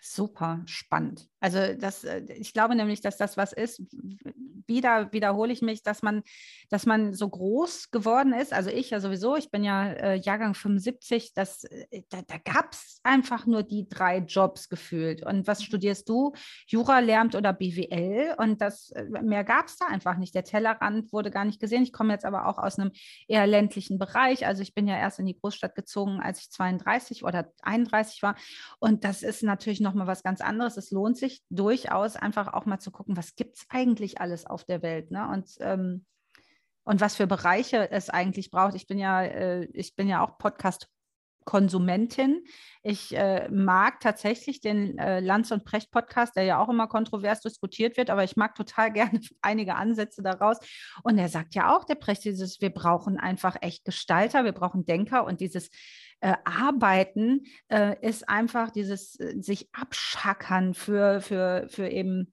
Super 0.00 0.62
spannend. 0.66 1.28
Also 1.40 1.58
das, 1.78 2.04
äh, 2.04 2.22
ich 2.38 2.54
glaube 2.54 2.74
nämlich, 2.74 3.02
dass 3.02 3.18
das 3.18 3.36
was 3.36 3.52
ist. 3.52 3.82
Wieder 4.66 5.12
wiederhole 5.12 5.52
ich 5.52 5.60
mich, 5.60 5.82
dass 5.82 6.02
man, 6.02 6.22
dass 6.70 6.86
man 6.86 7.12
so 7.12 7.28
groß 7.28 7.90
geworden 7.90 8.32
ist. 8.32 8.54
Also 8.54 8.70
ich 8.70 8.88
ja 8.88 9.00
sowieso. 9.00 9.36
Ich 9.36 9.50
bin 9.50 9.62
ja 9.62 9.92
äh, 9.92 10.14
Jahrgang 10.14 10.54
75. 10.54 11.34
Das, 11.34 11.64
äh, 11.64 12.02
da, 12.08 12.22
da 12.26 12.38
gab 12.38 12.72
es 12.72 13.00
einfach 13.02 13.44
nur 13.44 13.62
die 13.62 13.86
drei 13.88 14.18
Jobs 14.18 14.70
gefühlt. 14.70 15.22
Und 15.22 15.46
was 15.46 15.62
studierst 15.62 16.08
du? 16.08 16.32
Jura, 16.66 17.00
Lehramt 17.00 17.34
oder 17.34 17.52
BWL? 17.52 18.36
Und 18.38 18.62
das 18.62 18.90
äh, 18.92 19.04
mehr 19.04 19.44
gab 19.44 19.66
es 19.66 19.76
da 19.76 19.86
einfach 19.86 20.16
nicht. 20.16 20.34
Der 20.34 20.44
Tellerrand 20.44 21.12
wurde 21.12 21.30
gar 21.30 21.44
nicht 21.44 21.60
gesehen. 21.60 21.82
Ich 21.82 21.92
komme 21.92 22.14
jetzt 22.14 22.24
aber 22.24 22.46
auch 22.46 22.56
aus 22.56 22.78
einem 22.78 22.90
eher 23.28 23.46
ländlichen 23.46 23.98
Bereich. 23.98 24.46
Also 24.46 24.62
ich 24.62 24.72
bin 24.74 24.88
ja 24.88 24.96
erst 24.96 25.18
in 25.18 25.26
die 25.26 25.38
Großstadt 25.38 25.74
gezogen, 25.74 26.20
als 26.20 26.40
ich 26.40 26.50
32 26.50 27.24
oder 27.24 27.52
31 27.62 28.22
war. 28.22 28.34
Und 28.78 29.04
das 29.04 29.22
ist 29.22 29.42
natürlich 29.42 29.73
noch 29.80 29.94
nochmal 29.94 30.06
was 30.06 30.22
ganz 30.22 30.40
anderes. 30.40 30.76
Es 30.76 30.90
lohnt 30.90 31.16
sich 31.16 31.42
durchaus 31.50 32.16
einfach 32.16 32.52
auch 32.52 32.66
mal 32.66 32.80
zu 32.80 32.90
gucken, 32.90 33.16
was 33.16 33.36
gibt 33.36 33.56
es 33.56 33.66
eigentlich 33.68 34.20
alles 34.20 34.46
auf 34.46 34.64
der 34.64 34.82
Welt. 34.82 35.10
Ne? 35.10 35.28
Und, 35.28 35.56
ähm, 35.60 36.04
und 36.84 37.00
was 37.00 37.16
für 37.16 37.26
Bereiche 37.26 37.90
es 37.90 38.10
eigentlich 38.10 38.50
braucht. 38.50 38.74
Ich 38.74 38.86
bin 38.86 38.98
ja, 38.98 39.22
äh, 39.22 39.64
ich 39.72 39.94
bin 39.96 40.08
ja 40.08 40.22
auch 40.22 40.36
Podcast 40.36 40.88
Konsumentin. 41.44 42.44
Ich 42.82 43.16
äh, 43.16 43.48
mag 43.50 44.00
tatsächlich 44.00 44.60
den 44.60 44.98
äh, 44.98 45.20
Lanz 45.20 45.50
und 45.50 45.64
Precht 45.64 45.90
Podcast, 45.90 46.36
der 46.36 46.44
ja 46.44 46.58
auch 46.58 46.68
immer 46.68 46.86
kontrovers 46.86 47.40
diskutiert 47.40 47.96
wird, 47.96 48.10
aber 48.10 48.24
ich 48.24 48.36
mag 48.36 48.54
total 48.54 48.92
gerne 48.92 49.20
einige 49.42 49.74
Ansätze 49.74 50.22
daraus. 50.22 50.58
Und 51.02 51.18
er 51.18 51.28
sagt 51.28 51.54
ja 51.54 51.74
auch, 51.74 51.84
der 51.84 51.96
Precht, 51.96 52.24
dieses, 52.24 52.60
wir 52.60 52.70
brauchen 52.70 53.18
einfach 53.18 53.56
echt 53.60 53.84
Gestalter, 53.84 54.44
wir 54.44 54.52
brauchen 54.52 54.84
Denker 54.84 55.24
und 55.24 55.40
dieses 55.40 55.70
äh, 56.20 56.34
Arbeiten 56.44 57.44
äh, 57.68 57.96
ist 58.06 58.28
einfach 58.28 58.70
dieses 58.70 59.18
äh, 59.20 59.34
sich 59.40 59.68
abschackern 59.72 60.74
für, 60.74 61.20
für, 61.20 61.66
für 61.68 61.88
eben 61.88 62.32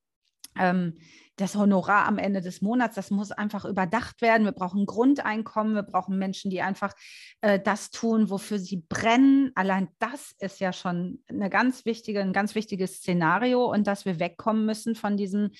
ähm, 0.57 0.97
das 1.41 1.55
Honorar 1.55 2.07
am 2.07 2.17
Ende 2.17 2.41
des 2.41 2.61
Monats, 2.61 2.95
das 2.95 3.09
muss 3.09 3.31
einfach 3.31 3.65
überdacht 3.65 4.21
werden. 4.21 4.45
Wir 4.45 4.51
brauchen 4.51 4.85
Grundeinkommen, 4.85 5.73
wir 5.73 5.83
brauchen 5.83 6.17
Menschen, 6.17 6.51
die 6.51 6.61
einfach 6.61 6.93
äh, 7.41 7.59
das 7.59 7.89
tun, 7.89 8.29
wofür 8.29 8.59
sie 8.59 8.85
brennen. 8.87 9.51
Allein 9.55 9.89
das 9.99 10.33
ist 10.39 10.59
ja 10.59 10.71
schon 10.71 11.23
eine 11.27 11.49
ganz 11.49 11.85
wichtige, 11.85 12.21
ein 12.21 12.33
ganz 12.33 12.53
wichtiges 12.55 12.97
Szenario 12.97 13.65
und 13.65 13.87
dass 13.87 14.05
wir 14.05 14.19
wegkommen 14.19 14.65
müssen 14.65 14.95
von 14.95 15.17
diesem, 15.17 15.51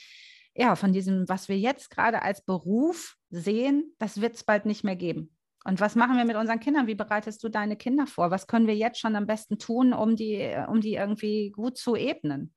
ja, 0.55 0.75
von 0.75 0.93
diesem, 0.93 1.27
was 1.27 1.49
wir 1.49 1.57
jetzt 1.57 1.89
gerade 1.89 2.21
als 2.21 2.45
Beruf 2.45 3.17
sehen, 3.29 3.95
das 3.97 4.21
wird 4.21 4.35
es 4.35 4.43
bald 4.43 4.65
nicht 4.65 4.83
mehr 4.83 4.95
geben. 4.95 5.35
Und 5.63 5.79
was 5.79 5.95
machen 5.95 6.17
wir 6.17 6.25
mit 6.25 6.35
unseren 6.35 6.59
Kindern? 6.59 6.87
Wie 6.87 6.95
bereitest 6.95 7.43
du 7.43 7.49
deine 7.49 7.75
Kinder 7.75 8.07
vor? 8.07 8.31
Was 8.31 8.47
können 8.47 8.67
wir 8.67 8.75
jetzt 8.75 8.99
schon 8.99 9.15
am 9.15 9.27
besten 9.27 9.59
tun, 9.59 9.93
um 9.93 10.15
die, 10.15 10.55
um 10.67 10.81
die 10.81 10.95
irgendwie 10.95 11.51
gut 11.51 11.77
zu 11.77 11.95
ebnen? 11.95 12.53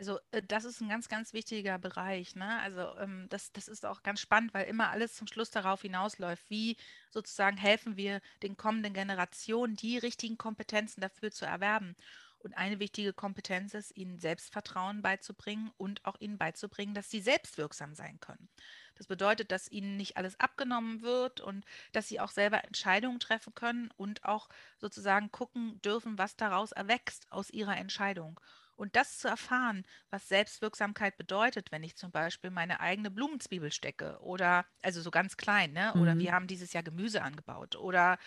Also 0.00 0.18
äh, 0.32 0.42
das 0.42 0.64
ist 0.64 0.80
ein 0.80 0.88
ganz, 0.88 1.10
ganz 1.10 1.34
wichtiger 1.34 1.78
Bereich. 1.78 2.34
Ne? 2.34 2.58
Also 2.62 2.96
ähm, 2.98 3.26
das, 3.28 3.52
das 3.52 3.68
ist 3.68 3.84
auch 3.84 4.02
ganz 4.02 4.20
spannend, 4.20 4.54
weil 4.54 4.66
immer 4.66 4.88
alles 4.88 5.14
zum 5.14 5.26
Schluss 5.26 5.50
darauf 5.50 5.82
hinausläuft. 5.82 6.48
Wie 6.48 6.78
sozusagen 7.10 7.58
helfen 7.58 7.98
wir 7.98 8.22
den 8.42 8.56
kommenden 8.56 8.94
Generationen, 8.94 9.76
die 9.76 9.98
richtigen 9.98 10.38
Kompetenzen 10.38 11.02
dafür 11.02 11.30
zu 11.30 11.44
erwerben? 11.44 11.96
Und 12.38 12.56
eine 12.56 12.78
wichtige 12.80 13.12
Kompetenz 13.12 13.74
ist, 13.74 13.94
ihnen 13.94 14.18
Selbstvertrauen 14.18 15.02
beizubringen 15.02 15.70
und 15.76 16.02
auch 16.06 16.16
ihnen 16.18 16.38
beizubringen, 16.38 16.94
dass 16.94 17.10
sie 17.10 17.20
selbstwirksam 17.20 17.94
sein 17.94 18.18
können. 18.20 18.48
Das 18.94 19.06
bedeutet, 19.06 19.52
dass 19.52 19.70
ihnen 19.70 19.98
nicht 19.98 20.16
alles 20.16 20.40
abgenommen 20.40 21.02
wird 21.02 21.42
und 21.42 21.66
dass 21.92 22.08
sie 22.08 22.20
auch 22.20 22.30
selber 22.30 22.64
Entscheidungen 22.64 23.20
treffen 23.20 23.54
können 23.54 23.90
und 23.98 24.24
auch 24.24 24.48
sozusagen 24.78 25.30
gucken 25.30 25.78
dürfen, 25.82 26.16
was 26.16 26.36
daraus 26.36 26.72
erwächst 26.72 27.30
aus 27.30 27.50
ihrer 27.50 27.76
Entscheidung. 27.76 28.40
Und 28.80 28.96
das 28.96 29.18
zu 29.18 29.28
erfahren, 29.28 29.84
was 30.08 30.26
Selbstwirksamkeit 30.26 31.18
bedeutet, 31.18 31.70
wenn 31.70 31.82
ich 31.82 31.96
zum 31.96 32.10
Beispiel 32.10 32.50
meine 32.50 32.80
eigene 32.80 33.10
Blumenzwiebel 33.10 33.70
stecke 33.72 34.18
oder, 34.22 34.64
also 34.80 35.02
so 35.02 35.10
ganz 35.10 35.36
klein, 35.36 35.72
ne? 35.72 35.92
Oder 36.00 36.14
mhm. 36.14 36.20
wir 36.20 36.32
haben 36.32 36.46
dieses 36.46 36.72
Jahr 36.72 36.82
Gemüse 36.82 37.20
angebaut 37.20 37.76
oder 37.76 38.18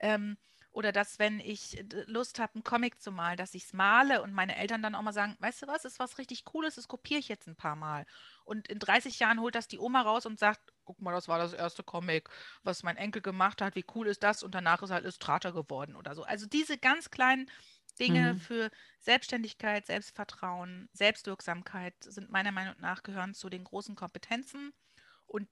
ähm, 0.00 0.36
oder 0.72 0.92
dass, 0.92 1.18
wenn 1.18 1.40
ich 1.40 1.78
äh, 1.78 1.84
Lust 2.06 2.38
habe, 2.38 2.54
einen 2.54 2.64
Comic 2.64 3.00
zu 3.00 3.10
malen, 3.10 3.36
dass 3.36 3.54
ich 3.54 3.64
es 3.64 3.72
male 3.72 4.22
und 4.22 4.32
meine 4.32 4.56
Eltern 4.56 4.82
dann 4.82 4.94
auch 4.94 5.02
mal 5.02 5.12
sagen, 5.12 5.36
weißt 5.40 5.62
du 5.62 5.66
was, 5.66 5.84
ist 5.84 5.98
was 5.98 6.18
richtig 6.18 6.44
Cooles, 6.44 6.76
das 6.76 6.88
kopiere 6.88 7.18
ich 7.20 7.28
jetzt 7.28 7.48
ein 7.48 7.56
paar 7.56 7.76
Mal. 7.76 8.06
Und 8.44 8.68
in 8.68 8.78
30 8.78 9.18
Jahren 9.18 9.40
holt 9.40 9.54
das 9.54 9.68
die 9.68 9.78
Oma 9.78 10.02
raus 10.02 10.26
und 10.26 10.38
sagt, 10.38 10.72
guck 10.84 11.00
mal, 11.00 11.12
das 11.12 11.28
war 11.28 11.38
das 11.38 11.52
erste 11.52 11.82
Comic, 11.82 12.28
was 12.62 12.82
mein 12.82 12.96
Enkel 12.96 13.22
gemacht 13.22 13.62
hat, 13.62 13.74
wie 13.74 13.84
cool 13.94 14.06
ist 14.06 14.22
das? 14.22 14.42
Und 14.42 14.54
danach 14.54 14.82
ist 14.82 14.90
halt 14.90 15.04
Illustrator 15.04 15.52
geworden 15.52 15.96
oder 15.96 16.14
so. 16.14 16.22
Also 16.22 16.46
diese 16.46 16.78
ganz 16.78 17.10
kleinen 17.10 17.50
Dinge 18.00 18.34
mhm. 18.34 18.38
für 18.38 18.70
Selbstständigkeit, 18.98 19.86
Selbstvertrauen, 19.86 20.88
Selbstwirksamkeit 20.92 21.94
sind 22.00 22.30
meiner 22.30 22.52
Meinung 22.52 22.74
nach 22.80 23.02
gehören 23.02 23.34
zu 23.34 23.48
den 23.48 23.64
großen 23.64 23.94
Kompetenzen. 23.94 24.72
Und 25.26 25.48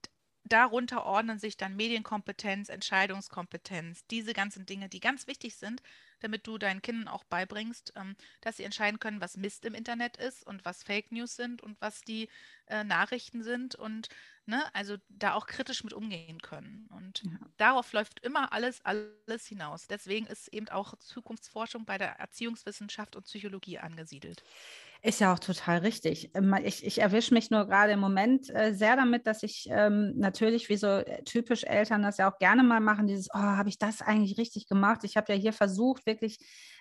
darunter 0.48 1.04
ordnen 1.04 1.38
sich 1.38 1.56
dann 1.56 1.76
Medienkompetenz, 1.76 2.68
Entscheidungskompetenz, 2.68 4.06
diese 4.06 4.32
ganzen 4.32 4.66
Dinge, 4.66 4.88
die 4.88 5.00
ganz 5.00 5.26
wichtig 5.26 5.56
sind, 5.56 5.82
damit 6.20 6.46
du 6.46 6.58
deinen 6.58 6.82
Kindern 6.82 7.08
auch 7.08 7.24
beibringst, 7.24 7.92
ähm, 7.96 8.16
dass 8.40 8.56
sie 8.56 8.64
entscheiden 8.64 8.98
können, 8.98 9.20
was 9.20 9.36
Mist 9.36 9.64
im 9.64 9.74
Internet 9.74 10.16
ist 10.16 10.46
und 10.46 10.64
was 10.64 10.82
Fake 10.82 11.12
News 11.12 11.36
sind 11.36 11.62
und 11.62 11.80
was 11.80 12.02
die 12.02 12.28
äh, 12.66 12.84
Nachrichten 12.84 13.42
sind 13.42 13.74
und 13.74 14.08
ne, 14.46 14.64
also 14.74 14.96
da 15.08 15.34
auch 15.34 15.46
kritisch 15.46 15.84
mit 15.84 15.92
umgehen 15.92 16.40
können. 16.40 16.88
Und 16.90 17.22
ja. 17.24 17.38
darauf 17.56 17.92
läuft 17.92 18.20
immer 18.20 18.52
alles, 18.52 18.80
alles 18.84 19.46
hinaus. 19.46 19.86
Deswegen 19.86 20.26
ist 20.26 20.48
eben 20.48 20.68
auch 20.68 20.96
Zukunftsforschung 20.98 21.84
bei 21.84 21.98
der 21.98 22.18
Erziehungswissenschaft 22.18 23.14
und 23.14 23.24
Psychologie 23.24 23.78
angesiedelt. 23.78 24.42
Ist 25.00 25.20
ja 25.20 25.32
auch 25.32 25.38
total 25.38 25.78
richtig. 25.78 26.30
Ähm, 26.34 26.54
ich, 26.64 26.84
ich 26.84 27.00
erwische 27.00 27.32
mich 27.32 27.50
nur 27.50 27.66
gerade 27.66 27.92
im 27.92 28.00
Moment 28.00 28.50
äh, 28.50 28.74
sehr 28.74 28.96
damit, 28.96 29.28
dass 29.28 29.44
ich 29.44 29.68
ähm, 29.70 30.14
natürlich, 30.16 30.68
wie 30.68 30.76
so 30.76 30.88
äh, 30.88 31.22
typisch 31.22 31.62
Eltern 31.62 32.02
das 32.02 32.18
ja 32.18 32.30
auch 32.30 32.38
gerne 32.38 32.64
mal 32.64 32.80
machen, 32.80 33.06
dieses, 33.06 33.28
oh, 33.32 33.38
habe 33.38 33.68
ich 33.68 33.78
das 33.78 34.02
eigentlich 34.02 34.38
richtig 34.38 34.66
gemacht? 34.66 35.04
Ich 35.04 35.16
habe 35.16 35.32
ja 35.32 35.38
hier 35.38 35.52
versucht, 35.52 36.04
wirklich 36.04 36.38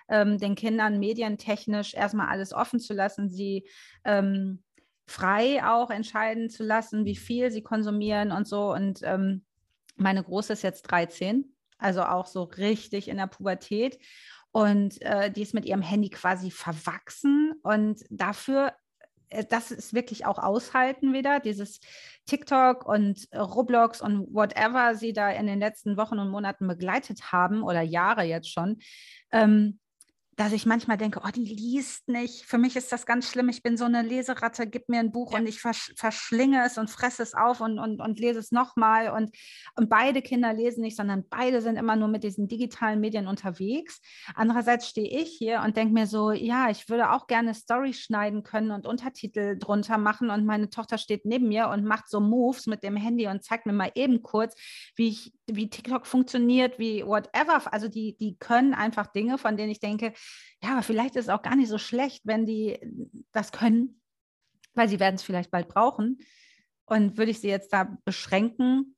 ähm, 0.10 0.40
den 0.40 0.56
Kindern 0.56 0.98
medientechnisch 1.00 1.94
erstmal 1.94 2.30
alles 2.30 2.54
offen 2.54 2.80
zu 2.80 2.96
lassen, 2.96 3.30
sie 3.30 3.70
ähm, 4.04 4.64
frei 5.06 5.64
auch 5.64 5.92
entscheiden 5.92 6.50
zu 6.50 6.64
lassen, 6.64 7.06
wie 7.06 7.16
viel 7.16 7.52
sie 7.52 7.62
konsumieren 7.62 8.32
und 8.32 8.48
so. 8.48 8.74
Und 8.74 9.02
ähm, 9.04 9.46
meine 9.96 10.24
Große 10.24 10.54
ist 10.54 10.64
jetzt 10.64 10.84
13, 10.84 11.46
also 11.78 12.02
auch 12.02 12.26
so 12.26 12.44
richtig 12.44 13.10
in 13.10 13.18
der 13.18 13.28
Pubertät. 13.28 14.00
Und 14.58 15.00
äh, 15.04 15.30
die 15.30 15.44
ist 15.44 15.54
mit 15.54 15.66
ihrem 15.66 15.84
Handy 15.84 16.10
quasi 16.10 16.50
verwachsen. 16.50 17.54
Und 17.62 18.04
dafür, 18.10 18.74
äh, 19.30 19.46
das 19.48 19.70
ist 19.70 19.94
wirklich 19.94 20.26
auch 20.26 20.40
aushalten 20.40 21.14
wieder, 21.14 21.40
dieses 21.40 21.80
TikTok 22.26 22.84
und 22.84 23.28
äh, 23.30 23.38
Roblox 23.38 24.02
und 24.02 24.34
whatever 24.34 24.96
sie 24.96 25.14
da 25.14 25.30
in 25.30 25.46
den 25.46 25.60
letzten 25.60 25.96
Wochen 25.96 26.18
und 26.18 26.32
Monaten 26.32 26.68
begleitet 26.68 27.32
haben 27.32 27.62
oder 27.62 27.84
Jahre 27.84 28.24
jetzt 28.24 28.52
schon. 28.52 28.80
Ähm, 29.32 29.78
dass 30.38 30.54
ich 30.54 30.68
manchmal 30.68 30.98
denke, 30.98 31.22
oh, 31.26 31.32
die 31.36 31.46
liest 31.46 32.08
nicht. 32.08 32.46
Für 32.46 32.60
mich 32.60 32.76
ist 32.76 32.92
das 32.92 33.08
ganz 33.08 33.30
schlimm. 33.30 33.50
Ich 33.50 33.64
bin 33.64 33.76
so 33.76 33.86
eine 33.86 34.04
Leseratte, 34.04 34.68
gib 34.68 34.88
mir 34.88 35.00
ein 35.00 35.12
Buch 35.12 35.34
ja. 35.34 35.40
und 35.40 35.48
ich 35.48 35.60
versch 35.60 35.92
verschlinge 35.96 36.64
es 36.64 36.78
und 36.78 36.92
fresse 36.92 37.24
es 37.24 37.34
auf 37.34 37.60
und, 37.60 37.80
und, 37.80 38.00
und 38.00 38.20
lese 38.20 38.38
es 38.38 38.52
nochmal. 38.52 39.10
Und, 39.10 39.36
und 39.76 39.90
beide 39.90 40.22
Kinder 40.22 40.54
lesen 40.54 40.82
nicht, 40.82 40.96
sondern 40.96 41.26
beide 41.28 41.60
sind 41.62 41.76
immer 41.76 41.96
nur 41.96 42.08
mit 42.08 42.24
diesen 42.24 42.48
digitalen 42.48 43.00
Medien 43.00 43.28
unterwegs. 43.28 44.00
Andererseits 44.36 44.88
stehe 44.88 45.10
ich 45.10 45.30
hier 45.30 45.64
und 45.66 45.76
denke 45.76 45.96
mir 45.96 46.06
so, 46.06 46.32
ja, 46.32 46.70
ich 46.70 46.88
würde 46.88 47.12
auch 47.14 47.26
gerne 47.26 47.56
Story 47.56 47.94
schneiden 47.94 48.44
können 48.44 48.70
und 48.70 48.86
Untertitel 48.86 49.58
drunter 49.58 49.98
machen. 49.98 50.30
Und 50.30 50.46
meine 50.46 50.70
Tochter 50.70 51.00
steht 51.00 51.26
neben 51.26 51.48
mir 51.48 51.70
und 51.70 51.84
macht 51.84 52.10
so 52.10 52.20
Moves 52.20 52.68
mit 52.68 52.84
dem 52.84 52.96
Handy 52.96 53.26
und 53.26 53.44
zeigt 53.44 53.66
mir 53.66 53.74
mal 53.74 53.92
eben 53.96 54.22
kurz, 54.22 54.54
wie 54.96 55.08
ich, 55.08 55.34
wie 55.48 55.68
TikTok 55.68 56.06
funktioniert, 56.06 56.78
wie 56.78 57.04
whatever. 57.04 57.74
Also 57.74 57.88
die, 57.88 58.16
die 58.18 58.38
können 58.38 58.76
einfach 58.76 59.08
Dinge, 59.08 59.40
von 59.40 59.58
denen 59.58 59.72
ich 59.72 59.80
denke, 59.80 60.14
ja, 60.64 60.74
aber 60.74 60.84
vielleicht 60.84 61.16
ist 61.16 61.26
es 61.26 61.30
auch 61.30 61.42
gar 61.42 61.56
nicht 61.56 61.70
so 61.70 61.78
schlecht, 61.78 62.22
wenn 62.26 62.46
die 62.46 62.80
das 63.32 63.52
können, 63.52 64.02
weil 64.74 64.90
sie 64.90 65.00
werden 65.00 65.16
es 65.16 65.24
vielleicht 65.24 65.52
bald 65.52 65.68
brauchen. 65.68 66.20
Und 66.86 67.18
würde 67.18 67.32
ich 67.32 67.42
sie 67.42 67.50
jetzt 67.50 67.74
da 67.74 67.98
beschränken 68.06 68.96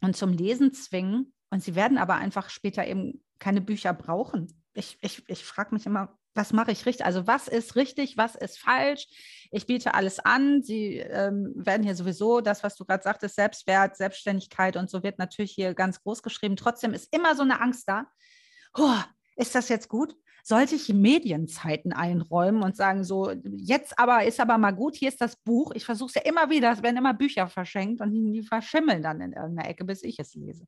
und 0.00 0.16
zum 0.16 0.32
Lesen 0.32 0.72
zwingen, 0.72 1.34
und 1.50 1.62
sie 1.62 1.74
werden 1.74 1.98
aber 1.98 2.16
einfach 2.16 2.50
später 2.50 2.86
eben 2.86 3.24
keine 3.38 3.60
Bücher 3.60 3.94
brauchen. 3.94 4.62
Ich, 4.74 4.98
ich, 5.00 5.28
ich 5.28 5.44
frage 5.44 5.74
mich 5.74 5.86
immer, 5.86 6.18
was 6.34 6.52
mache 6.52 6.70
ich 6.70 6.86
richtig? 6.86 7.04
Also 7.04 7.26
was 7.26 7.48
ist 7.48 7.74
richtig, 7.74 8.16
was 8.16 8.36
ist 8.36 8.58
falsch? 8.58 9.08
Ich 9.50 9.66
biete 9.66 9.94
alles 9.94 10.20
an. 10.20 10.62
Sie 10.62 10.98
ähm, 10.98 11.52
werden 11.56 11.82
hier 11.82 11.96
sowieso 11.96 12.40
das, 12.40 12.62
was 12.62 12.76
du 12.76 12.84
gerade 12.84 13.02
sagtest, 13.02 13.34
Selbstwert, 13.34 13.96
Selbstständigkeit 13.96 14.76
und 14.76 14.88
so 14.90 15.02
wird 15.02 15.18
natürlich 15.18 15.52
hier 15.52 15.74
ganz 15.74 16.00
groß 16.02 16.22
geschrieben. 16.22 16.56
Trotzdem 16.56 16.92
ist 16.92 17.12
immer 17.14 17.34
so 17.34 17.42
eine 17.42 17.60
Angst 17.60 17.88
da. 17.88 18.06
Oh, 18.76 18.98
ist 19.36 19.54
das 19.54 19.68
jetzt 19.68 19.88
gut? 19.88 20.14
Sollte 20.42 20.74
ich 20.74 20.88
Medienzeiten 20.88 21.92
einräumen 21.92 22.62
und 22.62 22.76
sagen, 22.76 23.04
so, 23.04 23.30
jetzt 23.30 23.98
aber 23.98 24.24
ist 24.24 24.40
aber 24.40 24.58
mal 24.58 24.72
gut, 24.72 24.96
hier 24.96 25.08
ist 25.08 25.20
das 25.20 25.36
Buch. 25.36 25.72
Ich 25.74 25.84
versuche 25.84 26.08
es 26.08 26.14
ja 26.14 26.22
immer 26.22 26.50
wieder, 26.50 26.72
es 26.72 26.82
werden 26.82 26.96
immer 26.96 27.14
Bücher 27.14 27.48
verschenkt 27.48 28.00
und 28.00 28.12
die 28.12 28.42
verschimmeln 28.42 29.02
dann 29.02 29.20
in 29.20 29.32
irgendeiner 29.32 29.68
Ecke, 29.68 29.84
bis 29.84 30.02
ich 30.02 30.18
es 30.18 30.34
lese. 30.34 30.66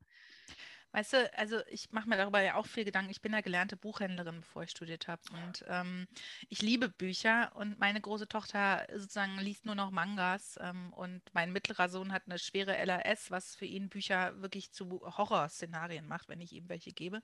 Weißt 0.93 1.13
du, 1.13 1.33
also 1.37 1.61
ich 1.69 1.89
mache 1.91 2.09
mir 2.09 2.17
darüber 2.17 2.41
ja 2.41 2.55
auch 2.55 2.65
viel 2.65 2.83
Gedanken. 2.83 3.11
Ich 3.11 3.21
bin 3.21 3.31
ja 3.31 3.39
gelernte 3.39 3.77
Buchhändlerin, 3.77 4.41
bevor 4.41 4.63
ich 4.63 4.71
studiert 4.71 5.07
habe. 5.07 5.21
Und 5.31 5.63
ähm, 5.69 6.05
ich 6.49 6.61
liebe 6.61 6.89
Bücher 6.89 7.51
und 7.55 7.79
meine 7.79 8.01
große 8.01 8.27
Tochter 8.27 8.85
sozusagen 8.93 9.39
liest 9.39 9.65
nur 9.65 9.75
noch 9.75 9.91
Mangas. 9.91 10.59
Ähm, 10.61 10.91
und 10.91 11.21
mein 11.33 11.53
mittlerer 11.53 11.87
Sohn 11.87 12.11
hat 12.11 12.23
eine 12.25 12.39
schwere 12.39 12.75
LRS, 12.75 13.31
was 13.31 13.55
für 13.55 13.65
ihn 13.65 13.87
Bücher 13.87 14.41
wirklich 14.41 14.73
zu 14.73 14.99
Horrorszenarien 15.01 16.07
macht, 16.07 16.27
wenn 16.27 16.41
ich 16.41 16.51
ihm 16.51 16.67
welche 16.67 16.91
gebe. 16.91 17.21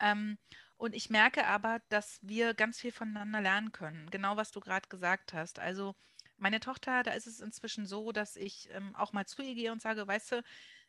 Ähm, 0.00 0.36
und 0.78 0.94
ich 0.94 1.10
merke 1.10 1.46
aber, 1.46 1.80
dass 1.88 2.20
wir 2.22 2.54
ganz 2.54 2.80
viel 2.80 2.92
voneinander 2.92 3.40
lernen 3.40 3.72
können. 3.72 4.08
Genau 4.10 4.36
was 4.36 4.52
du 4.52 4.60
gerade 4.60 4.88
gesagt 4.88 5.34
hast. 5.34 5.58
Also 5.58 5.94
meine 6.36 6.60
Tochter, 6.60 7.02
da 7.02 7.12
ist 7.12 7.26
es 7.26 7.40
inzwischen 7.40 7.84
so, 7.84 8.12
dass 8.12 8.36
ich 8.36 8.68
ähm, 8.72 8.94
auch 8.94 9.12
mal 9.12 9.26
zu 9.26 9.42
ihr 9.42 9.54
gehe 9.54 9.72
und 9.72 9.82
sage, 9.82 10.06
weißt 10.06 10.32
du, 10.32 10.42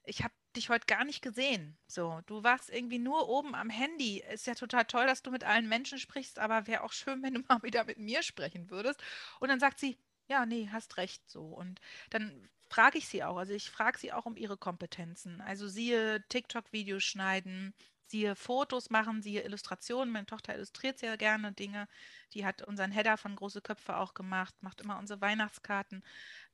ich 0.04 0.24
habe 0.24 0.34
dich 0.56 0.70
heute 0.70 0.86
gar 0.86 1.04
nicht 1.06 1.22
gesehen. 1.22 1.78
So, 1.88 2.22
du 2.28 2.44
warst 2.44 2.70
irgendwie 2.70 3.00
nur 3.00 3.28
oben 3.30 3.56
am 3.56 3.70
Handy. 3.70 4.24
Ist 4.32 4.48
ja 4.48 4.56
total 4.56 4.86
toll, 4.86 5.08
dass 5.08 5.24
du 5.24 5.32
mit 5.32 5.44
allen 5.44 5.68
Menschen 5.68 6.00
sprichst, 6.00 6.40
aber 6.40 6.68
wäre 6.68 6.84
auch 6.84 6.94
schön, 6.94 7.22
wenn 7.24 7.34
du 7.34 7.42
mal 7.48 7.64
wieder 7.64 7.84
mit 7.84 7.98
mir 7.98 8.24
sprechen 8.24 8.70
würdest. 8.70 9.02
Und 9.40 9.50
dann 9.50 9.60
sagt 9.60 9.80
sie, 9.80 9.98
ja, 10.28 10.46
nee, 10.46 10.70
hast 10.72 10.98
recht 10.98 11.28
so. 11.28 11.46
Und 11.46 11.82
dann 12.12 12.48
frage 12.70 13.00
ich 13.00 13.08
sie 13.08 13.24
auch, 13.24 13.38
also 13.38 13.54
ich 13.54 13.72
frage 13.72 13.98
sie 13.98 14.14
auch 14.14 14.28
um 14.28 14.38
ihre 14.38 14.58
Kompetenzen. 14.58 15.42
Also 15.42 15.68
siehe 15.68 16.24
TikTok-Videos 16.30 17.04
schneiden, 17.04 17.74
siehe 18.10 18.36
Fotos 18.36 18.90
machen, 18.90 19.22
siehe 19.22 19.44
Illustrationen. 19.44 20.12
Meine 20.12 20.26
Tochter 20.26 20.56
illustriert 20.56 21.00
sehr 21.00 21.18
gerne 21.18 21.52
Dinge. 21.52 21.88
Die 22.34 22.46
hat 22.46 22.62
unseren 22.64 22.92
Header 22.92 23.18
von 23.18 23.36
Große 23.36 23.62
Köpfe 23.62 23.98
auch 23.98 24.14
gemacht, 24.14 24.56
macht 24.62 24.82
immer 24.82 24.98
unsere 25.00 25.22
Weihnachtskarten. 25.22 26.04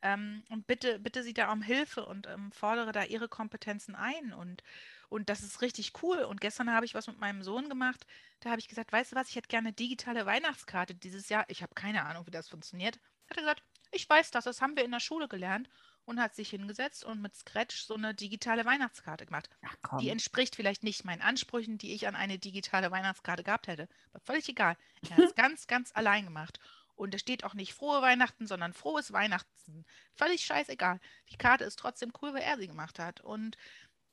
Ähm, 0.02 0.44
und 0.50 0.68
bitte, 0.68 1.00
bitte 1.00 1.24
sie 1.24 1.34
da 1.34 1.52
um 1.52 1.62
Hilfe 1.62 2.06
und 2.06 2.28
ähm, 2.28 2.52
fordere 2.52 2.92
da 2.92 3.04
ihre 3.04 3.30
Kompetenzen 3.30 3.96
ein. 3.96 4.34
Und, 4.34 4.64
und 5.10 5.30
das 5.30 5.42
ist 5.42 5.62
richtig 5.62 5.94
cool. 6.04 6.20
Und 6.20 6.42
gestern 6.42 6.72
habe 6.72 6.86
ich 6.86 6.94
was 6.94 7.08
mit 7.08 7.20
meinem 7.20 7.44
Sohn 7.44 7.70
gemacht. 7.70 8.06
Da 8.42 8.50
habe 8.52 8.60
ich 8.60 8.68
gesagt, 8.68 8.92
weißt 8.92 9.14
du 9.14 9.16
was, 9.16 9.30
ich 9.30 9.36
hätte 9.36 9.48
gerne 9.48 9.74
digitale 9.74 10.26
Weihnachtskarte 10.26 10.96
dieses 10.96 11.30
Jahr. 11.30 11.46
Ich 11.48 11.64
habe 11.64 11.74
keine 11.74 12.06
Ahnung, 12.06 12.28
wie 12.28 12.32
das 12.32 12.50
funktioniert. 12.50 13.00
Hat 13.30 13.38
er 13.38 13.44
gesagt, 13.44 13.64
ich 13.92 14.10
weiß 14.10 14.32
das, 14.32 14.44
das 14.44 14.62
haben 14.62 14.76
wir 14.76 14.84
in 14.84 14.92
der 14.92 15.00
Schule 15.00 15.28
gelernt 15.28 15.70
und 16.06 16.20
hat 16.22 16.36
sich 16.36 16.50
hingesetzt 16.50 17.04
und 17.04 17.22
mit 17.22 17.36
Scratch 17.36 17.84
so 17.84 17.96
eine 17.96 18.14
digitale 18.14 18.66
Weihnachtskarte 18.66 19.26
gemacht. 19.26 19.50
Ach, 19.64 20.00
die 20.00 20.10
entspricht 20.10 20.56
vielleicht 20.56 20.84
nicht 20.84 21.04
meinen 21.04 21.22
Ansprüchen, 21.22 21.78
die 21.78 21.94
ich 21.94 22.08
an 22.08 22.16
eine 22.16 22.40
digitale 22.40 22.92
Weihnachtskarte 22.92 23.44
gehabt 23.44 23.68
hätte. 23.68 23.88
Aber 24.12 24.20
völlig 24.22 24.48
egal. 24.48 24.78
Er 25.10 25.18
hat 25.18 25.26
es 25.26 25.36
ganz, 25.36 25.68
ganz 25.68 25.92
allein 25.96 26.26
gemacht. 26.26 26.60
Und 26.96 27.14
es 27.14 27.22
steht 27.22 27.44
auch 27.44 27.54
nicht 27.54 27.74
frohe 27.74 28.02
Weihnachten, 28.02 28.48
sondern 28.48 28.74
frohes 28.74 29.12
Weihnachten. 29.12 29.86
Völlig 30.14 30.46
scheißegal. 30.46 31.02
Die 31.30 31.38
Karte 31.38 31.66
ist 31.66 31.78
trotzdem 31.78 32.14
cool, 32.22 32.34
weil 32.34 32.44
er 32.44 32.58
sie 32.58 32.68
gemacht 32.68 33.00
hat. 33.00 33.20
Und 33.20 33.58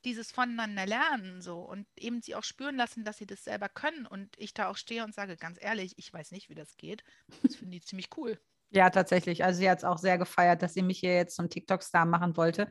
dieses 0.05 0.33
voneinander 0.33 0.87
lernen 0.87 1.43
so 1.43 1.61
und 1.61 1.87
eben 1.97 2.21
sie 2.23 2.35
auch 2.35 2.43
spüren 2.43 2.77
lassen, 2.77 3.05
dass 3.05 3.19
sie 3.19 3.27
das 3.27 3.45
selber 3.45 3.69
können 3.69 4.07
und 4.07 4.37
ich 4.37 4.53
da 4.53 4.69
auch 4.69 4.77
stehe 4.77 5.05
und 5.05 5.15
sage, 5.15 5.37
ganz 5.37 5.59
ehrlich, 5.61 5.95
ich 5.97 6.13
weiß 6.13 6.33
nicht, 6.33 6.49
wie 6.49 6.57
das 6.57 6.77
geht. 6.77 7.05
Das 7.43 7.55
finde 7.55 7.77
ich 7.77 7.87
ziemlich 7.87 8.09
cool. 8.17 8.41
Ja, 8.75 8.89
tatsächlich. 8.89 9.45
Also 9.45 9.61
sie 9.61 9.71
hat 9.71 9.79
es 9.79 9.85
auch 9.85 9.99
sehr 9.99 10.17
gefeiert, 10.17 10.63
dass 10.63 10.73
sie 10.73 10.83
mich 10.83 10.99
hier 11.01 11.15
jetzt 11.15 11.37
zum 11.37 11.51
TikTok-Star 11.51 12.07
machen 12.07 12.37
wollte. 12.39 12.69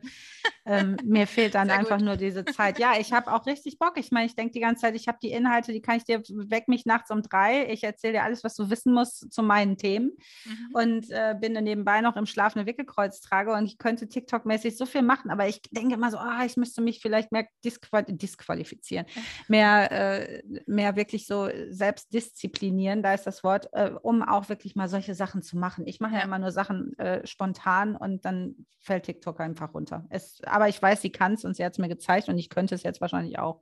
ähm, 0.66 0.96
mir 1.04 1.28
fehlt 1.28 1.54
dann 1.54 1.68
sehr 1.68 1.78
einfach 1.78 1.98
gut. 1.98 2.06
nur 2.06 2.16
diese 2.16 2.44
Zeit. 2.44 2.80
Ja, 2.80 2.94
ich 2.98 3.12
habe 3.12 3.32
auch 3.32 3.46
richtig 3.46 3.78
Bock. 3.78 3.96
Ich 3.96 4.10
meine, 4.10 4.26
ich 4.26 4.34
denke 4.34 4.52
die 4.52 4.60
ganze 4.60 4.82
Zeit, 4.82 4.96
ich 4.96 5.06
habe 5.06 5.18
die 5.22 5.30
Inhalte, 5.30 5.72
die 5.72 5.80
kann 5.80 5.98
ich 5.98 6.04
dir 6.04 6.20
weg 6.28 6.66
mich 6.66 6.86
nachts 6.86 7.12
um 7.12 7.22
drei. 7.22 7.70
Ich 7.70 7.84
erzähle 7.84 8.14
dir 8.14 8.24
alles, 8.24 8.42
was 8.42 8.56
du 8.56 8.68
wissen 8.68 8.92
musst 8.92 9.32
zu 9.32 9.44
meinen 9.44 9.76
Themen 9.76 10.10
mhm. 10.44 10.68
und 10.72 11.10
äh, 11.10 11.36
bin 11.40 11.54
dann 11.54 11.64
nebenbei 11.64 12.00
noch 12.00 12.16
im 12.16 12.26
Schlaf 12.26 12.56
eine 12.56 12.66
Wickelkreuz 12.66 13.20
trage 13.20 13.52
und 13.52 13.66
ich 13.66 13.78
könnte 13.78 14.08
TikTok-mäßig 14.08 14.76
so 14.76 14.86
viel 14.86 15.02
machen, 15.02 15.30
aber 15.30 15.46
ich 15.46 15.62
denke 15.70 15.94
immer 15.94 16.10
so, 16.10 16.18
oh, 16.18 16.44
ich 16.44 16.56
müsste 16.56 16.82
mich 16.82 17.00
vielleicht 17.00 17.30
mehr 17.30 17.46
disqual 17.64 18.04
disqualifizieren, 18.08 19.06
mehr, 19.46 19.92
äh, 19.92 20.42
mehr 20.66 20.96
wirklich 20.96 21.26
so 21.26 21.48
selbst 21.68 22.12
disziplinieren, 22.12 23.02
da 23.02 23.14
ist 23.14 23.26
das 23.26 23.44
Wort, 23.44 23.68
äh, 23.72 23.92
um 24.02 24.22
auch 24.22 24.48
wirklich 24.48 24.74
mal 24.74 24.88
solche 24.88 25.14
Sachen 25.14 25.42
zu 25.42 25.56
machen. 25.56 25.86
Ich 25.92 26.00
mache 26.00 26.14
ja. 26.14 26.22
immer 26.22 26.38
nur 26.38 26.50
Sachen 26.50 26.98
äh, 26.98 27.26
spontan 27.26 27.96
und 27.96 28.24
dann 28.24 28.66
fällt 28.80 29.04
TikTok 29.04 29.40
einfach 29.40 29.74
runter. 29.74 30.06
Es, 30.08 30.40
aber 30.44 30.68
ich 30.68 30.80
weiß, 30.80 31.02
sie 31.02 31.10
kann 31.10 31.34
es 31.34 31.44
und 31.44 31.54
sie 31.54 31.64
hat 31.64 31.72
es 31.72 31.78
mir 31.78 31.88
gezeigt 31.88 32.28
und 32.28 32.38
ich 32.38 32.48
könnte 32.48 32.74
es 32.74 32.82
jetzt 32.82 33.02
wahrscheinlich 33.02 33.38
auch. 33.38 33.60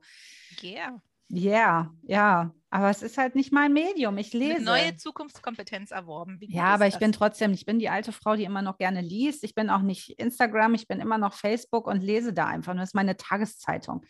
Yeah. 0.63 1.01
Ja, 1.33 1.93
ja, 2.03 2.53
aber 2.69 2.89
es 2.89 3.01
ist 3.01 3.17
halt 3.17 3.35
nicht 3.35 3.53
mein 3.53 3.71
Medium. 3.71 4.17
Ich 4.17 4.33
lese. 4.33 4.55
Mit 4.55 4.63
neue 4.63 4.95
Zukunftskompetenz 4.97 5.91
erworben. 5.91 6.37
Ja, 6.41 6.65
aber 6.65 6.87
ich 6.87 6.95
das? 6.95 6.99
bin 6.99 7.11
trotzdem, 7.13 7.53
ich 7.53 7.65
bin 7.65 7.79
die 7.79 7.89
alte 7.89 8.11
Frau, 8.11 8.35
die 8.35 8.43
immer 8.43 8.61
noch 8.61 8.77
gerne 8.77 9.01
liest. 9.01 9.43
Ich 9.43 9.55
bin 9.55 9.69
auch 9.69 9.81
nicht 9.81 10.19
Instagram, 10.19 10.73
ich 10.73 10.87
bin 10.87 10.99
immer 10.99 11.17
noch 11.17 11.33
Facebook 11.33 11.87
und 11.87 12.01
lese 12.01 12.33
da 12.33 12.47
einfach. 12.47 12.75
das 12.75 12.89
ist 12.89 12.95
meine 12.95 13.15
Tageszeitung. 13.15 14.05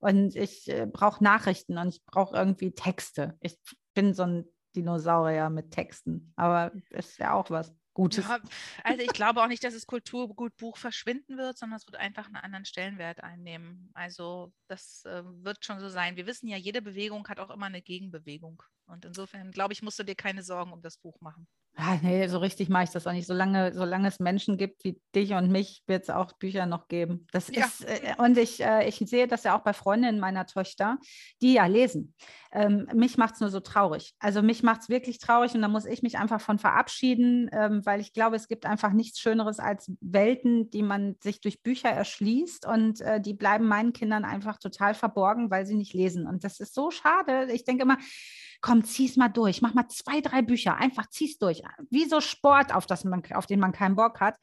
Und 0.00 0.36
ich 0.36 0.68
äh, 0.68 0.86
brauche 0.86 1.24
Nachrichten 1.24 1.78
und 1.78 1.88
ich 1.88 2.04
brauche 2.04 2.36
irgendwie 2.36 2.72
Texte. 2.72 3.36
Ich 3.40 3.58
bin 3.94 4.12
so 4.12 4.24
ein 4.24 4.44
Dinosaurier 4.78 5.50
mit 5.50 5.70
Texten. 5.70 6.32
Aber 6.36 6.72
ist 6.90 7.18
ja 7.18 7.32
auch 7.32 7.50
was. 7.50 7.74
Gutes. 7.94 8.28
Ja, 8.28 8.38
also 8.84 9.02
ich 9.02 9.12
glaube 9.12 9.42
auch 9.42 9.48
nicht, 9.48 9.64
dass 9.64 9.74
das 9.74 9.88
Kulturgutbuch 9.88 10.76
verschwinden 10.76 11.36
wird, 11.36 11.58
sondern 11.58 11.78
es 11.78 11.86
wird 11.88 11.96
einfach 11.96 12.26
einen 12.26 12.36
anderen 12.36 12.64
Stellenwert 12.64 13.24
einnehmen. 13.24 13.90
Also 13.92 14.52
das 14.68 15.04
äh, 15.04 15.24
wird 15.24 15.64
schon 15.64 15.80
so 15.80 15.88
sein. 15.88 16.14
Wir 16.14 16.28
wissen 16.28 16.46
ja, 16.46 16.56
jede 16.56 16.80
Bewegung 16.80 17.26
hat 17.26 17.40
auch 17.40 17.50
immer 17.50 17.66
eine 17.66 17.82
Gegenbewegung. 17.82 18.62
Und 18.86 19.04
insofern, 19.04 19.50
glaube 19.50 19.72
ich, 19.72 19.82
musst 19.82 19.98
du 19.98 20.04
dir 20.04 20.14
keine 20.14 20.44
Sorgen 20.44 20.72
um 20.72 20.80
das 20.80 20.96
Buch 20.96 21.20
machen. 21.20 21.48
Ah, 21.80 21.96
nee, 22.02 22.26
so 22.26 22.38
richtig 22.38 22.68
mache 22.68 22.84
ich 22.84 22.90
das 22.90 23.06
auch 23.06 23.12
nicht. 23.12 23.28
Solange, 23.28 23.72
solange 23.72 24.08
es 24.08 24.18
Menschen 24.18 24.56
gibt 24.56 24.82
wie 24.82 25.00
dich 25.14 25.34
und 25.34 25.48
mich, 25.52 25.84
wird 25.86 26.02
es 26.02 26.10
auch 26.10 26.32
Bücher 26.32 26.66
noch 26.66 26.88
geben. 26.88 27.28
Das 27.30 27.48
ja. 27.54 27.66
ist, 27.66 27.84
äh, 27.84 28.14
und 28.18 28.36
ich, 28.36 28.60
äh, 28.60 28.88
ich 28.88 28.96
sehe 28.96 29.28
das 29.28 29.44
ja 29.44 29.56
auch 29.56 29.62
bei 29.62 29.72
Freundinnen 29.72 30.18
meiner 30.18 30.44
Töchter, 30.46 30.98
die 31.40 31.52
ja 31.52 31.66
lesen. 31.66 32.14
Ähm, 32.50 32.88
mich 32.94 33.16
macht 33.16 33.34
es 33.34 33.40
nur 33.40 33.50
so 33.50 33.60
traurig. 33.60 34.14
Also 34.18 34.42
mich 34.42 34.64
macht 34.64 34.80
es 34.82 34.88
wirklich 34.88 35.20
traurig 35.20 35.54
und 35.54 35.62
da 35.62 35.68
muss 35.68 35.84
ich 35.84 36.02
mich 36.02 36.18
einfach 36.18 36.40
von 36.40 36.58
verabschieden, 36.58 37.48
ähm, 37.52 37.86
weil 37.86 38.00
ich 38.00 38.12
glaube, 38.12 38.34
es 38.34 38.48
gibt 38.48 38.66
einfach 38.66 38.92
nichts 38.92 39.20
Schöneres 39.20 39.60
als 39.60 39.92
Welten, 40.00 40.70
die 40.70 40.82
man 40.82 41.14
sich 41.22 41.40
durch 41.40 41.62
Bücher 41.62 41.90
erschließt 41.90 42.66
und 42.66 43.00
äh, 43.02 43.20
die 43.20 43.34
bleiben 43.34 43.66
meinen 43.66 43.92
Kindern 43.92 44.24
einfach 44.24 44.58
total 44.58 44.94
verborgen, 44.94 45.48
weil 45.52 45.64
sie 45.64 45.76
nicht 45.76 45.94
lesen. 45.94 46.26
Und 46.26 46.42
das 46.42 46.58
ist 46.58 46.74
so 46.74 46.90
schade. 46.90 47.52
Ich 47.52 47.64
denke 47.64 47.84
immer, 47.84 47.98
komm, 48.60 48.84
zieh's 48.84 49.16
mal 49.16 49.28
durch, 49.28 49.62
mach 49.62 49.74
mal 49.74 49.88
zwei, 49.88 50.20
drei 50.20 50.42
Bücher, 50.42 50.76
einfach 50.76 51.08
zieh's 51.08 51.38
durch. 51.38 51.62
Wie 51.90 52.06
so 52.06 52.20
Sport, 52.20 52.74
auf, 52.74 52.86
das 52.86 53.04
man, 53.04 53.22
auf 53.32 53.46
den 53.46 53.60
man 53.60 53.72
keinen 53.72 53.96
Bock 53.96 54.20
hat. 54.20 54.36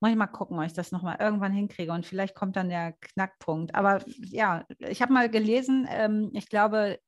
Muss 0.00 0.10
ich 0.10 0.16
mal 0.16 0.26
gucken, 0.26 0.58
ob 0.58 0.64
ich 0.64 0.72
das 0.72 0.92
nochmal 0.92 1.16
irgendwann 1.18 1.52
hinkriege 1.52 1.92
und 1.92 2.06
vielleicht 2.06 2.34
kommt 2.34 2.56
dann 2.56 2.68
der 2.68 2.92
Knackpunkt. 3.00 3.74
Aber 3.74 4.02
ja, 4.06 4.64
ich 4.78 5.02
habe 5.02 5.12
mal 5.12 5.28
gelesen, 5.28 5.86
ähm, 5.90 6.30
ich 6.34 6.48
glaube, 6.48 7.00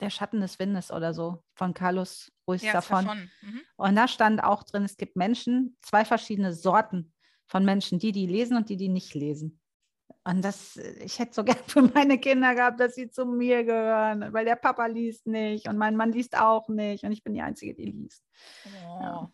Der 0.00 0.10
Schatten 0.10 0.40
des 0.40 0.58
Windes 0.58 0.90
oder 0.92 1.12
so 1.12 1.42
von 1.54 1.74
Carlos 1.74 2.30
Ruiz 2.46 2.62
ja, 2.62 2.72
davon. 2.72 3.06
davon. 3.06 3.30
Mhm. 3.42 3.60
Und 3.76 3.96
da 3.96 4.06
stand 4.06 4.44
auch 4.44 4.62
drin, 4.62 4.84
es 4.84 4.96
gibt 4.96 5.16
Menschen, 5.16 5.76
zwei 5.82 6.04
verschiedene 6.04 6.52
Sorten 6.52 7.12
von 7.46 7.64
Menschen, 7.64 7.98
die, 7.98 8.12
die 8.12 8.26
lesen 8.26 8.56
und 8.56 8.68
die, 8.68 8.76
die 8.76 8.88
nicht 8.88 9.14
lesen. 9.14 9.60
Und 10.26 10.42
das, 10.44 10.76
ich 10.76 11.18
hätte 11.20 11.34
so 11.34 11.44
gern 11.44 11.56
für 11.66 11.82
meine 11.82 12.18
Kinder 12.18 12.54
gehabt, 12.54 12.80
dass 12.80 12.94
sie 12.94 13.10
zu 13.10 13.24
mir 13.24 13.64
gehören, 13.64 14.32
weil 14.32 14.44
der 14.44 14.56
Papa 14.56 14.86
liest 14.86 15.26
nicht 15.26 15.68
und 15.68 15.78
mein 15.78 15.96
Mann 15.96 16.12
liest 16.12 16.36
auch 16.36 16.68
nicht 16.68 17.04
und 17.04 17.12
ich 17.12 17.22
bin 17.22 17.34
die 17.34 17.42
Einzige, 17.42 17.74
die 17.74 17.86
liest. 17.86 18.24
Oh. 18.66 19.00
Ja. 19.00 19.30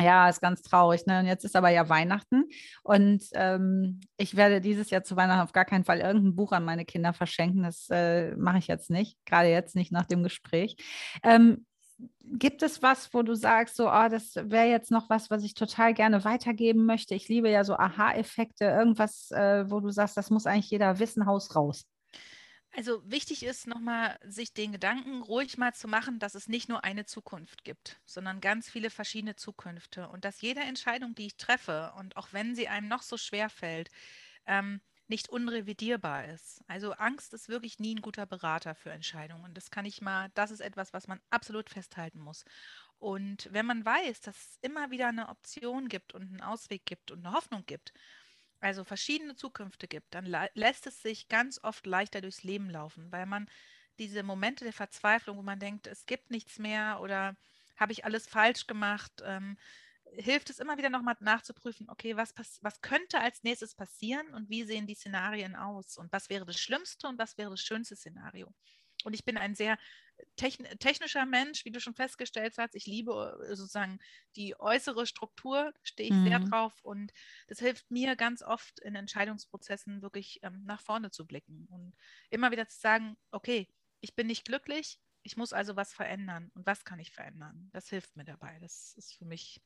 Ja, 0.00 0.28
ist 0.28 0.40
ganz 0.40 0.60
traurig. 0.62 1.06
Ne? 1.06 1.20
Und 1.20 1.26
jetzt 1.26 1.44
ist 1.44 1.54
aber 1.54 1.68
ja 1.68 1.88
Weihnachten 1.88 2.46
und 2.82 3.22
ähm, 3.34 4.00
ich 4.16 4.34
werde 4.34 4.60
dieses 4.60 4.90
Jahr 4.90 5.04
zu 5.04 5.14
Weihnachten 5.14 5.42
auf 5.42 5.52
gar 5.52 5.64
keinen 5.64 5.84
Fall 5.84 6.00
irgendein 6.00 6.34
Buch 6.34 6.50
an 6.50 6.64
meine 6.64 6.84
Kinder 6.84 7.12
verschenken. 7.12 7.62
Das 7.62 7.88
äh, 7.90 8.34
mache 8.34 8.58
ich 8.58 8.66
jetzt 8.66 8.90
nicht, 8.90 9.24
gerade 9.24 9.50
jetzt 9.50 9.76
nicht 9.76 9.92
nach 9.92 10.06
dem 10.06 10.24
Gespräch. 10.24 10.76
Ähm, 11.22 11.64
gibt 12.20 12.62
es 12.62 12.82
was, 12.82 13.12
wo 13.14 13.22
du 13.22 13.34
sagst, 13.34 13.76
so, 13.76 13.88
oh, 13.88 14.08
das 14.08 14.34
wäre 14.36 14.68
jetzt 14.68 14.90
noch 14.90 15.10
was, 15.10 15.30
was 15.30 15.44
ich 15.44 15.54
total 15.54 15.94
gerne 15.94 16.24
weitergeben 16.24 16.86
möchte? 16.86 17.14
Ich 17.14 17.28
liebe 17.28 17.50
ja 17.50 17.64
so 17.64 17.76
Aha-Effekte, 17.76 18.64
irgendwas, 18.64 19.30
äh, 19.30 19.70
wo 19.70 19.80
du 19.80 19.90
sagst, 19.90 20.16
das 20.16 20.30
muss 20.30 20.46
eigentlich 20.46 20.70
jeder 20.70 20.98
wissen, 20.98 21.26
Haus 21.26 21.54
raus. 21.54 21.86
Also 22.76 23.00
wichtig 23.04 23.44
ist 23.44 23.68
nochmal, 23.68 24.18
sich 24.24 24.52
den 24.52 24.72
Gedanken 24.72 25.22
ruhig 25.22 25.58
mal 25.58 25.72
zu 25.74 25.86
machen, 25.86 26.18
dass 26.18 26.34
es 26.34 26.48
nicht 26.48 26.68
nur 26.68 26.82
eine 26.82 27.06
Zukunft 27.06 27.62
gibt, 27.62 28.00
sondern 28.04 28.40
ganz 28.40 28.68
viele 28.68 28.90
verschiedene 28.90 29.36
Zukünfte 29.36 30.08
und 30.08 30.24
dass 30.24 30.40
jede 30.40 30.60
Entscheidung, 30.60 31.14
die 31.14 31.26
ich 31.26 31.36
treffe 31.36 31.92
und 31.98 32.16
auch 32.16 32.28
wenn 32.32 32.56
sie 32.56 32.66
einem 32.66 32.88
noch 32.88 33.02
so 33.02 33.16
schwer 33.16 33.48
fällt, 33.48 33.90
ähm, 34.46 34.80
nicht 35.06 35.28
unrevidierbar 35.28 36.26
ist. 36.26 36.62
Also 36.66 36.92
Angst 36.92 37.34
ist 37.34 37.48
wirklich 37.48 37.78
nie 37.78 37.94
ein 37.94 38.00
guter 38.02 38.26
Berater 38.26 38.74
für 38.74 38.90
Entscheidungen. 38.90 39.52
Das 39.54 39.70
kann 39.70 39.84
ich 39.84 40.00
mal, 40.00 40.30
das 40.34 40.50
ist 40.50 40.60
etwas, 40.60 40.92
was 40.92 41.08
man 41.08 41.20
absolut 41.30 41.68
festhalten 41.68 42.20
muss. 42.20 42.44
Und 42.98 43.48
wenn 43.52 43.66
man 43.66 43.84
weiß, 43.84 44.20
dass 44.22 44.36
es 44.36 44.58
immer 44.62 44.90
wieder 44.90 45.08
eine 45.08 45.28
Option 45.28 45.88
gibt 45.88 46.14
und 46.14 46.22
einen 46.22 46.40
Ausweg 46.40 46.86
gibt 46.86 47.10
und 47.10 47.24
eine 47.24 47.34
Hoffnung 47.34 47.66
gibt, 47.66 47.92
also 48.60 48.82
verschiedene 48.82 49.36
Zukünfte 49.36 49.88
gibt, 49.88 50.14
dann 50.14 50.24
lässt 50.54 50.86
es 50.86 51.02
sich 51.02 51.28
ganz 51.28 51.62
oft 51.62 51.84
leichter 51.86 52.22
durchs 52.22 52.44
Leben 52.44 52.70
laufen, 52.70 53.12
weil 53.12 53.26
man 53.26 53.46
diese 53.98 54.22
Momente 54.22 54.64
der 54.64 54.72
Verzweiflung, 54.72 55.36
wo 55.36 55.42
man 55.42 55.60
denkt, 55.60 55.86
es 55.86 56.06
gibt 56.06 56.30
nichts 56.30 56.58
mehr 56.58 57.00
oder 57.00 57.36
habe 57.76 57.92
ich 57.92 58.04
alles 58.04 58.26
falsch 58.26 58.66
gemacht, 58.66 59.22
ähm, 59.24 59.58
hilft 60.16 60.50
es 60.50 60.58
immer 60.58 60.78
wieder 60.78 60.90
nochmal 60.90 61.16
nachzuprüfen, 61.20 61.88
okay, 61.88 62.16
was, 62.16 62.34
was 62.62 62.80
könnte 62.80 63.20
als 63.20 63.42
nächstes 63.42 63.74
passieren 63.74 64.28
und 64.34 64.48
wie 64.50 64.64
sehen 64.64 64.86
die 64.86 64.94
Szenarien 64.94 65.56
aus 65.56 65.96
und 65.96 66.12
was 66.12 66.28
wäre 66.30 66.46
das 66.46 66.58
schlimmste 66.58 67.08
und 67.08 67.18
was 67.18 67.38
wäre 67.38 67.50
das 67.50 67.60
schönste 67.60 67.96
Szenario. 67.96 68.52
Und 69.04 69.14
ich 69.14 69.24
bin 69.24 69.36
ein 69.36 69.54
sehr 69.54 69.78
technischer 70.36 71.26
Mensch, 71.26 71.64
wie 71.64 71.70
du 71.70 71.80
schon 71.80 71.94
festgestellt 71.94 72.54
hast. 72.58 72.74
Ich 72.74 72.86
liebe 72.86 73.38
äh, 73.42 73.54
sozusagen 73.54 73.98
die 74.36 74.58
äußere 74.58 75.06
Struktur, 75.06 75.72
stehe 75.82 76.08
ich 76.08 76.14
mhm. 76.14 76.24
sehr 76.24 76.38
drauf. 76.40 76.80
Und 76.82 77.12
das 77.48 77.58
hilft 77.58 77.90
mir 77.90 78.16
ganz 78.16 78.42
oft 78.42 78.80
in 78.80 78.94
Entscheidungsprozessen 78.94 80.02
wirklich 80.02 80.40
ähm, 80.42 80.62
nach 80.64 80.80
vorne 80.80 81.10
zu 81.10 81.26
blicken 81.26 81.66
und 81.70 81.94
immer 82.30 82.50
wieder 82.50 82.68
zu 82.68 82.78
sagen, 82.78 83.16
okay, 83.32 83.68
ich 84.00 84.14
bin 84.14 84.26
nicht 84.26 84.44
glücklich, 84.44 85.00
ich 85.22 85.36
muss 85.36 85.52
also 85.52 85.76
was 85.76 85.92
verändern. 85.92 86.50
Und 86.54 86.66
was 86.66 86.84
kann 86.84 87.00
ich 87.00 87.10
verändern? 87.10 87.70
Das 87.72 87.88
hilft 87.88 88.16
mir 88.16 88.24
dabei. 88.24 88.58
Das 88.60 88.94
ist 88.96 89.14
für 89.14 89.24
mich 89.24 89.60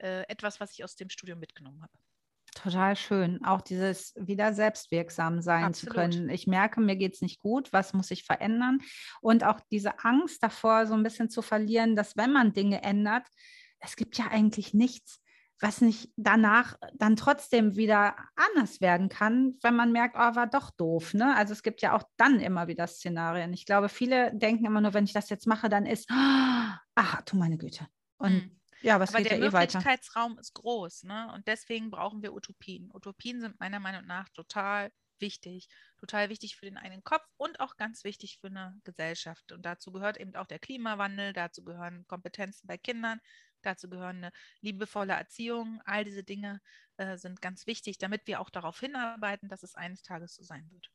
äh, 0.00 0.22
etwas, 0.28 0.60
was 0.60 0.72
ich 0.72 0.84
aus 0.84 0.96
dem 0.96 1.10
Studium 1.10 1.38
mitgenommen 1.38 1.82
habe. 1.82 1.92
Total 2.54 2.96
schön, 2.96 3.44
auch 3.44 3.60
dieses 3.60 4.14
wieder 4.16 4.52
selbstwirksam 4.52 5.42
sein 5.42 5.64
Absolut. 5.64 5.94
zu 5.94 6.00
können. 6.00 6.28
Ich 6.28 6.46
merke, 6.46 6.80
mir 6.80 6.96
geht 6.96 7.14
es 7.14 7.20
nicht 7.20 7.40
gut, 7.40 7.72
was 7.72 7.92
muss 7.92 8.10
ich 8.10 8.24
verändern? 8.24 8.80
Und 9.20 9.44
auch 9.44 9.60
diese 9.70 10.02
Angst 10.04 10.42
davor, 10.42 10.86
so 10.86 10.94
ein 10.94 11.02
bisschen 11.02 11.30
zu 11.30 11.42
verlieren, 11.42 11.94
dass 11.94 12.16
wenn 12.16 12.32
man 12.32 12.52
Dinge 12.52 12.82
ändert, 12.82 13.26
es 13.80 13.96
gibt 13.96 14.18
ja 14.18 14.26
eigentlich 14.28 14.74
nichts, 14.74 15.20
was 15.60 15.80
nicht 15.80 16.10
danach 16.16 16.76
dann 16.94 17.16
trotzdem 17.16 17.76
wieder 17.76 18.16
anders 18.36 18.80
werden 18.80 19.08
kann, 19.08 19.54
wenn 19.62 19.76
man 19.76 19.92
merkt, 19.92 20.16
oh, 20.16 20.34
war 20.34 20.46
doch 20.46 20.70
doof. 20.70 21.14
Ne? 21.14 21.34
Also 21.36 21.52
es 21.52 21.62
gibt 21.62 21.82
ja 21.82 21.96
auch 21.96 22.04
dann 22.16 22.40
immer 22.40 22.68
wieder 22.68 22.86
Szenarien. 22.86 23.52
Ich 23.52 23.66
glaube, 23.66 23.88
viele 23.88 24.34
denken 24.34 24.64
immer 24.66 24.80
nur, 24.80 24.94
wenn 24.94 25.04
ich 25.04 25.12
das 25.12 25.30
jetzt 25.30 25.46
mache, 25.46 25.68
dann 25.68 25.84
ist, 25.86 26.08
ach, 26.10 27.22
du 27.22 27.36
meine 27.36 27.58
Güte. 27.58 27.86
Und 28.18 28.34
mhm. 28.34 28.57
Ja, 28.80 28.94
aber, 28.94 29.08
aber 29.08 29.20
der 29.22 29.38
ja 29.38 29.50
Möglichkeitsraum 29.50 30.36
eh 30.36 30.40
ist 30.40 30.54
groß, 30.54 31.04
ne? 31.04 31.32
Und 31.34 31.46
deswegen 31.46 31.90
brauchen 31.90 32.22
wir 32.22 32.32
Utopien. 32.32 32.90
Utopien 32.92 33.40
sind 33.40 33.58
meiner 33.60 33.80
Meinung 33.80 34.06
nach 34.06 34.28
total 34.30 34.92
wichtig, 35.20 35.68
total 35.98 36.28
wichtig 36.28 36.56
für 36.56 36.66
den 36.66 36.76
eigenen 36.76 37.02
Kopf 37.02 37.26
und 37.36 37.60
auch 37.60 37.76
ganz 37.76 38.04
wichtig 38.04 38.38
für 38.40 38.48
eine 38.48 38.80
Gesellschaft. 38.84 39.52
Und 39.52 39.62
dazu 39.66 39.92
gehört 39.92 40.16
eben 40.18 40.34
auch 40.36 40.46
der 40.46 40.58
Klimawandel, 40.58 41.32
dazu 41.32 41.64
gehören 41.64 42.06
Kompetenzen 42.06 42.66
bei 42.66 42.78
Kindern, 42.78 43.20
dazu 43.62 43.88
gehören 43.88 44.18
eine 44.18 44.32
liebevolle 44.60 45.14
Erziehung. 45.14 45.80
All 45.84 46.04
diese 46.04 46.24
Dinge 46.24 46.60
äh, 46.96 47.16
sind 47.16 47.40
ganz 47.42 47.66
wichtig, 47.66 47.98
damit 47.98 48.26
wir 48.26 48.40
auch 48.40 48.50
darauf 48.50 48.78
hinarbeiten, 48.80 49.48
dass 49.48 49.62
es 49.62 49.74
eines 49.74 50.02
Tages 50.02 50.34
so 50.34 50.42
sein 50.44 50.70
wird. 50.70 50.90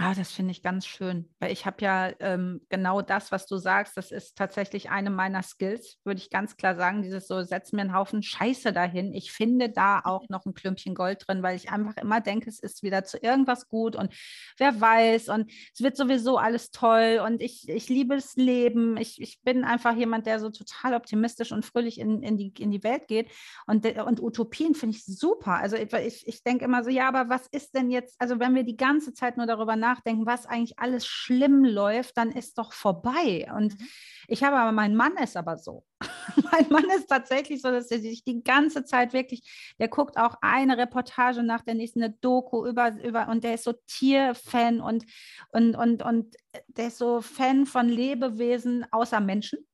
Ah, 0.00 0.14
das 0.14 0.30
finde 0.30 0.52
ich 0.52 0.62
ganz 0.62 0.86
schön, 0.86 1.28
weil 1.40 1.50
ich 1.50 1.66
habe 1.66 1.78
ja 1.84 2.12
ähm, 2.20 2.60
genau 2.68 3.02
das, 3.02 3.32
was 3.32 3.48
du 3.48 3.56
sagst, 3.56 3.96
das 3.96 4.12
ist 4.12 4.38
tatsächlich 4.38 4.90
eine 4.90 5.10
meiner 5.10 5.42
Skills, 5.42 5.98
würde 6.04 6.20
ich 6.20 6.30
ganz 6.30 6.56
klar 6.56 6.76
sagen, 6.76 7.02
dieses 7.02 7.26
so, 7.26 7.42
setz 7.42 7.72
mir 7.72 7.80
einen 7.80 7.92
Haufen 7.92 8.22
Scheiße 8.22 8.72
dahin. 8.72 9.12
Ich 9.12 9.32
finde 9.32 9.70
da 9.70 10.00
auch 10.04 10.28
noch 10.28 10.46
ein 10.46 10.54
Klümpchen 10.54 10.94
Gold 10.94 11.24
drin, 11.26 11.42
weil 11.42 11.56
ich 11.56 11.72
einfach 11.72 11.96
immer 11.96 12.20
denke, 12.20 12.48
es 12.48 12.60
ist 12.60 12.84
wieder 12.84 13.02
zu 13.02 13.18
irgendwas 13.18 13.66
gut 13.66 13.96
und 13.96 14.14
wer 14.56 14.80
weiß 14.80 15.30
und 15.30 15.50
es 15.74 15.82
wird 15.82 15.96
sowieso 15.96 16.38
alles 16.38 16.70
toll 16.70 17.20
und 17.26 17.42
ich, 17.42 17.68
ich 17.68 17.88
liebe 17.88 18.14
das 18.14 18.36
Leben. 18.36 18.96
Ich, 18.98 19.20
ich 19.20 19.42
bin 19.42 19.64
einfach 19.64 19.96
jemand, 19.96 20.26
der 20.26 20.38
so 20.38 20.50
total 20.50 20.94
optimistisch 20.94 21.50
und 21.50 21.64
fröhlich 21.64 21.98
in, 21.98 22.22
in, 22.22 22.36
die, 22.36 22.52
in 22.60 22.70
die 22.70 22.84
Welt 22.84 23.08
geht 23.08 23.32
und, 23.66 23.84
und 23.84 24.22
Utopien 24.22 24.76
finde 24.76 24.96
ich 24.96 25.04
super. 25.04 25.54
Also 25.54 25.74
ich, 25.74 26.28
ich 26.28 26.44
denke 26.44 26.64
immer 26.64 26.84
so, 26.84 26.90
ja, 26.90 27.08
aber 27.08 27.28
was 27.28 27.48
ist 27.48 27.74
denn 27.74 27.90
jetzt, 27.90 28.14
also 28.20 28.38
wenn 28.38 28.54
wir 28.54 28.62
die 28.62 28.76
ganze 28.76 29.12
Zeit 29.12 29.36
nur 29.36 29.46
darüber 29.46 29.74
nachdenken, 29.74 29.87
nachdenken, 29.88 30.26
was 30.26 30.46
eigentlich 30.46 30.78
alles 30.78 31.06
schlimm 31.06 31.64
läuft, 31.64 32.16
dann 32.16 32.30
ist 32.30 32.58
doch 32.58 32.72
vorbei. 32.72 33.50
Und 33.54 33.78
mhm. 33.78 33.88
ich 34.26 34.42
habe 34.42 34.56
aber, 34.56 34.72
mein 34.72 34.94
Mann 34.94 35.16
ist 35.16 35.36
aber 35.36 35.56
so. 35.56 35.84
mein 36.52 36.68
Mann 36.68 36.88
ist 36.96 37.08
tatsächlich 37.08 37.62
so, 37.62 37.70
dass 37.70 37.90
er 37.90 38.00
sich 38.00 38.24
die 38.24 38.42
ganze 38.42 38.84
Zeit 38.84 39.12
wirklich, 39.12 39.72
der 39.78 39.88
guckt 39.88 40.16
auch 40.16 40.36
eine 40.40 40.76
Reportage 40.76 41.42
nach 41.42 41.62
der 41.62 41.74
nächsten, 41.74 42.02
eine 42.02 42.14
Doku 42.20 42.66
über, 42.66 42.92
über 43.02 43.28
und 43.28 43.44
der 43.44 43.54
ist 43.54 43.64
so 43.64 43.74
Tierfan 43.86 44.80
und, 44.80 45.04
und, 45.52 45.74
und, 45.74 46.02
und 46.02 46.36
der 46.68 46.88
ist 46.88 46.98
so 46.98 47.20
Fan 47.20 47.66
von 47.66 47.88
Lebewesen 47.88 48.86
außer 48.90 49.20
Menschen. 49.20 49.67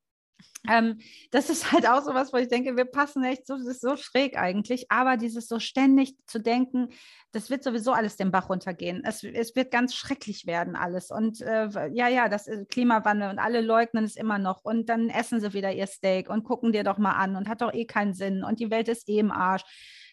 Ähm, 0.67 0.99
das 1.31 1.49
ist 1.49 1.71
halt 1.71 1.87
auch 1.87 2.01
so 2.03 2.13
was, 2.13 2.33
wo 2.33 2.37
ich 2.37 2.47
denke, 2.47 2.75
wir 2.75 2.85
passen 2.85 3.23
echt 3.23 3.45
so, 3.47 3.55
das 3.55 3.67
ist 3.67 3.81
so 3.81 3.95
schräg 3.97 4.37
eigentlich, 4.37 4.89
aber 4.89 5.17
dieses 5.17 5.47
so 5.47 5.59
ständig 5.59 6.15
zu 6.25 6.39
denken, 6.39 6.89
das 7.31 7.49
wird 7.49 7.63
sowieso 7.63 7.91
alles 7.91 8.15
den 8.15 8.31
Bach 8.31 8.49
runtergehen. 8.49 9.03
Es, 9.05 9.23
es 9.23 9.55
wird 9.55 9.69
ganz 9.69 9.93
schrecklich 9.93 10.47
werden 10.47 10.75
alles. 10.75 11.11
Und 11.11 11.41
äh, 11.41 11.67
ja, 11.93 12.07
ja, 12.07 12.29
das 12.29 12.47
ist 12.47 12.69
Klimawandel 12.69 13.29
und 13.29 13.39
alle 13.39 13.61
leugnen 13.61 14.05
es 14.05 14.15
immer 14.15 14.39
noch. 14.39 14.63
Und 14.63 14.89
dann 14.89 15.09
essen 15.09 15.41
sie 15.41 15.53
wieder 15.53 15.73
ihr 15.73 15.87
Steak 15.87 16.29
und 16.29 16.43
gucken 16.43 16.71
dir 16.71 16.83
doch 16.83 16.97
mal 16.97 17.11
an 17.13 17.35
und 17.35 17.49
hat 17.49 17.61
doch 17.61 17.73
eh 17.73 17.85
keinen 17.85 18.13
Sinn 18.13 18.43
und 18.43 18.59
die 18.59 18.71
Welt 18.71 18.87
ist 18.87 19.09
eh 19.09 19.19
im 19.19 19.31
Arsch 19.31 19.63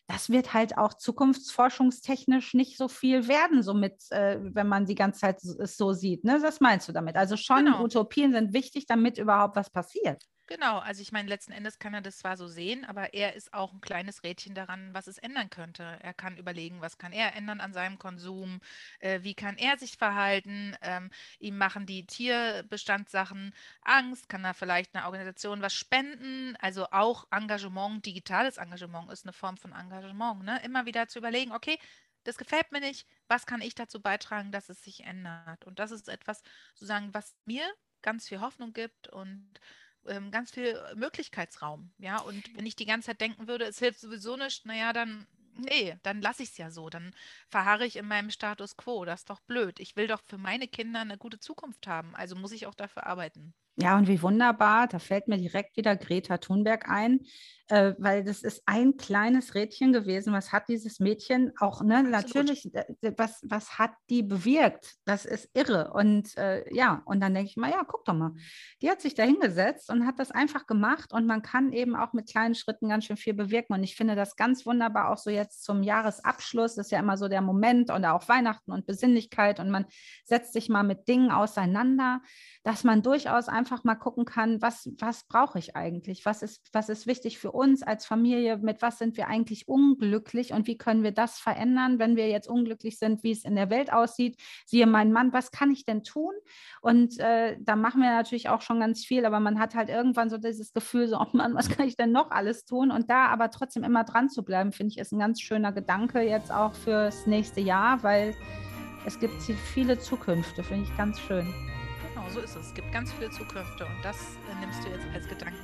das 0.06 0.30
wird 0.30 0.52
halt 0.52 0.76
auch 0.76 0.94
zukunftsforschungstechnisch 0.94 2.54
nicht 2.54 2.76
so 2.76 2.88
viel 2.88 3.28
werden, 3.28 3.62
somit, 3.62 4.10
äh, 4.10 4.38
wenn 4.40 4.68
man 4.68 4.86
die 4.86 4.94
ganze 4.94 5.20
Zeit 5.20 5.40
so, 5.40 5.64
so 5.64 5.92
sieht. 5.92 6.24
Ne? 6.24 6.38
Was 6.42 6.60
meinst 6.60 6.88
du 6.88 6.92
damit? 6.92 7.16
Also 7.16 7.36
schon 7.36 7.66
genau. 7.66 7.84
Utopien 7.84 8.32
sind 8.32 8.52
wichtig, 8.52 8.86
damit 8.86 9.18
überhaupt 9.18 9.56
was 9.56 9.70
passiert. 9.70 10.22
Genau, 10.48 10.78
also 10.78 11.00
ich 11.00 11.12
meine, 11.12 11.28
letzten 11.28 11.52
Endes 11.52 11.78
kann 11.78 11.94
er 11.94 12.00
das 12.02 12.18
zwar 12.18 12.36
so 12.36 12.46
sehen, 12.48 12.84
aber 12.84 13.14
er 13.14 13.34
ist 13.34 13.54
auch 13.54 13.72
ein 13.72 13.80
kleines 13.80 14.22
Rädchen 14.24 14.54
daran, 14.54 14.92
was 14.92 15.06
es 15.06 15.16
ändern 15.18 15.48
könnte. 15.50 15.98
Er 16.02 16.12
kann 16.12 16.36
überlegen, 16.36 16.80
was 16.80 16.98
kann 16.98 17.12
er 17.12 17.34
ändern 17.36 17.60
an 17.60 17.72
seinem 17.72 17.98
Konsum, 17.98 18.60
äh, 18.98 19.20
wie 19.22 19.34
kann 19.34 19.56
er 19.56 19.78
sich 19.78 19.96
verhalten, 19.96 20.76
ähm, 20.82 21.10
ihm 21.38 21.56
machen 21.56 21.86
die 21.86 22.06
Tierbestandssachen 22.06 23.54
Angst, 23.82 24.28
kann 24.28 24.44
er 24.44 24.52
vielleicht 24.52 24.94
einer 24.94 25.06
Organisation 25.06 25.62
was 25.62 25.74
spenden, 25.74 26.56
also 26.60 26.86
auch 26.90 27.24
Engagement, 27.30 28.04
digitales 28.04 28.56
Engagement 28.58 29.10
ist 29.12 29.24
eine 29.24 29.32
Form 29.32 29.56
von 29.56 29.72
Engagement, 29.72 30.42
ne? 30.44 30.60
immer 30.64 30.86
wieder 30.86 31.06
zu 31.08 31.18
überlegen, 31.20 31.52
okay, 31.52 31.78
das 32.24 32.36
gefällt 32.36 32.72
mir 32.72 32.80
nicht, 32.80 33.06
was 33.28 33.46
kann 33.46 33.60
ich 33.62 33.74
dazu 33.74 34.00
beitragen, 34.02 34.52
dass 34.52 34.68
es 34.68 34.82
sich 34.82 35.04
ändert? 35.04 35.64
Und 35.64 35.78
das 35.78 35.90
ist 35.92 36.08
etwas, 36.08 36.42
sozusagen, 36.74 37.14
was 37.14 37.36
mir 37.46 37.64
ganz 38.02 38.28
viel 38.28 38.40
Hoffnung 38.40 38.72
gibt 38.72 39.08
und 39.08 39.48
ähm, 40.06 40.30
ganz 40.30 40.50
viel 40.50 40.78
Möglichkeitsraum. 40.94 41.92
Ja, 41.98 42.18
und 42.20 42.54
wenn 42.56 42.66
ich 42.66 42.76
die 42.76 42.86
ganze 42.86 43.06
Zeit 43.06 43.20
denken 43.20 43.48
würde, 43.48 43.64
es 43.64 43.78
hilft 43.78 44.00
sowieso 44.00 44.36
nicht, 44.36 44.66
naja, 44.66 44.92
dann, 44.92 45.26
nee, 45.54 45.96
dann 46.02 46.20
lasse 46.20 46.42
ich 46.42 46.50
es 46.50 46.58
ja 46.58 46.70
so. 46.70 46.90
Dann 46.90 47.14
verharre 47.48 47.86
ich 47.86 47.96
in 47.96 48.06
meinem 48.06 48.30
Status 48.30 48.76
quo. 48.76 49.04
Das 49.04 49.20
ist 49.20 49.30
doch 49.30 49.40
blöd. 49.40 49.80
Ich 49.80 49.96
will 49.96 50.06
doch 50.06 50.22
für 50.26 50.38
meine 50.38 50.68
Kinder 50.68 51.00
eine 51.00 51.18
gute 51.18 51.38
Zukunft 51.38 51.86
haben. 51.86 52.14
Also 52.14 52.36
muss 52.36 52.52
ich 52.52 52.66
auch 52.66 52.74
dafür 52.74 53.06
arbeiten. 53.06 53.54
Ja, 53.76 53.96
und 53.96 54.06
wie 54.06 54.20
wunderbar, 54.20 54.86
da 54.86 54.98
fällt 54.98 55.28
mir 55.28 55.38
direkt 55.38 55.78
wieder 55.78 55.96
Greta 55.96 56.36
Thunberg 56.36 56.90
ein, 56.90 57.20
äh, 57.68 57.94
weil 57.96 58.22
das 58.22 58.42
ist 58.42 58.62
ein 58.66 58.98
kleines 58.98 59.54
Rädchen 59.54 59.94
gewesen. 59.94 60.34
Was 60.34 60.52
hat 60.52 60.68
dieses 60.68 61.00
Mädchen 61.00 61.52
auch, 61.58 61.82
ne, 61.82 62.02
natürlich, 62.02 62.74
äh, 62.74 62.84
was, 63.16 63.40
was 63.48 63.78
hat 63.78 63.92
die 64.10 64.22
bewirkt? 64.22 64.96
Das 65.06 65.24
ist 65.24 65.48
irre. 65.54 65.90
Und 65.94 66.36
äh, 66.36 66.70
ja, 66.74 67.00
und 67.06 67.20
dann 67.20 67.32
denke 67.32 67.48
ich 67.48 67.56
mal, 67.56 67.70
ja, 67.70 67.82
guck 67.88 68.04
doch 68.04 68.12
mal. 68.12 68.34
Die 68.82 68.90
hat 68.90 69.00
sich 69.00 69.14
da 69.14 69.22
hingesetzt 69.22 69.88
und 69.88 70.06
hat 70.06 70.18
das 70.18 70.32
einfach 70.32 70.66
gemacht 70.66 71.14
und 71.14 71.26
man 71.26 71.40
kann 71.40 71.72
eben 71.72 71.96
auch 71.96 72.12
mit 72.12 72.28
kleinen 72.28 72.54
Schritten 72.54 72.90
ganz 72.90 73.06
schön 73.06 73.16
viel 73.16 73.32
bewirken. 73.32 73.72
Und 73.72 73.84
ich 73.84 73.96
finde 73.96 74.16
das 74.16 74.36
ganz 74.36 74.66
wunderbar, 74.66 75.10
auch 75.10 75.16
so 75.16 75.30
jetzt 75.30 75.64
zum 75.64 75.82
Jahresabschluss, 75.82 76.74
das 76.74 76.88
ist 76.88 76.92
ja 76.92 76.98
immer 76.98 77.16
so 77.16 77.28
der 77.28 77.40
Moment 77.40 77.90
und 77.90 78.04
auch 78.04 78.28
Weihnachten 78.28 78.70
und 78.70 78.84
Besinnlichkeit 78.84 79.60
und 79.60 79.70
man 79.70 79.86
setzt 80.24 80.52
sich 80.52 80.68
mal 80.68 80.82
mit 80.82 81.08
Dingen 81.08 81.30
auseinander, 81.30 82.20
dass 82.64 82.84
man 82.84 83.02
durchaus 83.02 83.48
einfach 83.48 83.61
mal 83.84 83.94
gucken 83.94 84.24
kann, 84.24 84.62
was, 84.62 84.90
was 84.98 85.24
brauche 85.24 85.58
ich 85.58 85.74
eigentlich? 85.74 86.24
Was 86.26 86.42
ist, 86.42 86.68
was 86.72 86.88
ist 86.88 87.06
wichtig 87.06 87.38
für 87.38 87.50
uns? 87.50 87.62
uns 87.62 87.82
als 87.82 88.04
Familie, 88.04 88.58
mit 88.58 88.82
was 88.82 88.98
sind 88.98 89.16
wir 89.16 89.28
eigentlich 89.28 89.68
unglücklich 89.68 90.52
und 90.52 90.66
wie 90.66 90.76
können 90.76 91.02
wir 91.02 91.12
das 91.12 91.38
verändern, 91.38 91.98
wenn 91.98 92.16
wir 92.16 92.28
jetzt 92.28 92.48
unglücklich 92.48 92.98
sind, 92.98 93.22
wie 93.22 93.30
es 93.30 93.44
in 93.44 93.54
der 93.54 93.70
Welt 93.70 93.92
aussieht. 93.92 94.36
Siehe 94.66 94.86
mein 94.86 95.12
Mann, 95.12 95.32
was 95.32 95.52
kann 95.52 95.70
ich 95.70 95.84
denn 95.84 96.02
tun? 96.02 96.32
Und 96.80 97.18
äh, 97.18 97.56
da 97.60 97.76
machen 97.76 98.02
wir 98.02 98.10
natürlich 98.10 98.48
auch 98.48 98.60
schon 98.60 98.80
ganz 98.80 99.04
viel, 99.04 99.24
aber 99.24 99.40
man 99.40 99.58
hat 99.58 99.74
halt 99.74 99.88
irgendwann 99.88 100.28
so 100.28 100.38
dieses 100.38 100.72
Gefühl, 100.72 101.08
so, 101.08 101.18
oh 101.18 101.28
Mann, 101.32 101.54
was 101.54 101.68
kann 101.70 101.86
ich 101.86 101.96
denn 101.96 102.12
noch 102.12 102.30
alles 102.30 102.64
tun? 102.64 102.90
Und 102.90 103.08
da 103.08 103.26
aber 103.26 103.50
trotzdem 103.50 103.84
immer 103.84 104.04
dran 104.04 104.28
zu 104.28 104.44
bleiben, 104.44 104.72
finde 104.72 104.90
ich, 104.90 104.98
ist 104.98 105.12
ein 105.12 105.18
ganz 105.18 105.40
schöner 105.40 105.72
Gedanke 105.72 106.20
jetzt 106.20 106.52
auch 106.52 106.74
fürs 106.74 107.26
nächste 107.26 107.60
Jahr, 107.60 108.02
weil 108.02 108.34
es 109.06 109.18
gibt 109.18 109.40
viele 109.42 109.98
Zukünfte, 109.98 110.62
finde 110.62 110.84
ich 110.84 110.96
ganz 110.96 111.18
schön. 111.20 111.46
So 112.32 112.40
ist 112.40 112.56
es. 112.56 112.66
Es 112.66 112.74
gibt 112.74 112.90
ganz 112.92 113.12
viele 113.12 113.30
Zukünfte 113.30 113.84
und 113.84 113.96
das 114.02 114.16
äh, 114.16 114.60
nimmst 114.60 114.84
du 114.84 114.88
jetzt 114.88 115.06
als 115.14 115.28
Gedanken 115.28 115.58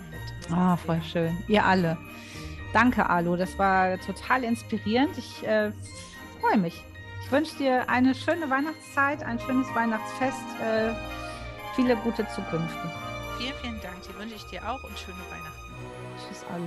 Ah, 0.51 0.75
oh, 0.75 0.77
voll 0.77 1.01
schön. 1.03 1.37
Ihr 1.47 1.64
alle. 1.64 1.99
Danke, 2.73 3.09
Alu. 3.09 3.37
Das 3.37 3.59
war 3.59 3.99
total 4.01 4.45
inspirierend. 4.45 5.16
Ich 5.19 5.47
äh, 5.47 5.73
freue 6.41 6.59
mich. 6.59 6.85
Ich 7.25 7.33
wünsche 7.33 7.57
dir 7.57 7.89
eine 7.89 8.14
schöne 8.14 8.49
Weihnachtszeit, 8.49 9.23
ein 9.23 9.39
schönes 9.41 9.66
Weihnachtsfest, 9.75 10.41
äh, 10.62 10.95
viele 11.75 11.97
gute 11.97 12.27
Zukünfte. 12.29 12.93
Vielen, 13.39 13.55
vielen 13.61 13.81
Dank. 13.83 13.97
Die 14.03 14.19
wünsche 14.19 14.37
ich 14.37 14.45
dir 14.45 14.62
auch 14.69 14.83
und 14.85 14.99
schöne 14.99 15.19
Weihnachten. 15.31 15.75
Tschüss, 16.27 16.45
Alu. 16.51 16.66